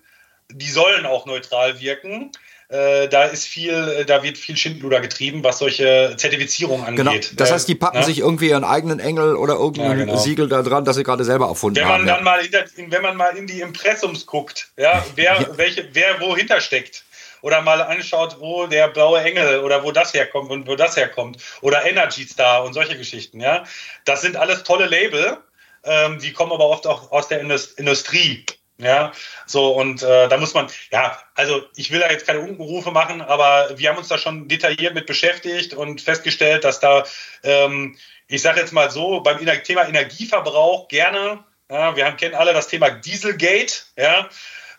die 0.50 0.70
sollen 0.70 1.08
auch 1.08 1.26
neutral 1.26 1.80
wirken. 1.80 2.32
Äh, 2.70 3.10
da 3.10 3.24
ist 3.24 3.48
viel, 3.48 3.74
äh, 3.74 4.06
da 4.06 4.22
wird 4.22 4.38
viel 4.38 4.56
Schindluder 4.56 5.02
getrieben, 5.02 5.44
was 5.44 5.58
solche 5.58 6.14
Zertifizierungen 6.18 6.86
angeht. 6.86 7.30
Genau. 7.30 7.36
Das 7.38 7.52
heißt, 7.52 7.68
die 7.68 7.74
packen 7.74 7.98
ja? 7.98 8.04
sich 8.04 8.20
irgendwie 8.20 8.50
ihren 8.50 8.64
eigenen 8.64 9.00
Engel 9.00 9.36
oder 9.36 9.56
irgendein 9.56 9.98
ja, 9.98 10.06
genau. 10.06 10.18
Siegel 10.18 10.48
da 10.48 10.62
dran, 10.62 10.86
das 10.86 10.96
sie 10.96 11.04
gerade 11.04 11.24
selber 11.24 11.48
erfunden 11.48 11.78
wenn 11.78 11.88
man 11.88 12.02
haben. 12.02 12.08
Dann 12.08 12.24
mal 12.24 12.42
hinter, 12.44 12.66
wenn 12.76 13.02
man 13.02 13.18
mal 13.18 13.36
in 13.36 13.48
die 13.48 13.62
Impressums 13.62 14.28
guckt, 14.28 14.70
ja, 14.78 15.04
wer, 15.16 15.58
welche, 15.58 15.90
wer 15.94 16.22
wo 16.22 16.38
hintersteckt 16.38 17.06
oder 17.42 17.62
mal 17.62 17.82
anschaut, 17.82 18.38
wo 18.40 18.68
der 18.68 18.90
blaue 18.90 19.20
Engel 19.20 19.62
oder 19.62 19.84
wo 19.84 19.92
das 19.92 20.14
herkommt 20.14 20.52
und 20.52 20.68
wo 20.68 20.76
das 20.76 20.96
herkommt 20.96 21.38
oder 21.62 21.90
Energy 21.90 22.28
Star 22.28 22.64
und 22.64 22.74
solche 22.74 22.96
Geschichten, 22.96 23.40
ja. 23.40 23.64
Das 24.06 24.22
sind 24.22 24.36
alles 24.36 24.64
tolle 24.64 24.86
Label, 24.86 25.38
ähm, 25.84 26.20
die 26.20 26.34
kommen 26.34 26.52
aber 26.52 26.68
oft 26.68 26.86
auch 26.86 27.12
aus 27.12 27.30
der 27.30 27.42
Industrie. 27.42 28.46
Ja, 28.82 29.12
so 29.46 29.74
und 29.74 30.04
äh, 30.04 30.30
da 30.30 30.38
muss 30.38 30.54
man, 30.54 30.68
ja, 30.90 31.22
also 31.36 31.62
ich 31.76 31.92
will 31.92 32.00
da 32.00 32.10
jetzt 32.10 32.26
keine 32.26 32.40
Unkenrufe 32.40 32.92
machen, 32.92 33.20
aber 33.22 33.78
wir 33.78 33.90
haben 33.90 33.98
uns 33.98 34.08
da 34.08 34.18
schon 34.18 34.48
detailliert 34.48 34.94
mit 34.94 35.06
beschäftigt 35.06 35.74
und 35.74 36.00
festgestellt, 36.00 36.64
dass 36.64 36.80
da, 36.80 37.04
ähm, 37.44 37.98
ich 38.30 38.42
sage 38.42 38.62
jetzt 38.62 38.72
mal 38.72 38.90
so, 38.90 39.20
beim 39.20 39.38
Thema 39.64 39.86
Energieverbrauch 39.86 40.88
gerne, 40.88 41.44
ja, 41.70 41.94
wir 41.98 42.06
haben, 42.06 42.16
kennen 42.16 42.36
alle 42.36 42.54
das 42.54 42.70
Thema 42.70 42.90
Dieselgate, 42.90 43.82
ja, 43.98 44.30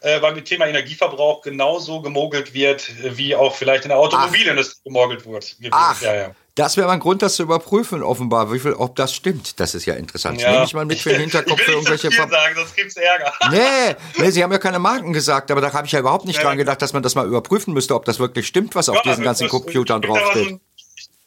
äh, 0.00 0.18
beim 0.20 0.42
Thema 0.44 0.66
Energieverbrauch 0.66 1.42
genauso 1.42 2.00
gemogelt 2.00 2.54
wird, 2.54 2.90
wie 3.16 3.34
auch 3.34 3.54
vielleicht 3.54 3.84
in 3.84 3.90
der 3.90 3.98
Automobilindustrie 3.98 4.80
gemogelt 4.84 5.26
wird. 5.26 5.56
Ach, 5.70 6.00
ja, 6.00 6.14
ja. 6.14 6.30
Das 6.56 6.76
wäre 6.76 6.90
ein 6.90 7.00
Grund, 7.00 7.22
das 7.22 7.36
zu 7.36 7.44
überprüfen, 7.44 8.02
offenbar, 8.02 8.52
wie 8.52 8.58
viel, 8.58 8.74
ob 8.74 8.96
das 8.96 9.14
stimmt. 9.14 9.60
Das 9.60 9.74
ist 9.74 9.86
ja 9.86 9.94
interessant. 9.94 10.40
Ja. 10.40 10.50
Nehme 10.50 10.64
ich 10.64 10.74
mal 10.74 10.84
mit 10.84 10.98
für 10.98 11.10
den 11.10 11.20
Hinterkopf 11.20 11.60
für 11.60 11.72
irgendwelche. 11.72 12.08
Nicht 12.08 12.18
sagen, 12.18 12.54
sonst 12.54 12.76
gibt's 12.76 12.96
Ärger. 12.96 13.32
Nee, 13.50 13.96
nee, 14.18 14.30
Sie 14.30 14.42
haben 14.42 14.52
ja 14.52 14.58
keine 14.58 14.78
Marken 14.78 15.12
gesagt, 15.12 15.50
aber 15.50 15.60
da 15.60 15.72
habe 15.72 15.86
ich 15.86 15.92
ja 15.92 16.00
überhaupt 16.00 16.26
nicht 16.26 16.36
ja, 16.36 16.42
dran 16.42 16.58
gedacht, 16.58 16.82
dass 16.82 16.92
man 16.92 17.02
das 17.02 17.14
mal 17.14 17.26
überprüfen 17.26 17.72
müsste, 17.72 17.94
ob 17.94 18.04
das 18.04 18.18
wirklich 18.18 18.46
stimmt, 18.46 18.74
was 18.74 18.88
ja, 18.88 18.94
auf 18.94 19.02
diesen 19.02 19.24
ganzen 19.24 19.48
Computern 19.48 20.02
draufsteht 20.02 20.60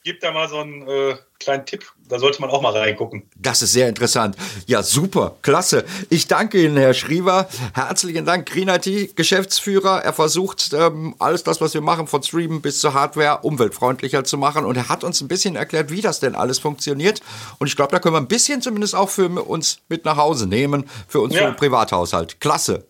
gebe 0.04 0.20
da 0.20 0.32
mal 0.32 0.50
so 0.50 0.58
einen 0.58 0.88
äh, 0.88 1.16
kleinen 1.40 1.66
Tipp. 1.66 1.86
Da 2.10 2.20
sollte 2.20 2.42
man 2.42 2.50
auch 2.50 2.62
mal 2.62 2.76
reingucken. 2.76 3.30
Das 3.36 3.62
ist 3.62 3.72
sehr 3.72 3.88
interessant. 3.88 4.36
Ja, 4.68 4.84
super, 4.84 5.38
klasse. 5.42 5.86
Ich 6.10 6.28
danke 6.28 6.62
Ihnen, 6.62 6.76
Herr 6.78 6.94
Schriever. 6.94 7.48
Herzlichen 7.74 8.26
Dank. 8.26 8.50
Green 8.50 8.68
IT, 8.68 9.16
Geschäftsführer. 9.16 10.04
Er 10.04 10.14
versucht, 10.14 10.74
ähm, 10.74 11.16
alles 11.20 11.44
das, 11.44 11.62
was 11.62 11.74
wir 11.74 11.82
machen, 11.82 12.08
von 12.08 12.22
Streamen 12.22 12.62
bis 12.62 12.80
zur 12.80 12.94
Hardware, 12.94 13.40
umweltfreundlicher 13.44 14.26
zu 14.26 14.38
machen. 14.38 14.66
Und 14.66 14.76
er 14.76 14.90
hat 14.90 15.04
uns 15.04 15.22
ein 15.22 15.30
bisschen 15.30 15.56
erklärt, 15.56 15.90
wie 15.90 16.02
das 16.02 16.20
denn 16.20 16.36
alles 16.36 16.60
funktioniert. 16.60 17.22
Und 17.60 17.68
ich 17.68 17.76
glaube, 17.76 17.92
da 17.92 18.00
können 18.00 18.16
wir 18.16 18.22
ein 18.22 18.28
bisschen 18.28 18.62
zumindest 18.62 18.96
auch 18.96 19.10
für 19.10 19.30
uns 19.30 19.80
mit 19.88 20.04
nach 20.04 20.18
Hause 20.18 20.48
nehmen, 20.48 20.90
für 21.08 21.22
uns 21.22 21.34
ja. 21.34 21.48
für 21.48 21.54
Privathaushalt. 21.54 22.42
Klasse. 22.42 22.86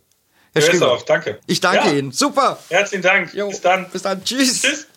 Herr 0.53 0.61
Schriever, 0.61 0.99
danke. 1.05 1.39
Ich 1.47 1.61
danke 1.61 1.89
ja. 1.89 1.93
Ihnen. 1.93 2.11
Super. 2.11 2.59
Herzlichen 2.69 3.01
Dank. 3.01 3.33
Jo. 3.33 3.49
Bis 3.49 3.61
dann. 3.61 3.89
Bis 3.89 4.01
dann. 4.01 4.23
Tschüss. 4.23 4.61
Tschüss. 4.61 4.87